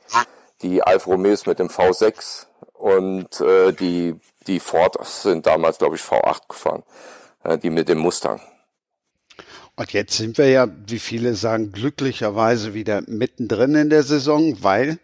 die 0.63 0.83
Alfa 0.83 1.11
Romeos 1.11 1.47
mit 1.47 1.59
dem 1.59 1.69
V6 1.69 2.47
und 2.75 3.41
äh, 3.41 3.73
die, 3.73 4.17
die 4.47 4.61
Ford 4.61 4.97
sind 5.07 5.47
damals, 5.47 5.79
glaube 5.79 5.97
ich, 5.97 6.03
V8 6.03 6.49
gefahren, 6.49 6.83
äh, 7.45 7.59
die 7.59 7.71
mit 7.71 7.89
dem 7.89 7.99
Mustang. 7.99 8.41
Und 9.77 9.93
jetzt 9.93 10.17
sind 10.17 10.39
wir 10.39 10.49
ja, 10.49 10.69
wie 10.87 10.99
viele 10.99 11.35
sagen, 11.35 11.73
glücklicherweise 11.73 12.75
wieder 12.75 13.03
mittendrin 13.07 13.77
in 13.77 13.91
der 13.91 14.03
Saison, 14.03 14.57
weil 14.61 14.99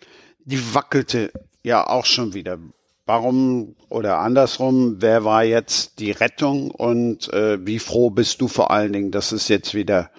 die 0.45 0.75
wackelte 0.75 1.33
ja 1.63 1.87
auch 1.87 2.05
schon 2.05 2.35
wieder. 2.35 2.59
Warum 3.07 3.77
oder 3.91 4.19
andersrum, 4.19 4.97
wer 5.01 5.25
war 5.25 5.45
jetzt 5.45 5.99
die 5.99 6.11
Rettung 6.11 6.71
und 6.71 7.31
äh, 7.35 7.65
wie 7.65 7.79
froh 7.79 8.09
bist 8.09 8.41
du 8.41 8.49
vor 8.49 8.71
allen 8.71 8.95
Dingen, 8.95 9.11
dass 9.11 9.33
es 9.33 9.49
jetzt 9.49 9.75
wieder 9.75 10.11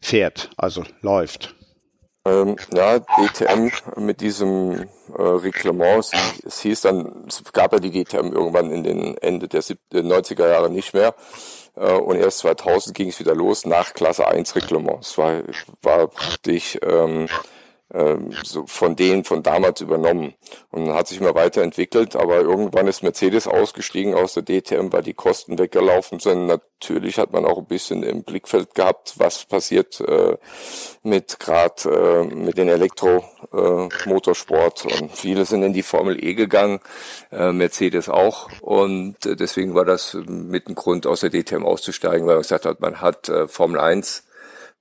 fährt, 0.00 0.50
also 0.56 0.84
läuft? 1.02 1.54
Ähm, 2.24 2.56
ja, 2.72 3.00
DTM 3.00 3.70
mit 3.96 4.20
diesem 4.20 4.88
äh, 5.18 5.22
Reglement, 5.22 6.08
es 6.46 6.60
hieß 6.60 6.82
dann, 6.82 7.26
es 7.26 7.42
gab 7.52 7.72
ja 7.72 7.78
die 7.78 7.90
DTM 7.90 8.32
irgendwann 8.32 8.70
in 8.70 8.84
den 8.84 9.18
Ende 9.18 9.48
der 9.48 9.60
90er 9.60 10.48
Jahre 10.48 10.70
nicht 10.70 10.94
mehr. 10.94 11.14
Äh, 11.76 11.92
und 11.92 12.16
erst 12.16 12.38
2000 12.38 12.96
ging 12.96 13.08
es 13.08 13.18
wieder 13.18 13.34
los 13.34 13.66
nach 13.66 13.92
Klasse 13.92 14.26
1 14.28 14.54
Reglement. 14.54 15.02
Es 15.02 15.18
war, 15.18 15.42
war 15.82 16.06
praktisch 16.06 16.78
ähm, 16.82 17.28
so 18.42 18.66
von 18.66 18.96
denen 18.96 19.24
von 19.24 19.42
damals 19.42 19.82
übernommen 19.82 20.32
und 20.70 20.94
hat 20.94 21.08
sich 21.08 21.20
immer 21.20 21.34
weiterentwickelt. 21.34 22.16
Aber 22.16 22.40
irgendwann 22.40 22.86
ist 22.86 23.02
Mercedes 23.02 23.46
ausgestiegen 23.46 24.14
aus 24.14 24.32
der 24.34 24.44
DTM, 24.44 24.90
weil 24.92 25.02
die 25.02 25.12
Kosten 25.12 25.58
weggelaufen 25.58 26.18
sind. 26.18 26.46
Natürlich 26.46 27.18
hat 27.18 27.32
man 27.32 27.44
auch 27.44 27.58
ein 27.58 27.66
bisschen 27.66 28.02
im 28.02 28.22
Blickfeld 28.22 28.74
gehabt, 28.74 29.16
was 29.18 29.44
passiert 29.44 30.00
äh, 30.00 30.38
mit 31.02 31.38
gerade 31.38 31.90
äh, 31.90 32.24
mit 32.34 32.56
den 32.56 32.68
Elektromotorsport 32.68 34.86
äh, 34.86 35.00
und 35.00 35.12
viele 35.12 35.44
sind 35.44 35.62
in 35.62 35.74
die 35.74 35.82
Formel 35.82 36.24
E 36.24 36.32
gegangen, 36.34 36.80
äh, 37.30 37.52
Mercedes 37.52 38.08
auch 38.08 38.48
und 38.60 39.26
äh, 39.26 39.36
deswegen 39.36 39.74
war 39.74 39.84
das 39.84 40.14
mit 40.14 40.68
ein 40.68 40.74
Grund 40.74 41.06
aus 41.06 41.20
der 41.20 41.30
DTM 41.30 41.64
auszusteigen, 41.64 42.26
weil 42.26 42.36
man 42.36 42.42
gesagt 42.42 42.66
hat, 42.66 42.80
man 42.80 43.00
hat 43.00 43.28
äh, 43.28 43.46
Formel 43.46 43.78
1 43.78 44.24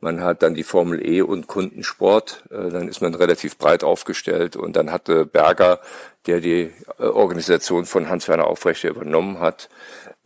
man 0.02 0.22
hat 0.22 0.42
dann 0.42 0.56
die 0.56 0.64
Formel 0.64 1.06
E 1.06 1.22
und 1.22 1.48
Kundensport. 1.48 2.44
Äh, 2.50 2.70
dann 2.72 2.88
ist 2.88 3.02
man 3.02 3.14
relativ 3.14 3.58
breit 3.58 3.84
aufgestellt. 3.84 4.56
Und 4.56 4.76
dann 4.76 4.92
hatte 4.92 5.26
Berger, 5.26 5.80
der 6.26 6.42
die 6.42 6.72
äh, 7.00 7.04
Organisation 7.04 7.86
von 7.86 8.10
Hans-Werner 8.10 8.48
Aufrechter 8.48 8.90
übernommen 8.90 9.40
hat, 9.40 9.70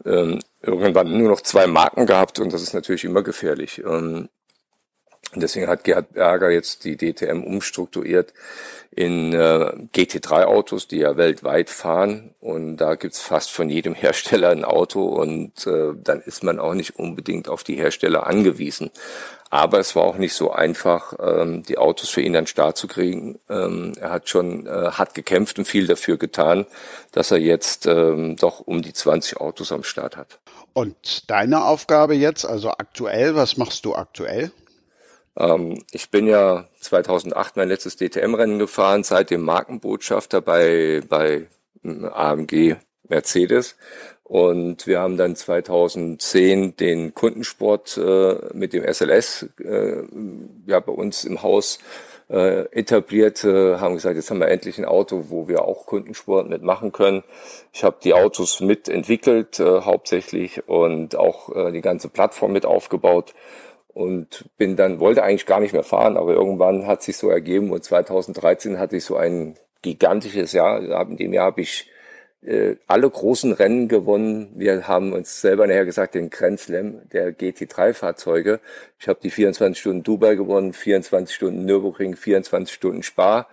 ähm, 0.05 0.39
irgendwann 0.61 1.17
nur 1.17 1.29
noch 1.29 1.41
zwei 1.41 1.67
Marken 1.67 2.05
gehabt. 2.05 2.39
Und 2.39 2.53
das 2.53 2.61
ist 2.61 2.73
natürlich 2.73 3.03
immer 3.03 3.21
gefährlich. 3.21 3.83
Und 5.35 5.41
deswegen 5.41 5.67
hat 5.67 5.83
Gerhard 5.83 6.13
Berger 6.13 6.49
jetzt 6.49 6.85
die 6.85 6.95
DTM 6.95 7.43
umstrukturiert 7.43 8.33
in 8.89 9.33
äh, 9.33 9.73
GT3-Autos, 9.93 10.87
die 10.87 10.99
ja 10.99 11.17
weltweit 11.17 11.69
fahren. 11.69 12.33
Und 12.39 12.77
da 12.77 12.95
gibt's 12.95 13.21
fast 13.21 13.51
von 13.51 13.69
jedem 13.69 13.93
Hersteller 13.95 14.49
ein 14.49 14.63
Auto 14.63 15.03
und 15.03 15.67
äh, 15.67 15.93
dann 16.01 16.21
ist 16.21 16.43
man 16.43 16.59
auch 16.59 16.73
nicht 16.73 16.97
unbedingt 16.97 17.49
auf 17.49 17.63
die 17.63 17.75
Hersteller 17.75 18.25
angewiesen. 18.25 18.91
Aber 19.49 19.79
es 19.79 19.95
war 19.95 20.03
auch 20.03 20.17
nicht 20.17 20.33
so 20.33 20.51
einfach, 20.51 21.13
ähm, 21.19 21.63
die 21.63 21.77
Autos 21.77 22.09
für 22.09 22.21
ihn 22.21 22.35
an 22.35 22.43
den 22.43 22.47
Start 22.47 22.77
zu 22.77 22.87
kriegen. 22.87 23.39
Ähm, 23.49 23.93
er 23.99 24.11
hat 24.11 24.29
schon 24.29 24.65
äh, 24.65 24.69
hart 24.69 25.13
gekämpft 25.13 25.59
und 25.59 25.65
viel 25.65 25.87
dafür 25.87 26.17
getan, 26.17 26.65
dass 27.11 27.31
er 27.31 27.37
jetzt 27.37 27.85
ähm, 27.85 28.37
doch 28.37 28.61
um 28.61 28.81
die 28.81 28.93
20 28.93 29.39
Autos 29.39 29.71
am 29.71 29.83
Start 29.83 30.17
hat. 30.17 30.39
Und 30.73 31.29
deine 31.29 31.63
Aufgabe 31.63 32.15
jetzt, 32.15 32.45
also 32.45 32.71
aktuell, 32.71 33.35
was 33.35 33.55
machst 33.55 33.85
du 33.85 33.95
aktuell? 33.95 34.51
Ähm, 35.37 35.83
ich 35.91 36.09
bin 36.09 36.27
ja 36.27 36.65
2008 36.79 37.57
mein 37.57 37.69
letztes 37.69 37.97
DTM-Rennen 37.97 38.59
gefahren, 38.59 39.03
seitdem 39.03 39.41
Markenbotschafter 39.41 40.41
bei, 40.41 41.01
bei 41.07 41.47
ähm, 41.83 42.05
AMG 42.05 42.75
Mercedes. 43.07 43.75
Und 44.23 44.87
wir 44.87 45.01
haben 45.01 45.17
dann 45.17 45.35
2010 45.35 46.77
den 46.77 47.13
Kundensport 47.13 47.97
äh, 47.97 48.37
mit 48.53 48.73
dem 48.73 48.83
SLS 48.91 49.47
äh, 49.63 50.01
ja 50.65 50.79
bei 50.79 50.91
uns 50.91 51.25
im 51.25 51.43
Haus 51.43 51.77
äh, 52.27 52.61
etabliert, 52.71 53.43
äh, 53.43 53.77
haben 53.77 53.93
gesagt, 53.93 54.15
jetzt 54.15 54.31
haben 54.31 54.39
wir 54.39 54.47
endlich 54.47 54.79
ein 54.79 54.85
Auto, 54.85 55.25
wo 55.29 55.47
wir 55.47 55.63
auch 55.63 55.85
Kundensport 55.85 56.49
mitmachen 56.49 56.91
können. 56.91 57.23
Ich 57.71 57.83
habe 57.83 57.97
die 58.03 58.15
Autos 58.15 58.61
mitentwickelt 58.61 59.59
äh, 59.59 59.81
hauptsächlich 59.81 60.67
und 60.67 61.15
auch 61.15 61.55
äh, 61.55 61.71
die 61.71 61.81
ganze 61.81 62.09
Plattform 62.09 62.53
mit 62.53 62.65
aufgebaut 62.65 63.35
und 63.95 64.43
bin 64.57 64.75
dann, 64.75 64.99
wollte 64.99 65.23
eigentlich 65.23 65.45
gar 65.45 65.61
nicht 65.61 65.71
mehr 65.71 65.83
fahren, 65.83 66.17
aber 66.17 66.33
irgendwann 66.33 66.85
hat 66.85 67.01
sich 67.01 67.15
so 67.15 67.29
ergeben 67.29 67.71
und 67.71 67.81
2013 67.83 68.77
hatte 68.77 68.97
ich 68.97 69.05
so 69.05 69.15
ein 69.15 69.55
gigantisches 69.81 70.51
Jahr. 70.51 70.81
In 71.07 71.15
dem 71.15 71.31
Jahr 71.31 71.45
habe 71.45 71.61
ich 71.61 71.89
äh, 72.41 72.75
alle 72.87 73.09
großen 73.09 73.53
Rennen 73.53 73.87
gewonnen. 73.87 74.51
Wir 74.55 74.85
haben 74.89 75.13
uns 75.13 75.39
selber 75.39 75.65
nachher 75.65 75.85
gesagt, 75.85 76.13
den 76.13 76.29
Grand 76.29 76.59
Slam 76.59 77.07
der 77.13 77.33
GT3-Fahrzeuge. 77.33 78.59
Ich 78.99 79.07
habe 79.07 79.19
die 79.23 79.29
24 79.29 79.79
Stunden 79.79 80.03
Dubai 80.03 80.35
gewonnen, 80.35 80.73
24 80.73 81.33
Stunden 81.33 81.63
Nürburgring, 81.63 82.17
24 82.17 82.75
Stunden 82.75 83.01
Spa, 83.01 83.47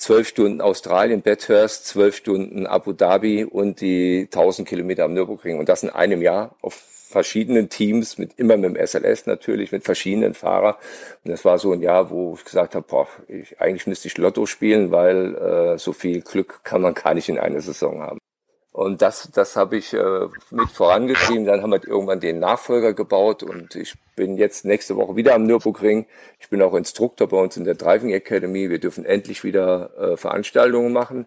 12 0.00 0.28
Stunden 0.28 0.60
Australien, 0.62 1.20
Bathurst, 1.20 1.86
12 1.86 2.16
Stunden 2.16 2.66
Abu 2.66 2.92
Dhabi 2.94 3.44
und 3.44 3.82
die 3.82 4.22
1000 4.32 4.66
Kilometer 4.66 5.04
am 5.04 5.12
Nürburgring. 5.12 5.58
Und 5.58 5.68
das 5.68 5.82
in 5.82 5.90
einem 5.90 6.22
Jahr 6.22 6.56
auf 6.62 6.74
verschiedenen 6.74 7.68
Teams, 7.68 8.16
mit 8.16 8.38
immer 8.38 8.56
mit 8.56 8.76
dem 8.76 8.86
SLS 8.86 9.26
natürlich, 9.26 9.72
mit 9.72 9.84
verschiedenen 9.84 10.32
Fahrern. 10.32 10.76
Und 11.22 11.32
das 11.32 11.44
war 11.44 11.58
so 11.58 11.72
ein 11.72 11.82
Jahr, 11.82 12.08
wo 12.10 12.34
ich 12.34 12.44
gesagt 12.44 12.74
habe, 12.74 12.86
boah, 12.88 13.08
ich, 13.28 13.60
eigentlich 13.60 13.86
müsste 13.86 14.08
ich 14.08 14.16
Lotto 14.16 14.46
spielen, 14.46 14.90
weil 14.90 15.34
äh, 15.34 15.78
so 15.78 15.92
viel 15.92 16.22
Glück 16.22 16.64
kann 16.64 16.80
man 16.80 16.94
gar 16.94 17.12
nicht 17.12 17.28
in 17.28 17.38
einer 17.38 17.60
Saison 17.60 18.00
haben. 18.00 18.18
Und 18.72 19.02
das, 19.02 19.30
das 19.32 19.56
habe 19.56 19.76
ich 19.76 19.92
äh, 19.92 20.26
mit 20.50 20.70
vorangetrieben. 20.70 21.44
Dann 21.44 21.62
haben 21.62 21.72
wir 21.72 21.86
irgendwann 21.86 22.20
den 22.20 22.38
Nachfolger 22.38 22.92
gebaut 22.92 23.42
und 23.42 23.74
ich 23.74 23.94
bin 24.14 24.36
jetzt 24.36 24.64
nächste 24.64 24.96
Woche 24.96 25.16
wieder 25.16 25.34
am 25.34 25.44
Nürburgring. 25.44 26.06
Ich 26.38 26.48
bin 26.50 26.62
auch 26.62 26.74
Instruktor 26.74 27.28
bei 27.28 27.36
uns 27.36 27.56
in 27.56 27.64
der 27.64 27.74
Driving 27.74 28.12
Academy. 28.12 28.70
Wir 28.70 28.78
dürfen 28.78 29.04
endlich 29.04 29.42
wieder 29.42 29.90
äh, 29.98 30.16
Veranstaltungen 30.16 30.92
machen. 30.92 31.26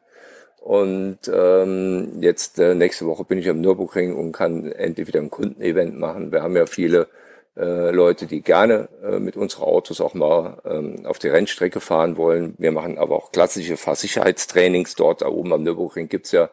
Und 0.61 1.19
ähm, 1.27 2.21
jetzt 2.21 2.57
äh, 2.59 2.73
nächste 2.73 3.05
Woche 3.05 3.25
bin 3.25 3.37
ich 3.37 3.49
am 3.49 3.59
Nürburgring 3.59 4.15
und 4.15 4.31
kann 4.31 4.71
endlich 4.71 5.07
wieder 5.07 5.19
ein 5.19 5.29
Kundenevent 5.29 5.99
machen. 5.99 6.31
Wir 6.31 6.41
haben 6.41 6.55
ja 6.55 6.65
viele 6.65 7.09
äh, 7.57 7.91
Leute, 7.91 8.25
die 8.25 8.41
gerne 8.41 8.87
äh, 9.03 9.19
mit 9.19 9.35
unseren 9.35 9.63
Autos 9.63 9.99
auch 9.99 10.13
mal 10.13 10.59
ähm, 10.63 11.05
auf 11.05 11.19
die 11.19 11.27
Rennstrecke 11.27 11.81
fahren 11.81 12.15
wollen. 12.15 12.55
Wir 12.57 12.71
machen 12.71 12.97
aber 12.97 13.17
auch 13.17 13.33
klassische 13.33 13.75
Fahrsicherheitstrainings. 13.75 14.95
Dort 14.95 15.21
da 15.21 15.27
oben 15.27 15.51
am 15.51 15.63
Nürburgring 15.63 16.07
gibt's 16.07 16.31
ja 16.31 16.49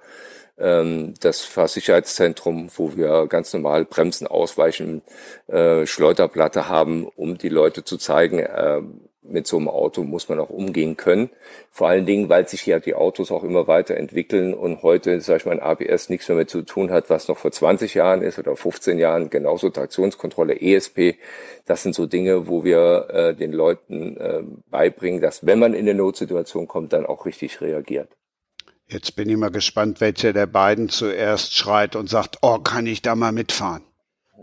das 0.61 1.41
Fahrsicherheitszentrum, 1.41 2.69
wo 2.77 2.97
wir 2.97 3.27
ganz 3.29 3.53
normal 3.53 3.85
Bremsen 3.87 4.27
ausweichen, 4.27 5.03
äh, 5.47 5.87
Schleuderplatte 5.87 6.69
haben, 6.69 7.07
um 7.07 7.39
die 7.39 7.49
Leute 7.49 7.83
zu 7.85 7.97
zeigen, 7.97 8.41
äh, 8.41 8.83
mit 9.23 9.47
so 9.47 9.59
einem 9.59 9.69
Auto 9.69 10.03
muss 10.03 10.29
man 10.29 10.41
auch 10.41 10.51
umgehen 10.51 10.97
können. 10.97 11.31
Vor 11.71 11.89
allen 11.89 12.07
Dingen, 12.07 12.29
weil 12.29 12.49
sich 12.49 12.67
ja 12.67 12.79
die 12.79 12.95
Autos 12.95 13.31
auch 13.31 13.45
immer 13.45 13.67
weiter 13.67 13.97
entwickeln 13.97 14.55
und 14.55 14.83
heute, 14.83 15.21
sag 15.21 15.39
ich 15.39 15.47
mal, 15.47 15.53
ein 15.53 15.61
ABS 15.61 16.09
nichts 16.09 16.29
mehr 16.29 16.39
mit 16.39 16.51
zu 16.51 16.63
tun 16.63 16.91
hat, 16.91 17.11
was 17.11 17.29
noch 17.29 17.39
vor 17.39 17.53
20 17.53 17.95
Jahren 17.95 18.23
ist 18.23 18.39
oder 18.39 18.57
15 18.57 18.99
Jahren, 18.99 19.31
genauso 19.31 19.71
Traktionskontrolle, 19.71 20.61
ESP. 20.61 21.17
Das 21.67 21.83
sind 21.83 21.95
so 21.95 22.07
Dinge, 22.07 22.49
wo 22.49 22.65
wir 22.65 23.09
äh, 23.11 23.35
den 23.35 23.53
Leuten 23.53 24.17
äh, 24.17 24.43
beibringen, 24.71 25.21
dass 25.21 25.47
wenn 25.47 25.59
man 25.59 25.75
in 25.75 25.89
eine 25.89 25.95
Notsituation 25.95 26.67
kommt, 26.67 26.93
dann 26.93 27.07
auch 27.07 27.27
richtig 27.27 27.61
reagiert. 27.61 28.09
Jetzt 28.91 29.15
bin 29.15 29.29
ich 29.29 29.37
mal 29.37 29.51
gespannt, 29.51 30.01
welcher 30.01 30.33
der 30.33 30.47
beiden 30.47 30.89
zuerst 30.89 31.55
schreit 31.55 31.95
und 31.95 32.11
sagt, 32.11 32.39
oh, 32.43 32.59
kann 32.59 32.87
ich 32.87 33.03
da 33.03 33.15
mal 33.15 33.31
mitfahren? 33.31 33.85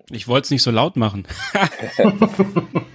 Ich 0.10 0.30
wollte 0.30 0.46
es 0.46 0.52
nicht 0.52 0.64
so 0.64 0.72
laut 0.72 0.96
machen. 0.96 1.28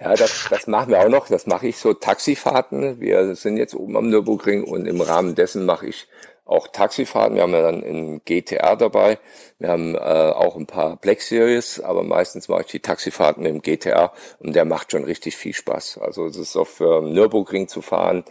Ja, 0.00 0.16
das, 0.16 0.48
das 0.50 0.66
machen 0.66 0.90
wir 0.90 0.98
auch 0.98 1.08
noch. 1.08 1.28
Das 1.28 1.46
mache 1.46 1.68
ich 1.68 1.76
so 1.76 1.94
Taxifahrten. 1.94 2.98
Wir 2.98 3.36
sind 3.36 3.56
jetzt 3.56 3.72
oben 3.72 3.96
am 3.96 4.08
Nürburgring 4.10 4.64
und 4.64 4.86
im 4.86 5.00
Rahmen 5.00 5.36
dessen 5.36 5.64
mache 5.64 5.86
ich 5.86 6.08
auch 6.52 6.68
Taxifahrten. 6.68 7.36
Wir 7.36 7.42
haben 7.42 7.52
ja 7.52 7.62
dann 7.62 7.82
einen 7.82 8.24
GTR 8.24 8.76
dabei. 8.76 9.18
Wir 9.58 9.68
haben 9.68 9.94
äh, 9.94 9.98
auch 9.98 10.56
ein 10.56 10.66
paar 10.66 10.96
Black 10.96 11.22
Series, 11.22 11.80
aber 11.80 12.02
meistens 12.02 12.48
mache 12.48 12.62
ich 12.62 12.66
die 12.68 12.80
Taxifahrten 12.80 13.44
dem 13.44 13.62
GTR 13.62 14.12
und 14.38 14.54
der 14.54 14.64
macht 14.64 14.92
schon 14.92 15.04
richtig 15.04 15.36
viel 15.36 15.54
Spaß. 15.54 15.98
Also 15.98 16.26
es 16.26 16.36
ist 16.36 16.56
auf 16.56 16.80
ähm, 16.80 17.12
Nürburgring 17.12 17.68
zu 17.68 17.82
fahren, 17.82 18.24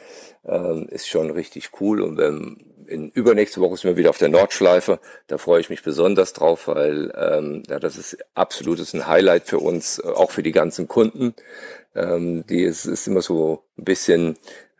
ähm, 0.46 0.88
ist 0.90 1.08
schon 1.08 1.32
richtig 1.32 1.72
cool. 1.80 2.02
Und 2.02 2.18
wenn 2.18 2.72
in 2.92 3.10
übernächste 3.10 3.62
Woche 3.62 3.78
sind 3.78 3.92
wir 3.92 3.98
wieder 3.98 4.10
auf 4.10 4.18
der 4.18 4.30
Nordschleife. 4.30 5.00
Da 5.28 5.38
freue 5.38 5.62
ich 5.62 5.70
mich 5.70 5.82
besonders 5.82 6.34
drauf, 6.34 6.68
weil 6.68 7.12
ähm, 7.16 7.64
ja, 7.70 7.80
das 7.80 7.98
ist 7.98 8.18
absolutes 8.36 8.94
ein 8.94 9.08
Highlight 9.08 9.48
für 9.48 9.60
uns, 9.60 10.00
äh, 10.00 10.08
auch 10.08 10.32
für 10.32 10.44
die 10.44 10.52
ganzen 10.52 10.88
Kunden. 10.88 11.34
Ähm, 11.96 12.46
die 12.48 12.64
ist, 12.64 12.86
ist 12.86 13.08
immer 13.08 13.22
so 13.22 13.64
ein 13.78 13.86
bisschen 13.86 14.38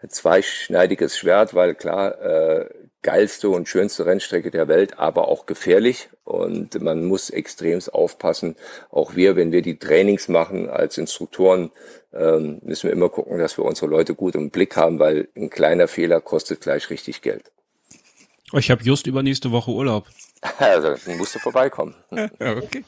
zweischneidiges 0.08 1.18
Schwert, 1.18 1.54
weil 1.54 1.76
klar, 1.76 2.20
äh, 2.22 2.70
geilste 3.02 3.50
und 3.50 3.68
schönste 3.68 4.06
Rennstrecke 4.06 4.52
der 4.52 4.68
Welt, 4.68 5.00
aber 5.00 5.28
auch 5.28 5.46
gefährlich. 5.46 6.10
Und 6.24 6.80
man 6.82 7.06
muss 7.06 7.30
extremst 7.30 7.94
aufpassen. 7.94 8.56
Auch 8.90 9.16
wir, 9.16 9.36
wenn 9.36 9.52
wir 9.52 9.62
die 9.62 9.78
Trainings 9.78 10.28
machen 10.28 10.70
als 10.70 10.98
Instruktoren, 10.98 11.72
ähm, 12.14 12.60
müssen 12.64 12.88
wir 12.88 12.94
immer 12.94 13.10
gucken, 13.10 13.40
dass 13.40 13.58
wir 13.58 13.66
unsere 13.66 13.88
Leute 13.88 14.14
gut 14.16 14.36
im 14.36 14.50
Blick 14.50 14.76
haben, 14.76 15.00
weil 15.00 15.30
ein 15.36 15.50
kleiner 15.50 15.88
Fehler 15.88 16.22
kostet 16.22 16.62
gleich 16.62 16.90
richtig 16.90 17.22
Geld. 17.22 17.52
Ich 18.54 18.70
habe 18.70 18.84
just 18.84 19.08
übernächste 19.08 19.52
Woche 19.52 19.72
Urlaub. 19.72 20.08
Also, 20.58 20.96
dann 21.06 21.18
musst 21.18 21.36
du 21.36 21.40
vorbeikommen. 21.40 21.96
ja, 22.12 22.30
okay. 22.58 22.84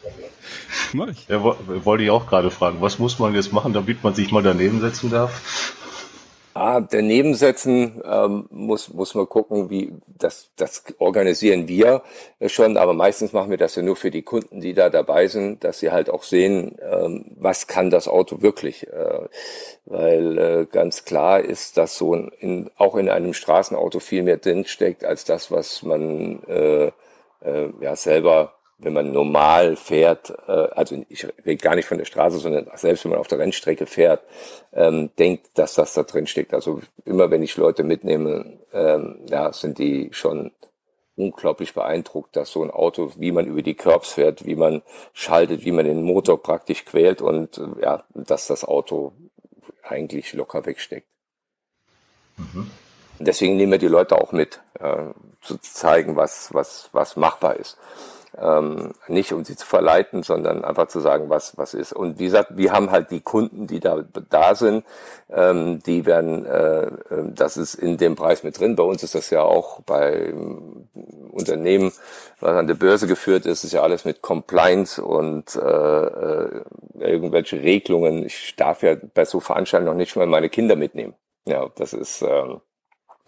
Mach 0.91 1.07
ich. 1.07 1.27
Ja, 1.27 1.41
wollte 1.43 2.03
ich 2.03 2.09
auch 2.09 2.27
gerade 2.27 2.51
fragen. 2.51 2.81
Was 2.81 2.99
muss 2.99 3.19
man 3.19 3.33
jetzt 3.33 3.53
machen, 3.53 3.73
damit 3.73 4.03
man 4.03 4.13
sich 4.13 4.31
mal 4.31 4.43
daneben 4.43 4.81
setzen 4.81 5.09
darf? 5.09 5.73
Ah, 6.65 6.79
daneben 6.79 7.35
setzen 7.35 8.01
ähm, 8.05 8.47
muss, 8.49 8.87
muss 8.93 9.15
man 9.15 9.27
gucken, 9.27 9.69
wie 9.69 9.91
das, 10.07 10.49
das 10.55 10.85
organisieren 10.97 11.67
wir 11.67 12.03
schon, 12.47 12.77
aber 12.77 12.93
meistens 12.93 13.33
machen 13.33 13.49
wir 13.49 13.57
das 13.57 13.75
ja 13.75 13.83
nur 13.83 13.97
für 13.97 14.11
die 14.11 14.21
Kunden, 14.21 14.61
die 14.61 14.73
da 14.73 14.89
dabei 14.89 15.27
sind, 15.27 15.65
dass 15.65 15.79
sie 15.79 15.91
halt 15.91 16.09
auch 16.09 16.23
sehen, 16.23 16.77
ähm, 16.81 17.25
was 17.35 17.67
kann 17.67 17.89
das 17.89 18.07
Auto 18.07 18.41
wirklich. 18.41 18.87
Äh, 18.87 19.27
weil 19.87 20.37
äh, 20.37 20.65
ganz 20.71 21.03
klar 21.03 21.41
ist, 21.41 21.75
dass 21.75 21.97
so 21.97 22.15
in, 22.15 22.71
auch 22.77 22.95
in 22.95 23.09
einem 23.09 23.33
Straßenauto 23.33 23.99
viel 23.99 24.23
mehr 24.23 24.37
drinsteckt, 24.37 25.03
als 25.03 25.25
das, 25.25 25.51
was 25.51 25.83
man 25.83 26.43
äh, 26.43 26.91
äh, 27.41 27.73
ja 27.81 27.97
selber 27.97 28.53
wenn 28.83 28.93
man 28.93 29.11
normal 29.11 29.75
fährt, 29.75 30.33
äh, 30.47 30.51
also 30.51 31.03
ich 31.09 31.25
rede 31.45 31.61
gar 31.61 31.75
nicht 31.75 31.87
von 31.87 31.97
der 31.97 32.05
Straße, 32.05 32.37
sondern 32.37 32.69
selbst 32.75 33.03
wenn 33.03 33.11
man 33.11 33.19
auf 33.19 33.27
der 33.27 33.39
Rennstrecke 33.39 33.85
fährt, 33.85 34.21
ähm, 34.73 35.09
denkt, 35.17 35.49
dass 35.55 35.75
das 35.75 35.93
da 35.93 36.03
drin 36.03 36.27
steckt. 36.27 36.53
Also 36.53 36.81
immer 37.05 37.31
wenn 37.31 37.43
ich 37.43 37.55
Leute 37.57 37.83
mitnehme, 37.83 38.59
ähm, 38.73 39.19
ja, 39.29 39.53
sind 39.53 39.77
die 39.79 40.09
schon 40.11 40.51
unglaublich 41.15 41.73
beeindruckt, 41.73 42.35
dass 42.35 42.51
so 42.51 42.63
ein 42.63 42.71
Auto, 42.71 43.11
wie 43.17 43.31
man 43.31 43.45
über 43.45 43.61
die 43.61 43.75
Curbs 43.75 44.13
fährt, 44.13 44.45
wie 44.45 44.55
man 44.55 44.81
schaltet, 45.13 45.63
wie 45.63 45.71
man 45.71 45.85
den 45.85 46.03
Motor 46.03 46.41
praktisch 46.41 46.85
quält 46.85 47.21
und 47.21 47.61
ja, 47.81 48.03
dass 48.13 48.47
das 48.47 48.65
Auto 48.65 49.13
eigentlich 49.83 50.33
locker 50.33 50.65
wegsteckt. 50.65 51.07
Mhm. 52.37 52.71
Deswegen 53.19 53.57
nehmen 53.57 53.73
wir 53.73 53.79
die 53.79 53.87
Leute 53.87 54.19
auch 54.19 54.31
mit, 54.31 54.59
äh, 54.79 55.05
zu 55.41 55.57
zeigen, 55.59 56.15
was, 56.15 56.51
was, 56.53 56.89
was 56.93 57.15
machbar 57.15 57.57
ist 57.57 57.77
ähm, 58.37 58.93
nicht 59.07 59.33
um 59.33 59.43
sie 59.45 59.55
zu 59.55 59.65
verleiten, 59.65 60.23
sondern 60.23 60.63
einfach 60.63 60.87
zu 60.87 60.99
sagen, 60.99 61.29
was 61.29 61.57
was 61.57 61.73
ist. 61.73 61.93
Und 61.93 62.19
wie 62.19 62.25
gesagt, 62.25 62.57
wir 62.57 62.71
haben 62.71 62.91
halt 62.91 63.11
die 63.11 63.21
Kunden, 63.21 63.67
die 63.67 63.79
da 63.79 64.03
da 64.29 64.55
sind, 64.55 64.85
ähm, 65.29 65.79
die 65.83 66.05
werden, 66.05 66.45
äh, 66.45 66.87
ähm, 67.11 67.35
das 67.35 67.57
ist 67.57 67.75
in 67.75 67.97
dem 67.97 68.15
Preis 68.15 68.43
mit 68.43 68.59
drin. 68.59 68.75
Bei 68.75 68.83
uns 68.83 69.03
ist 69.03 69.15
das 69.15 69.29
ja 69.29 69.41
auch 69.41 69.81
bei 69.81 70.33
Unternehmen, 71.31 71.91
was 72.39 72.55
an 72.57 72.67
der 72.67 72.75
Börse 72.75 73.07
geführt 73.07 73.45
ist, 73.45 73.63
ist 73.63 73.73
ja 73.73 73.81
alles 73.81 74.05
mit 74.05 74.21
Compliance 74.21 75.03
und 75.03 75.55
äh, 75.55 75.59
äh, 75.59 76.63
irgendwelche 76.99 77.61
Regelungen. 77.61 78.25
Ich 78.25 78.55
darf 78.55 78.83
ja 78.83 78.95
bei 79.13 79.25
so 79.25 79.39
Veranstaltungen 79.39 79.91
noch 79.91 79.97
nicht 79.97 80.15
mal 80.15 80.27
meine 80.27 80.49
Kinder 80.49 80.75
mitnehmen. 80.75 81.15
Ja, 81.45 81.69
das 81.75 81.93
ist 81.93 82.21
ähm, 82.21 82.61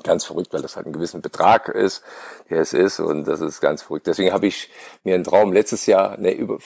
ganz 0.03 0.25
verrückt, 0.25 0.53
weil 0.53 0.61
das 0.61 0.75
halt 0.75 0.87
ein 0.87 0.93
gewissen 0.93 1.21
Betrag 1.21 1.69
ist, 1.69 2.03
der 2.49 2.61
es 2.61 2.73
ist 2.73 2.99
und 2.99 3.25
das 3.25 3.41
ist 3.41 3.61
ganz 3.61 3.81
verrückt. 3.81 4.07
Deswegen 4.07 4.33
habe 4.33 4.47
ich 4.47 4.69
mir 5.03 5.15
einen 5.15 5.23
Traum 5.23 5.53
letztes 5.53 5.85
Jahr, 5.85 6.17
ne, 6.17 6.31
über 6.31 6.59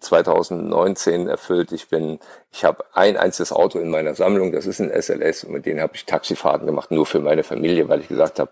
2019 0.00 1.28
erfüllt. 1.28 1.72
Ich 1.72 1.88
bin, 1.88 2.20
ich 2.52 2.64
habe 2.64 2.84
ein 2.92 3.16
einziges 3.16 3.52
Auto 3.52 3.78
in 3.78 3.90
meiner 3.90 4.14
Sammlung, 4.14 4.52
das 4.52 4.66
ist 4.66 4.80
ein 4.80 4.90
SLS 4.90 5.44
und 5.44 5.52
mit 5.52 5.66
denen 5.66 5.80
habe 5.80 5.94
ich 5.94 6.04
Taxifahrten 6.04 6.66
gemacht, 6.66 6.90
nur 6.90 7.06
für 7.06 7.20
meine 7.20 7.42
Familie, 7.42 7.88
weil 7.88 8.00
ich 8.00 8.08
gesagt 8.08 8.38
habe, 8.38 8.50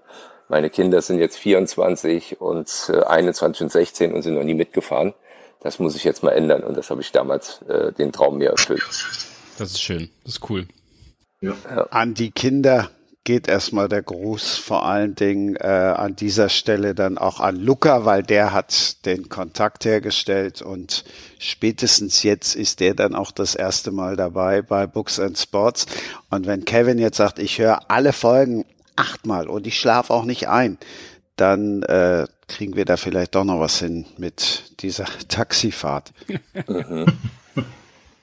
meine 0.48 0.70
Kinder 0.70 1.00
sind 1.00 1.18
jetzt 1.18 1.38
24 1.38 2.40
und 2.40 2.68
21 3.06 3.60
äh, 3.60 3.64
und 3.64 3.72
16 3.72 4.12
und 4.12 4.22
sind 4.22 4.34
noch 4.34 4.42
nie 4.42 4.54
mitgefahren. 4.54 5.14
Das 5.60 5.78
muss 5.78 5.94
ich 5.94 6.02
jetzt 6.02 6.22
mal 6.24 6.32
ändern 6.32 6.64
und 6.64 6.76
das 6.76 6.90
habe 6.90 7.00
ich 7.00 7.12
damals 7.12 7.62
äh, 7.68 7.92
den 7.92 8.12
Traum 8.12 8.38
mir 8.38 8.50
erfüllt. 8.50 8.82
Das 9.58 9.70
ist 9.70 9.80
schön, 9.80 10.10
das 10.24 10.34
ist 10.34 10.50
cool. 10.50 10.66
Ja. 11.40 11.54
An 11.90 12.14
die 12.14 12.32
Kinder 12.32 12.90
geht 13.24 13.46
erstmal 13.46 13.88
der 13.88 14.02
Gruß 14.02 14.56
vor 14.56 14.84
allen 14.84 15.14
Dingen 15.14 15.54
äh, 15.56 15.66
an 15.66 16.16
dieser 16.16 16.48
Stelle 16.48 16.94
dann 16.94 17.18
auch 17.18 17.38
an 17.38 17.56
Luca, 17.56 18.04
weil 18.04 18.22
der 18.22 18.52
hat 18.52 19.04
den 19.06 19.28
Kontakt 19.28 19.84
hergestellt 19.84 20.60
und 20.60 21.04
spätestens 21.38 22.22
jetzt 22.24 22.56
ist 22.56 22.80
der 22.80 22.94
dann 22.94 23.14
auch 23.14 23.30
das 23.30 23.54
erste 23.54 23.92
Mal 23.92 24.16
dabei 24.16 24.62
bei 24.62 24.86
Books 24.86 25.20
and 25.20 25.38
Sports. 25.38 25.86
Und 26.30 26.46
wenn 26.46 26.64
Kevin 26.64 26.98
jetzt 26.98 27.18
sagt, 27.18 27.38
ich 27.38 27.58
höre 27.58 27.90
alle 27.90 28.12
Folgen 28.12 28.64
achtmal 28.96 29.48
und 29.48 29.66
ich 29.66 29.78
schlafe 29.78 30.12
auch 30.12 30.24
nicht 30.24 30.48
ein, 30.48 30.78
dann 31.36 31.82
äh, 31.84 32.26
kriegen 32.48 32.76
wir 32.76 32.84
da 32.84 32.96
vielleicht 32.96 33.34
doch 33.34 33.44
noch 33.44 33.60
was 33.60 33.78
hin 33.78 34.04
mit 34.18 34.80
dieser 34.80 35.06
Taxifahrt. 35.28 36.12
Mhm. 36.66 37.06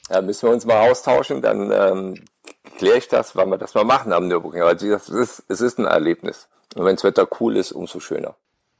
Ja, 0.09 0.21
müssen 0.21 0.47
wir 0.47 0.53
uns 0.53 0.65
mal 0.65 0.89
austauschen, 0.89 1.41
dann 1.41 1.71
ähm, 1.71 2.15
kläre 2.79 2.97
ich 2.97 3.07
das, 3.07 3.35
wann 3.35 3.49
wir 3.49 3.57
das 3.57 3.75
mal 3.75 3.83
machen 3.83 4.11
am 4.13 4.27
Nürburgring. 4.27 4.63
Aber 4.63 4.71
es 4.71 4.81
ist, 4.81 5.43
es 5.47 5.61
ist 5.61 5.77
ein 5.77 5.85
Erlebnis. 5.85 6.47
Und 6.75 6.85
wenn 6.85 6.95
das 6.95 7.03
Wetter 7.03 7.27
cool 7.39 7.57
ist, 7.57 7.71
umso 7.71 7.99
schöner. 7.99 8.35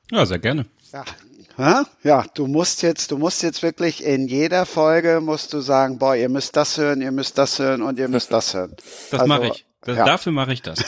Ja, 0.09 0.25
sehr 0.25 0.39
gerne. 0.39 0.65
Ja. 0.91 1.85
Ja, 2.03 2.23
du 2.35 2.47
musst 2.47 2.83
jetzt, 2.83 3.11
du 3.11 3.17
musst 3.17 3.43
jetzt 3.43 3.63
wirklich 3.63 4.05
in 4.05 4.29
jeder 4.29 4.65
Folge 4.65 5.19
musst 5.19 5.51
du 5.51 5.59
sagen, 5.59 5.99
boah, 5.99 6.15
ihr 6.15 6.29
müsst 6.29 6.55
das 6.55 6.77
hören, 6.77 7.01
ihr 7.01 7.11
müsst 7.11 7.37
das 7.37 7.59
hören 7.59 7.81
und 7.81 7.99
ihr 7.99 8.07
müsst 8.07 8.31
das 8.31 8.53
hören. 8.53 8.77
Das 9.11 9.19
also, 9.19 9.27
mache 9.27 9.47
ich. 9.47 9.65
Das, 9.81 9.97
ja. 9.97 10.05
Dafür 10.05 10.31
mache 10.31 10.53
ich 10.53 10.61
das. 10.61 10.85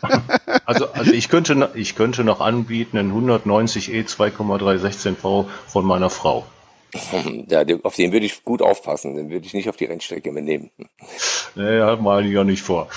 also, 0.64 0.90
also 0.92 1.12
ich 1.12 1.28
könnte, 1.28 1.70
ich 1.74 1.96
könnte 1.96 2.24
noch 2.24 2.40
anbieten 2.40 2.96
einen 2.96 3.10
190 3.10 3.92
E 3.92 4.06
2,316 4.06 5.16
V 5.16 5.50
von 5.66 5.84
meiner 5.84 6.08
Frau. 6.08 6.46
Ja, 7.48 7.64
auf 7.82 7.96
den 7.96 8.12
würde 8.12 8.26
ich 8.26 8.44
gut 8.44 8.62
aufpassen, 8.62 9.14
den 9.16 9.30
würde 9.30 9.46
ich 9.46 9.54
nicht 9.54 9.68
auf 9.68 9.76
die 9.76 9.84
Rennstrecke 9.84 10.32
mitnehmen. 10.32 10.70
Nee, 11.54 11.80
hat 11.80 12.00
man 12.00 12.18
eigentlich 12.18 12.38
auch 12.38 12.44
nicht 12.44 12.62
vor. 12.62 12.88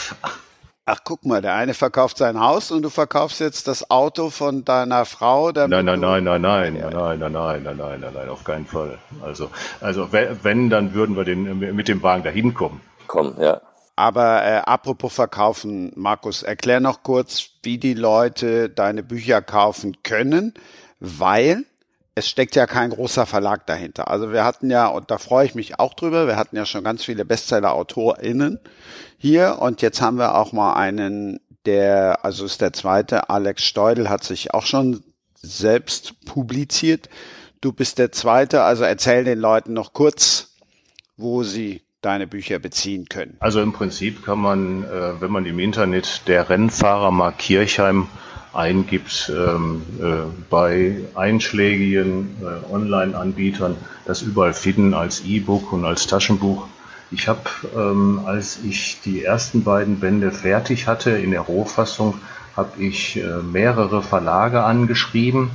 Ach, 0.85 0.99
guck 1.05 1.25
mal, 1.25 1.41
der 1.41 1.53
eine 1.53 1.73
verkauft 1.73 2.17
sein 2.17 2.37
Haus 2.41 2.69
und 2.69 2.81
du 2.81 2.89
verkaufst 2.89 3.39
jetzt 3.39 3.69
das 3.69 3.89
Auto 3.89 4.29
von 4.29 4.65
deiner 4.65 5.05
Frau. 5.05 5.49
Nein, 5.51 5.69
nein, 5.69 5.85
nein, 5.85 6.01
nein, 6.01 6.23
nein, 6.23 6.41
nein, 6.41 6.73
nein, 6.73 7.19
nein, 7.19 7.31
nein, 7.31 7.31
nein, 7.31 7.77
nein, 7.77 7.99
nein, 8.01 8.13
nein, 8.13 8.29
auf 8.29 8.43
keinen 8.43 8.65
Fall. 8.65 8.97
Also, 9.21 9.49
also 9.79 10.11
wenn, 10.11 10.69
dann 10.69 10.93
würden 10.93 11.15
wir 11.15 11.23
den, 11.23 11.57
mit 11.57 11.87
dem 11.87 12.03
Wagen 12.03 12.23
dahin 12.23 12.53
kommen. 12.53 12.81
Kommen, 13.07 13.35
ja. 13.39 13.61
Aber 13.95 14.43
äh, 14.43 14.57
apropos 14.57 15.13
verkaufen, 15.13 15.93
Markus, 15.95 16.43
erklär 16.43 16.81
noch 16.81 17.03
kurz, 17.03 17.51
wie 17.61 17.77
die 17.77 17.93
Leute 17.93 18.69
deine 18.69 19.03
Bücher 19.03 19.41
kaufen 19.41 20.03
können, 20.03 20.53
weil 20.99 21.63
es 22.15 22.29
steckt 22.29 22.55
ja 22.55 22.67
kein 22.67 22.91
großer 22.91 23.25
Verlag 23.25 23.65
dahinter. 23.65 24.09
Also 24.09 24.31
wir 24.31 24.43
hatten 24.43 24.69
ja, 24.69 24.87
und 24.87 25.09
da 25.09 25.17
freue 25.17 25.45
ich 25.45 25.55
mich 25.55 25.79
auch 25.79 25.93
drüber, 25.93 26.27
wir 26.27 26.35
hatten 26.35 26.55
ja 26.55 26.65
schon 26.65 26.83
ganz 26.83 27.03
viele 27.03 27.25
Bestseller-AutorInnen 27.25 28.59
hier 29.17 29.57
und 29.59 29.81
jetzt 29.81 30.01
haben 30.01 30.17
wir 30.17 30.35
auch 30.35 30.51
mal 30.51 30.73
einen, 30.73 31.39
der, 31.65 32.23
also 32.23 32.45
ist 32.45 32.61
der 32.61 32.73
zweite, 32.73 33.29
Alex 33.29 33.63
Steudel 33.63 34.09
hat 34.09 34.23
sich 34.23 34.53
auch 34.53 34.65
schon 34.65 35.03
selbst 35.35 36.25
publiziert. 36.25 37.09
Du 37.61 37.73
bist 37.73 37.97
der 37.97 38.11
zweite, 38.11 38.63
also 38.63 38.83
erzähl 38.83 39.23
den 39.23 39.39
Leuten 39.39 39.73
noch 39.73 39.93
kurz, 39.93 40.55
wo 41.17 41.43
sie 41.43 41.81
deine 42.01 42.27
Bücher 42.27 42.59
beziehen 42.59 43.05
können. 43.05 43.37
Also 43.39 43.61
im 43.61 43.73
Prinzip 43.73 44.25
kann 44.25 44.39
man, 44.39 44.83
äh, 44.83 45.21
wenn 45.21 45.31
man 45.31 45.45
im 45.45 45.57
Internet 45.57 46.23
der 46.27 46.49
Rennfahrer 46.49 47.11
Mark 47.11 47.39
Kirchheim 47.39 48.07
eingibt 48.53 49.31
ähm, 49.35 49.81
äh, 49.99 50.29
bei 50.49 50.97
einschlägigen 51.15 52.37
äh, 52.41 52.71
Online-Anbietern, 52.73 53.75
das 54.05 54.21
überall 54.21 54.53
finden 54.53 54.93
als 54.93 55.23
E-Book 55.25 55.73
und 55.73 55.85
als 55.85 56.07
Taschenbuch. 56.07 56.67
Ich 57.11 57.27
habe, 57.27 57.41
ähm, 57.75 58.21
als 58.25 58.59
ich 58.63 59.01
die 59.01 59.23
ersten 59.23 59.63
beiden 59.63 59.99
Bände 59.99 60.31
fertig 60.31 60.87
hatte 60.87 61.11
in 61.11 61.31
der 61.31 61.41
Rohfassung, 61.41 62.15
habe 62.55 62.81
ich 62.81 63.17
äh, 63.17 63.41
mehrere 63.41 64.01
Verlage 64.01 64.63
angeschrieben 64.63 65.49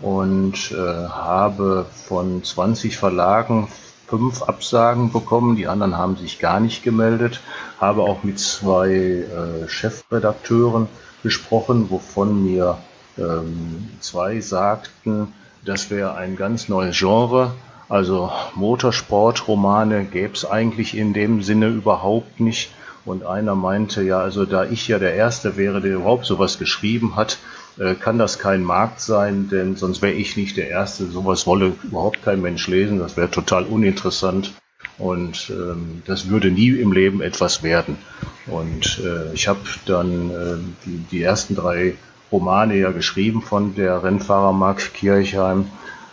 und 0.00 0.72
äh, 0.72 0.76
habe 0.76 1.86
von 2.06 2.42
20 2.42 2.96
Verlagen 2.96 3.68
fünf 4.06 4.42
Absagen 4.42 5.12
bekommen, 5.12 5.56
die 5.56 5.66
anderen 5.66 5.98
haben 5.98 6.16
sich 6.16 6.38
gar 6.38 6.60
nicht 6.60 6.82
gemeldet, 6.82 7.40
habe 7.78 8.02
auch 8.02 8.22
mit 8.22 8.38
zwei 8.38 8.88
äh, 8.90 9.68
Chefredakteuren 9.68 10.88
gesprochen, 11.22 11.90
wovon 11.90 12.44
mir 12.44 12.78
ähm, 13.18 13.88
zwei 14.00 14.40
sagten, 14.40 15.32
das 15.64 15.90
wäre 15.90 16.14
ein 16.14 16.36
ganz 16.36 16.68
neues 16.68 16.98
Genre. 16.98 17.52
Also 17.88 18.30
Motorsportromane 18.54 20.04
gäbe 20.04 20.34
es 20.34 20.44
eigentlich 20.44 20.96
in 20.96 21.12
dem 21.12 21.42
Sinne 21.42 21.68
überhaupt 21.68 22.40
nicht. 22.40 22.70
Und 23.04 23.24
einer 23.24 23.54
meinte, 23.54 24.02
ja, 24.02 24.18
also 24.18 24.44
da 24.44 24.64
ich 24.64 24.86
ja 24.88 24.98
der 24.98 25.14
Erste 25.14 25.56
wäre, 25.56 25.80
der 25.80 25.94
überhaupt 25.94 26.26
sowas 26.26 26.58
geschrieben 26.58 27.16
hat, 27.16 27.38
äh, 27.78 27.94
kann 27.94 28.18
das 28.18 28.38
kein 28.38 28.62
Markt 28.62 29.00
sein, 29.00 29.48
denn 29.48 29.76
sonst 29.76 30.02
wäre 30.02 30.12
ich 30.12 30.36
nicht 30.36 30.56
der 30.56 30.68
Erste. 30.68 31.06
Sowas 31.06 31.46
wolle 31.46 31.72
überhaupt 31.84 32.22
kein 32.22 32.42
Mensch 32.42 32.66
lesen. 32.68 32.98
Das 32.98 33.16
wäre 33.16 33.30
total 33.30 33.64
uninteressant. 33.64 34.52
Und 34.98 35.50
ähm, 35.50 36.02
das 36.06 36.28
würde 36.28 36.50
nie 36.50 36.70
im 36.70 36.92
Leben 36.92 37.22
etwas 37.22 37.62
werden. 37.62 37.98
Und 38.46 39.00
äh, 39.04 39.32
ich 39.32 39.46
habe 39.46 39.60
dann 39.86 40.30
äh, 40.30 40.56
die, 40.84 40.98
die 41.10 41.22
ersten 41.22 41.54
drei 41.54 41.94
Romane 42.32 42.76
ja 42.76 42.90
geschrieben 42.90 43.42
von 43.42 43.74
der 43.74 44.02
Rennfahrer 44.02 44.52
Mark 44.52 44.92
Kirchheim. 44.94 45.70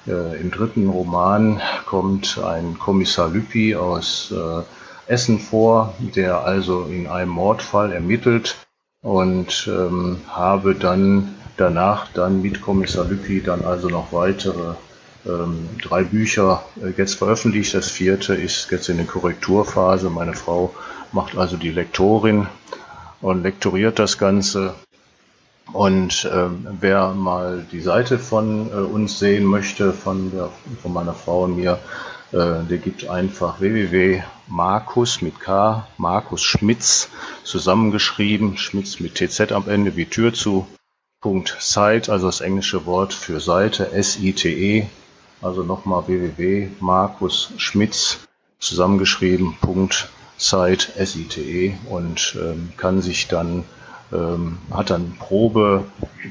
Äh, 0.08 0.40
Im 0.40 0.52
dritten 0.52 0.90
Roman 0.90 1.62
kommt 1.86 2.38
ein 2.38 2.78
Kommissar 2.78 3.30
Lüppi 3.30 3.76
aus 3.76 4.32
äh, 4.32 5.12
Essen 5.12 5.40
vor, 5.40 5.94
der 6.00 6.44
also 6.44 6.84
in 6.84 7.08
einem 7.08 7.32
Mordfall 7.32 7.92
ermittelt 7.92 8.56
und 9.02 9.68
ähm, 9.68 10.22
habe 10.30 10.76
dann 10.76 11.36
danach 11.58 12.08
dann 12.14 12.42
mit 12.42 12.62
Kommissar 12.62 13.06
Lüppi 13.06 13.42
dann 13.42 13.64
also 13.64 13.88
noch 13.88 14.12
weitere 14.12 14.76
drei 15.26 16.04
Bücher 16.04 16.64
äh, 16.82 16.94
jetzt 16.98 17.16
veröffentlicht. 17.16 17.74
Das 17.74 17.90
vierte 17.90 18.36
ist 18.36 18.70
jetzt 18.72 18.90
in 18.90 18.98
der 18.98 19.06
Korrekturphase. 19.06 20.10
Meine 20.10 20.34
Frau 20.34 20.74
macht 21.12 21.38
also 21.38 21.58
die 21.58 21.72
Lektorin 21.72 22.48
und 23.22 23.44
lektoriert 23.44 24.00
das 24.00 24.18
Ganze. 24.18 24.76
Und 25.74 26.30
ähm, 26.32 26.68
wer 26.80 27.14
mal 27.14 27.66
die 27.72 27.82
Seite 27.82 28.20
von 28.20 28.70
äh, 28.70 28.76
uns 28.76 29.18
sehen 29.20 29.46
möchte, 29.46 29.94
von, 29.94 30.32
der, 30.32 30.50
von 30.82 30.94
meiner 30.94 31.14
Frau 31.14 31.44
und 31.44 31.58
mir, 31.58 31.80
äh, 32.32 32.64
der 32.70 32.78
gibt 32.78 33.10
einfach 33.10 33.60
www.markus 33.60 35.22
mit 35.22 35.40
K, 35.40 35.88
Markus 35.98 36.44
Schmitz, 36.44 37.10
zusammengeschrieben, 37.44 38.58
Schmitz 38.58 39.00
mit 39.00 39.16
TZ 39.16 39.52
am 39.52 39.68
Ende 39.68 39.96
wie 39.96 40.06
Tür 40.06 40.34
zu, 40.34 40.68
Punkt 41.20 41.58
Site, 41.60 42.12
also 42.12 42.28
das 42.28 42.42
englische 42.42 42.86
Wort 42.86 43.12
für 43.12 43.40
Seite, 43.40 43.92
S-I-T-E, 43.92 44.86
Also 45.42 45.64
nochmal 45.64 46.08
www.markusschmitz 46.08 48.20
zusammengeschrieben.site, 48.60 50.98
S-I-T-E 50.98 51.74
und 51.90 52.38
ähm, 52.42 52.72
kann 52.78 53.02
sich 53.02 53.28
dann 53.28 53.66
ähm, 54.14 54.60
hat 54.72 54.92
dann 54.92 55.16
Probe, 55.18 55.86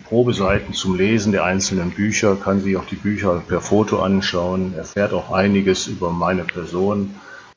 Probeseiten 0.09 0.75
zum 0.75 0.97
Lesen 0.97 1.33
der 1.33 1.45
einzelnen 1.45 1.91
Bücher, 1.91 2.37
kann 2.37 2.61
sich 2.61 2.77
auch 2.77 2.87
die 2.87 2.97
Bücher 2.97 3.43
per 3.47 3.61
Foto 3.61 4.01
anschauen, 4.01 4.75
erfährt 4.75 5.13
auch 5.13 5.33
einiges 5.33 5.87
über 5.87 6.11
meine 6.11 6.45
Person. 6.45 7.15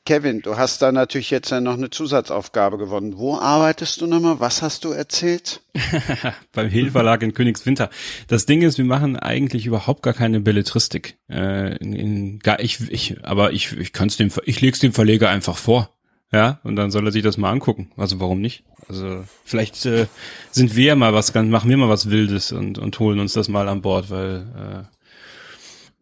Kevin, 0.08 0.40
du 0.40 0.56
hast 0.56 0.80
da 0.80 0.90
natürlich 0.90 1.28
jetzt 1.28 1.50
ja 1.50 1.60
noch 1.60 1.74
eine 1.74 1.90
Zusatzaufgabe 1.90 2.78
gewonnen. 2.78 3.18
Wo 3.18 3.36
arbeitest 3.36 4.00
du 4.00 4.06
nochmal? 4.06 4.40
Was 4.40 4.62
hast 4.62 4.86
du 4.86 4.92
erzählt? 4.92 5.60
Beim 6.54 6.70
Hill 6.70 6.92
Verlag 6.92 7.22
in 7.22 7.34
Königswinter. 7.34 7.90
Das 8.26 8.46
Ding 8.46 8.62
ist, 8.62 8.78
wir 8.78 8.86
machen 8.86 9.18
eigentlich 9.18 9.66
überhaupt 9.66 10.02
gar 10.02 10.14
keine 10.14 10.40
Belletristik. 10.40 11.18
Äh, 11.28 11.76
in, 11.76 11.92
in, 11.92 12.38
gar, 12.38 12.58
ich, 12.60 12.90
ich, 12.90 13.22
aber 13.22 13.52
ich, 13.52 13.76
ich 13.76 13.92
kann's 13.92 14.16
dem, 14.16 14.30
ich 14.46 14.62
leg's 14.62 14.78
dem 14.78 14.94
Verleger 14.94 15.28
einfach 15.28 15.58
vor. 15.58 15.94
Ja, 16.32 16.58
und 16.64 16.76
dann 16.76 16.90
soll 16.90 17.06
er 17.06 17.12
sich 17.12 17.22
das 17.22 17.36
mal 17.36 17.50
angucken. 17.50 17.90
Also 17.98 18.18
warum 18.18 18.40
nicht? 18.40 18.64
Also 18.88 19.24
vielleicht 19.44 19.84
äh, 19.84 20.06
sind 20.50 20.74
wir 20.74 20.96
mal 20.96 21.12
was, 21.12 21.34
machen 21.34 21.68
wir 21.68 21.76
mal 21.76 21.90
was 21.90 22.08
Wildes 22.08 22.50
und, 22.50 22.78
und 22.78 22.98
holen 22.98 23.20
uns 23.20 23.34
das 23.34 23.48
mal 23.48 23.68
an 23.68 23.82
Bord, 23.82 24.08
weil 24.08 24.86
äh, 24.88 24.97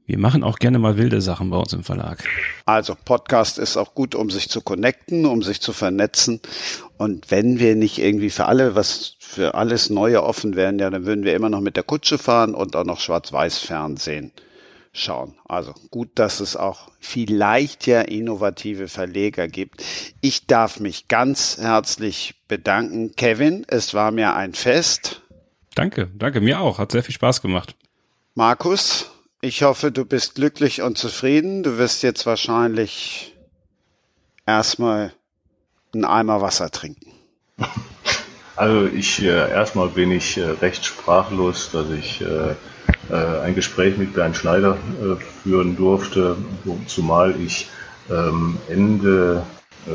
wir 0.06 0.18
machen 0.18 0.44
auch 0.44 0.58
gerne 0.58 0.78
mal 0.78 0.96
wilde 0.96 1.20
Sachen 1.20 1.50
bei 1.50 1.56
uns 1.56 1.72
im 1.72 1.82
Verlag. 1.82 2.22
Also 2.64 2.94
Podcast 3.04 3.58
ist 3.58 3.76
auch 3.76 3.94
gut, 3.94 4.14
um 4.14 4.30
sich 4.30 4.48
zu 4.48 4.60
connecten, 4.60 5.26
um 5.26 5.42
sich 5.42 5.60
zu 5.60 5.72
vernetzen. 5.72 6.40
Und 6.96 7.30
wenn 7.30 7.58
wir 7.58 7.74
nicht 7.74 7.98
irgendwie 7.98 8.30
für 8.30 8.46
alle 8.46 8.76
was 8.76 9.16
für 9.18 9.54
alles 9.54 9.90
Neue 9.90 10.22
offen 10.22 10.54
wären, 10.54 10.78
ja, 10.78 10.88
dann 10.88 11.04
würden 11.04 11.24
wir 11.24 11.34
immer 11.34 11.48
noch 11.48 11.60
mit 11.60 11.76
der 11.76 11.82
Kutsche 11.82 12.18
fahren 12.18 12.54
und 12.54 12.76
auch 12.76 12.84
noch 12.84 13.00
Schwarz-Weiß-Fernsehen 13.00 14.30
schauen. 14.92 15.34
Also 15.46 15.74
gut, 15.90 16.10
dass 16.14 16.40
es 16.40 16.56
auch 16.56 16.88
vielleicht 17.00 17.86
ja 17.86 18.00
innovative 18.00 18.88
Verleger 18.88 19.48
gibt. 19.48 19.82
Ich 20.20 20.46
darf 20.46 20.80
mich 20.80 21.08
ganz 21.08 21.58
herzlich 21.58 22.36
bedanken. 22.48 23.14
Kevin, 23.16 23.64
es 23.68 23.92
war 23.92 24.10
mir 24.12 24.34
ein 24.34 24.54
Fest. 24.54 25.22
Danke, 25.74 26.08
danke, 26.14 26.40
mir 26.40 26.60
auch. 26.60 26.78
Hat 26.78 26.92
sehr 26.92 27.02
viel 27.02 27.14
Spaß 27.14 27.42
gemacht. 27.42 27.74
Markus, 28.34 29.10
ich 29.46 29.62
hoffe, 29.62 29.92
du 29.92 30.04
bist 30.04 30.34
glücklich 30.34 30.82
und 30.82 30.98
zufrieden. 30.98 31.62
Du 31.62 31.78
wirst 31.78 32.02
jetzt 32.02 32.26
wahrscheinlich 32.26 33.36
erstmal 34.44 35.12
einen 35.94 36.04
Eimer 36.04 36.40
Wasser 36.42 36.70
trinken. 36.70 37.12
Also 38.58 38.86
ich 38.86 39.20
äh, 39.20 39.50
erstmal 39.50 39.88
bin 39.88 40.10
ich 40.10 40.38
äh, 40.38 40.44
recht 40.44 40.82
sprachlos, 40.82 41.72
dass 41.72 41.90
ich 41.90 42.22
äh, 42.22 42.52
äh, 43.10 43.40
ein 43.42 43.54
Gespräch 43.54 43.98
mit 43.98 44.14
Bernd 44.14 44.34
Schneider 44.34 44.78
äh, 44.98 45.22
führen 45.42 45.76
durfte, 45.76 46.38
zumal 46.86 47.38
ich 47.38 47.68
ähm, 48.10 48.56
Ende, 48.70 49.42
äh, 49.86 49.90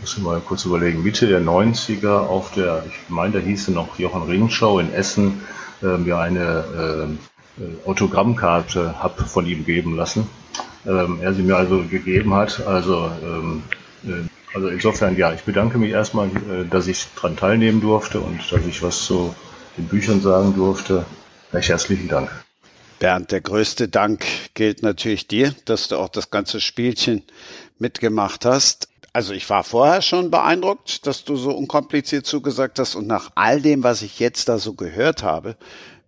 muss 0.00 0.16
ich 0.16 0.22
mal 0.22 0.40
kurz 0.40 0.64
überlegen, 0.64 1.02
Mitte 1.02 1.26
der 1.26 1.42
90er 1.42 2.20
auf 2.20 2.52
der, 2.52 2.86
ich 2.88 3.10
meine, 3.10 3.34
da 3.34 3.38
hieß 3.38 3.68
es 3.68 3.74
noch 3.74 3.98
Jochen 3.98 4.22
Ringschau 4.22 4.78
in 4.78 4.94
Essen, 4.94 5.42
äh, 5.82 5.98
mir 5.98 6.16
eine 6.16 7.08
äh, 7.20 7.35
Autogrammkarte 7.86 9.02
habe 9.02 9.24
von 9.24 9.46
ihm 9.46 9.64
geben 9.64 9.96
lassen. 9.96 10.28
Ähm, 10.86 11.18
er 11.22 11.34
sie 11.34 11.42
mir 11.42 11.56
also 11.56 11.82
gegeben 11.82 12.34
hat. 12.34 12.66
Also, 12.66 13.10
ähm, 13.22 13.62
äh, 14.04 14.28
also 14.54 14.68
insofern, 14.68 15.16
ja, 15.16 15.32
ich 15.32 15.42
bedanke 15.42 15.78
mich 15.78 15.90
erstmal, 15.90 16.28
äh, 16.28 16.64
dass 16.70 16.86
ich 16.86 17.06
daran 17.16 17.36
teilnehmen 17.36 17.80
durfte 17.80 18.20
und 18.20 18.40
dass 18.52 18.64
ich 18.66 18.82
was 18.82 19.04
zu 19.04 19.34
den 19.76 19.86
Büchern 19.86 20.20
sagen 20.20 20.54
durfte. 20.54 21.04
Recht 21.52 21.68
herzlichen 21.68 22.08
Dank. 22.08 22.30
Bernd, 22.98 23.30
der 23.30 23.40
größte 23.40 23.88
Dank 23.88 24.24
gilt 24.54 24.82
natürlich 24.82 25.26
dir, 25.28 25.54
dass 25.66 25.88
du 25.88 25.96
auch 25.96 26.08
das 26.08 26.30
ganze 26.30 26.60
Spielchen 26.60 27.22
mitgemacht 27.78 28.44
hast. 28.44 28.88
Also 29.12 29.32
ich 29.32 29.48
war 29.48 29.64
vorher 29.64 30.02
schon 30.02 30.30
beeindruckt, 30.30 31.06
dass 31.06 31.24
du 31.24 31.36
so 31.36 31.50
unkompliziert 31.50 32.26
zugesagt 32.26 32.78
hast 32.78 32.94
und 32.94 33.06
nach 33.06 33.30
all 33.34 33.60
dem, 33.60 33.82
was 33.82 34.02
ich 34.02 34.18
jetzt 34.18 34.48
da 34.48 34.58
so 34.58 34.74
gehört 34.74 35.22
habe, 35.22 35.56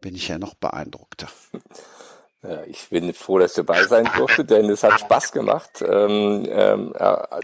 bin 0.00 0.14
ich 0.14 0.28
ja 0.28 0.38
noch 0.38 0.54
beeindruckter. 0.54 1.28
Ja, 2.40 2.62
ich 2.68 2.88
bin 2.88 3.12
froh, 3.14 3.40
dass 3.40 3.50
ich 3.50 3.66
dabei 3.66 3.82
sein 3.86 4.08
durfte, 4.16 4.44
denn 4.44 4.70
es 4.70 4.84
hat 4.84 5.00
Spaß 5.00 5.32
gemacht, 5.32 5.82
ähm, 5.84 6.46
ähm, 6.48 6.94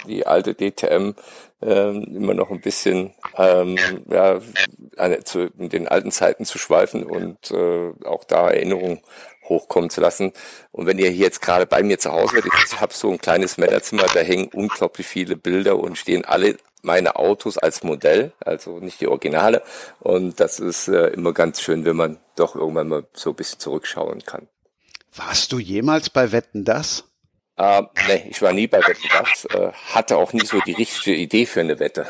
die 0.06 0.24
alte 0.24 0.54
DTM 0.54 1.14
ähm, 1.62 2.04
immer 2.14 2.32
noch 2.32 2.50
ein 2.52 2.60
bisschen 2.60 3.12
ähm, 3.36 3.76
ja, 4.08 4.38
zu, 5.24 5.50
in 5.58 5.68
den 5.68 5.88
alten 5.88 6.12
Zeiten 6.12 6.44
zu 6.44 6.58
schweifen 6.58 7.02
und 7.02 7.50
äh, 7.50 7.92
auch 8.04 8.22
da 8.22 8.50
Erinnerungen 8.50 9.00
hochkommen 9.48 9.90
zu 9.90 10.00
lassen. 10.00 10.32
Und 10.70 10.86
wenn 10.86 10.98
ihr 10.98 11.10
hier 11.10 11.26
jetzt 11.26 11.42
gerade 11.42 11.66
bei 11.66 11.82
mir 11.82 11.98
zu 11.98 12.12
Hause 12.12 12.36
seid, 12.36 12.44
ich 12.46 12.80
habe 12.80 12.94
so 12.94 13.10
ein 13.10 13.18
kleines 13.18 13.58
Männerzimmer, 13.58 14.04
da 14.14 14.20
hängen 14.20 14.48
unglaublich 14.52 15.08
viele 15.08 15.36
Bilder 15.36 15.76
und 15.76 15.98
stehen 15.98 16.24
alle 16.24 16.56
meine 16.84 17.16
Autos 17.16 17.58
als 17.58 17.82
Modell, 17.82 18.32
also 18.40 18.78
nicht 18.78 19.00
die 19.00 19.08
Originale. 19.08 19.62
Und 20.00 20.40
das 20.40 20.60
ist 20.60 20.88
äh, 20.88 21.08
immer 21.08 21.32
ganz 21.32 21.60
schön, 21.60 21.84
wenn 21.84 21.96
man 21.96 22.18
doch 22.36 22.54
irgendwann 22.54 22.88
mal 22.88 23.06
so 23.12 23.30
ein 23.30 23.36
bisschen 23.36 23.58
zurückschauen 23.58 24.24
kann. 24.24 24.48
Warst 25.14 25.52
du 25.52 25.58
jemals 25.58 26.10
bei 26.10 26.32
Wetten 26.32 26.64
das? 26.64 27.04
Äh, 27.56 27.82
nee, 28.08 28.26
ich 28.30 28.42
war 28.42 28.52
nie 28.52 28.66
bei 28.66 28.78
Wetten 28.78 29.08
das, 29.12 29.44
äh, 29.46 29.72
hatte 29.92 30.16
auch 30.16 30.32
nie 30.32 30.44
so 30.44 30.60
die 30.60 30.72
richtige 30.72 31.14
Idee 31.14 31.46
für 31.46 31.60
eine 31.60 31.78
Wette. 31.78 32.06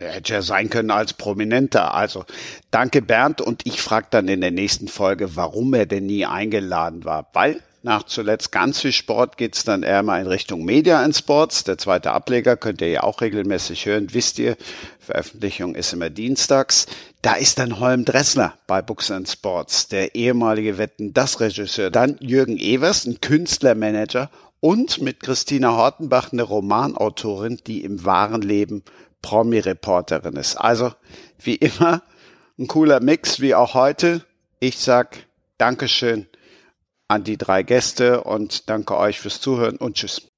Er 0.00 0.12
hätte 0.12 0.34
ja 0.34 0.42
sein 0.42 0.70
können 0.70 0.92
als 0.92 1.12
Prominenter. 1.12 1.92
Also 1.92 2.24
danke 2.70 3.02
Bernd 3.02 3.40
und 3.40 3.66
ich 3.66 3.82
frage 3.82 4.06
dann 4.10 4.28
in 4.28 4.40
der 4.40 4.52
nächsten 4.52 4.86
Folge, 4.86 5.34
warum 5.34 5.74
er 5.74 5.86
denn 5.86 6.06
nie 6.06 6.24
eingeladen 6.24 7.04
war. 7.04 7.28
Weil 7.32 7.60
nach 7.88 8.02
zuletzt 8.02 8.52
ganz 8.52 8.80
viel 8.80 8.92
Sport 8.92 9.38
geht's 9.38 9.64
dann 9.64 9.82
eher 9.82 10.02
mal 10.02 10.20
in 10.20 10.26
Richtung 10.26 10.62
Media 10.62 11.02
and 11.02 11.16
Sports. 11.16 11.64
Der 11.64 11.78
zweite 11.78 12.12
Ableger 12.12 12.54
könnt 12.54 12.82
ihr 12.82 12.90
ja 12.90 13.02
auch 13.02 13.22
regelmäßig 13.22 13.86
hören, 13.86 14.08
wisst 14.12 14.38
ihr. 14.38 14.58
Veröffentlichung 15.00 15.74
ist 15.74 15.94
immer 15.94 16.10
dienstags. 16.10 16.86
Da 17.22 17.32
ist 17.32 17.58
dann 17.58 17.80
Holm 17.80 18.04
Dressler 18.04 18.58
bei 18.66 18.82
Books 18.82 19.10
and 19.10 19.26
Sports, 19.26 19.88
der 19.88 20.14
ehemalige 20.14 20.76
Wetten, 20.76 21.14
das 21.14 21.40
Regisseur. 21.40 21.90
Dann 21.90 22.18
Jürgen 22.20 22.58
Evers, 22.58 23.06
ein 23.06 23.22
Künstlermanager 23.22 24.30
und 24.60 25.00
mit 25.00 25.20
Christina 25.20 25.74
Hortenbach 25.74 26.30
eine 26.32 26.42
Romanautorin, 26.42 27.58
die 27.66 27.82
im 27.84 28.04
wahren 28.04 28.42
Leben 28.42 28.82
Promi-Reporterin 29.22 30.36
ist. 30.36 30.56
Also 30.56 30.92
wie 31.42 31.54
immer 31.56 32.02
ein 32.58 32.66
cooler 32.66 33.00
Mix, 33.00 33.40
wie 33.40 33.54
auch 33.54 33.72
heute. 33.72 34.26
Ich 34.60 34.78
sag 34.78 35.16
Dankeschön 35.56 36.26
an 37.08 37.24
die 37.24 37.38
drei 37.38 37.62
Gäste 37.62 38.22
und 38.24 38.68
danke 38.68 38.96
euch 38.96 39.20
fürs 39.20 39.40
Zuhören 39.40 39.76
und 39.76 39.96
tschüss. 39.96 40.30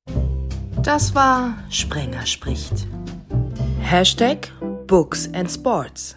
Das 0.82 1.14
war 1.14 1.58
Sprenger 1.68 2.24
spricht. 2.24 2.86
Hashtag 3.80 4.48
Books 4.86 5.28
and 5.34 5.50
Sports. 5.50 6.16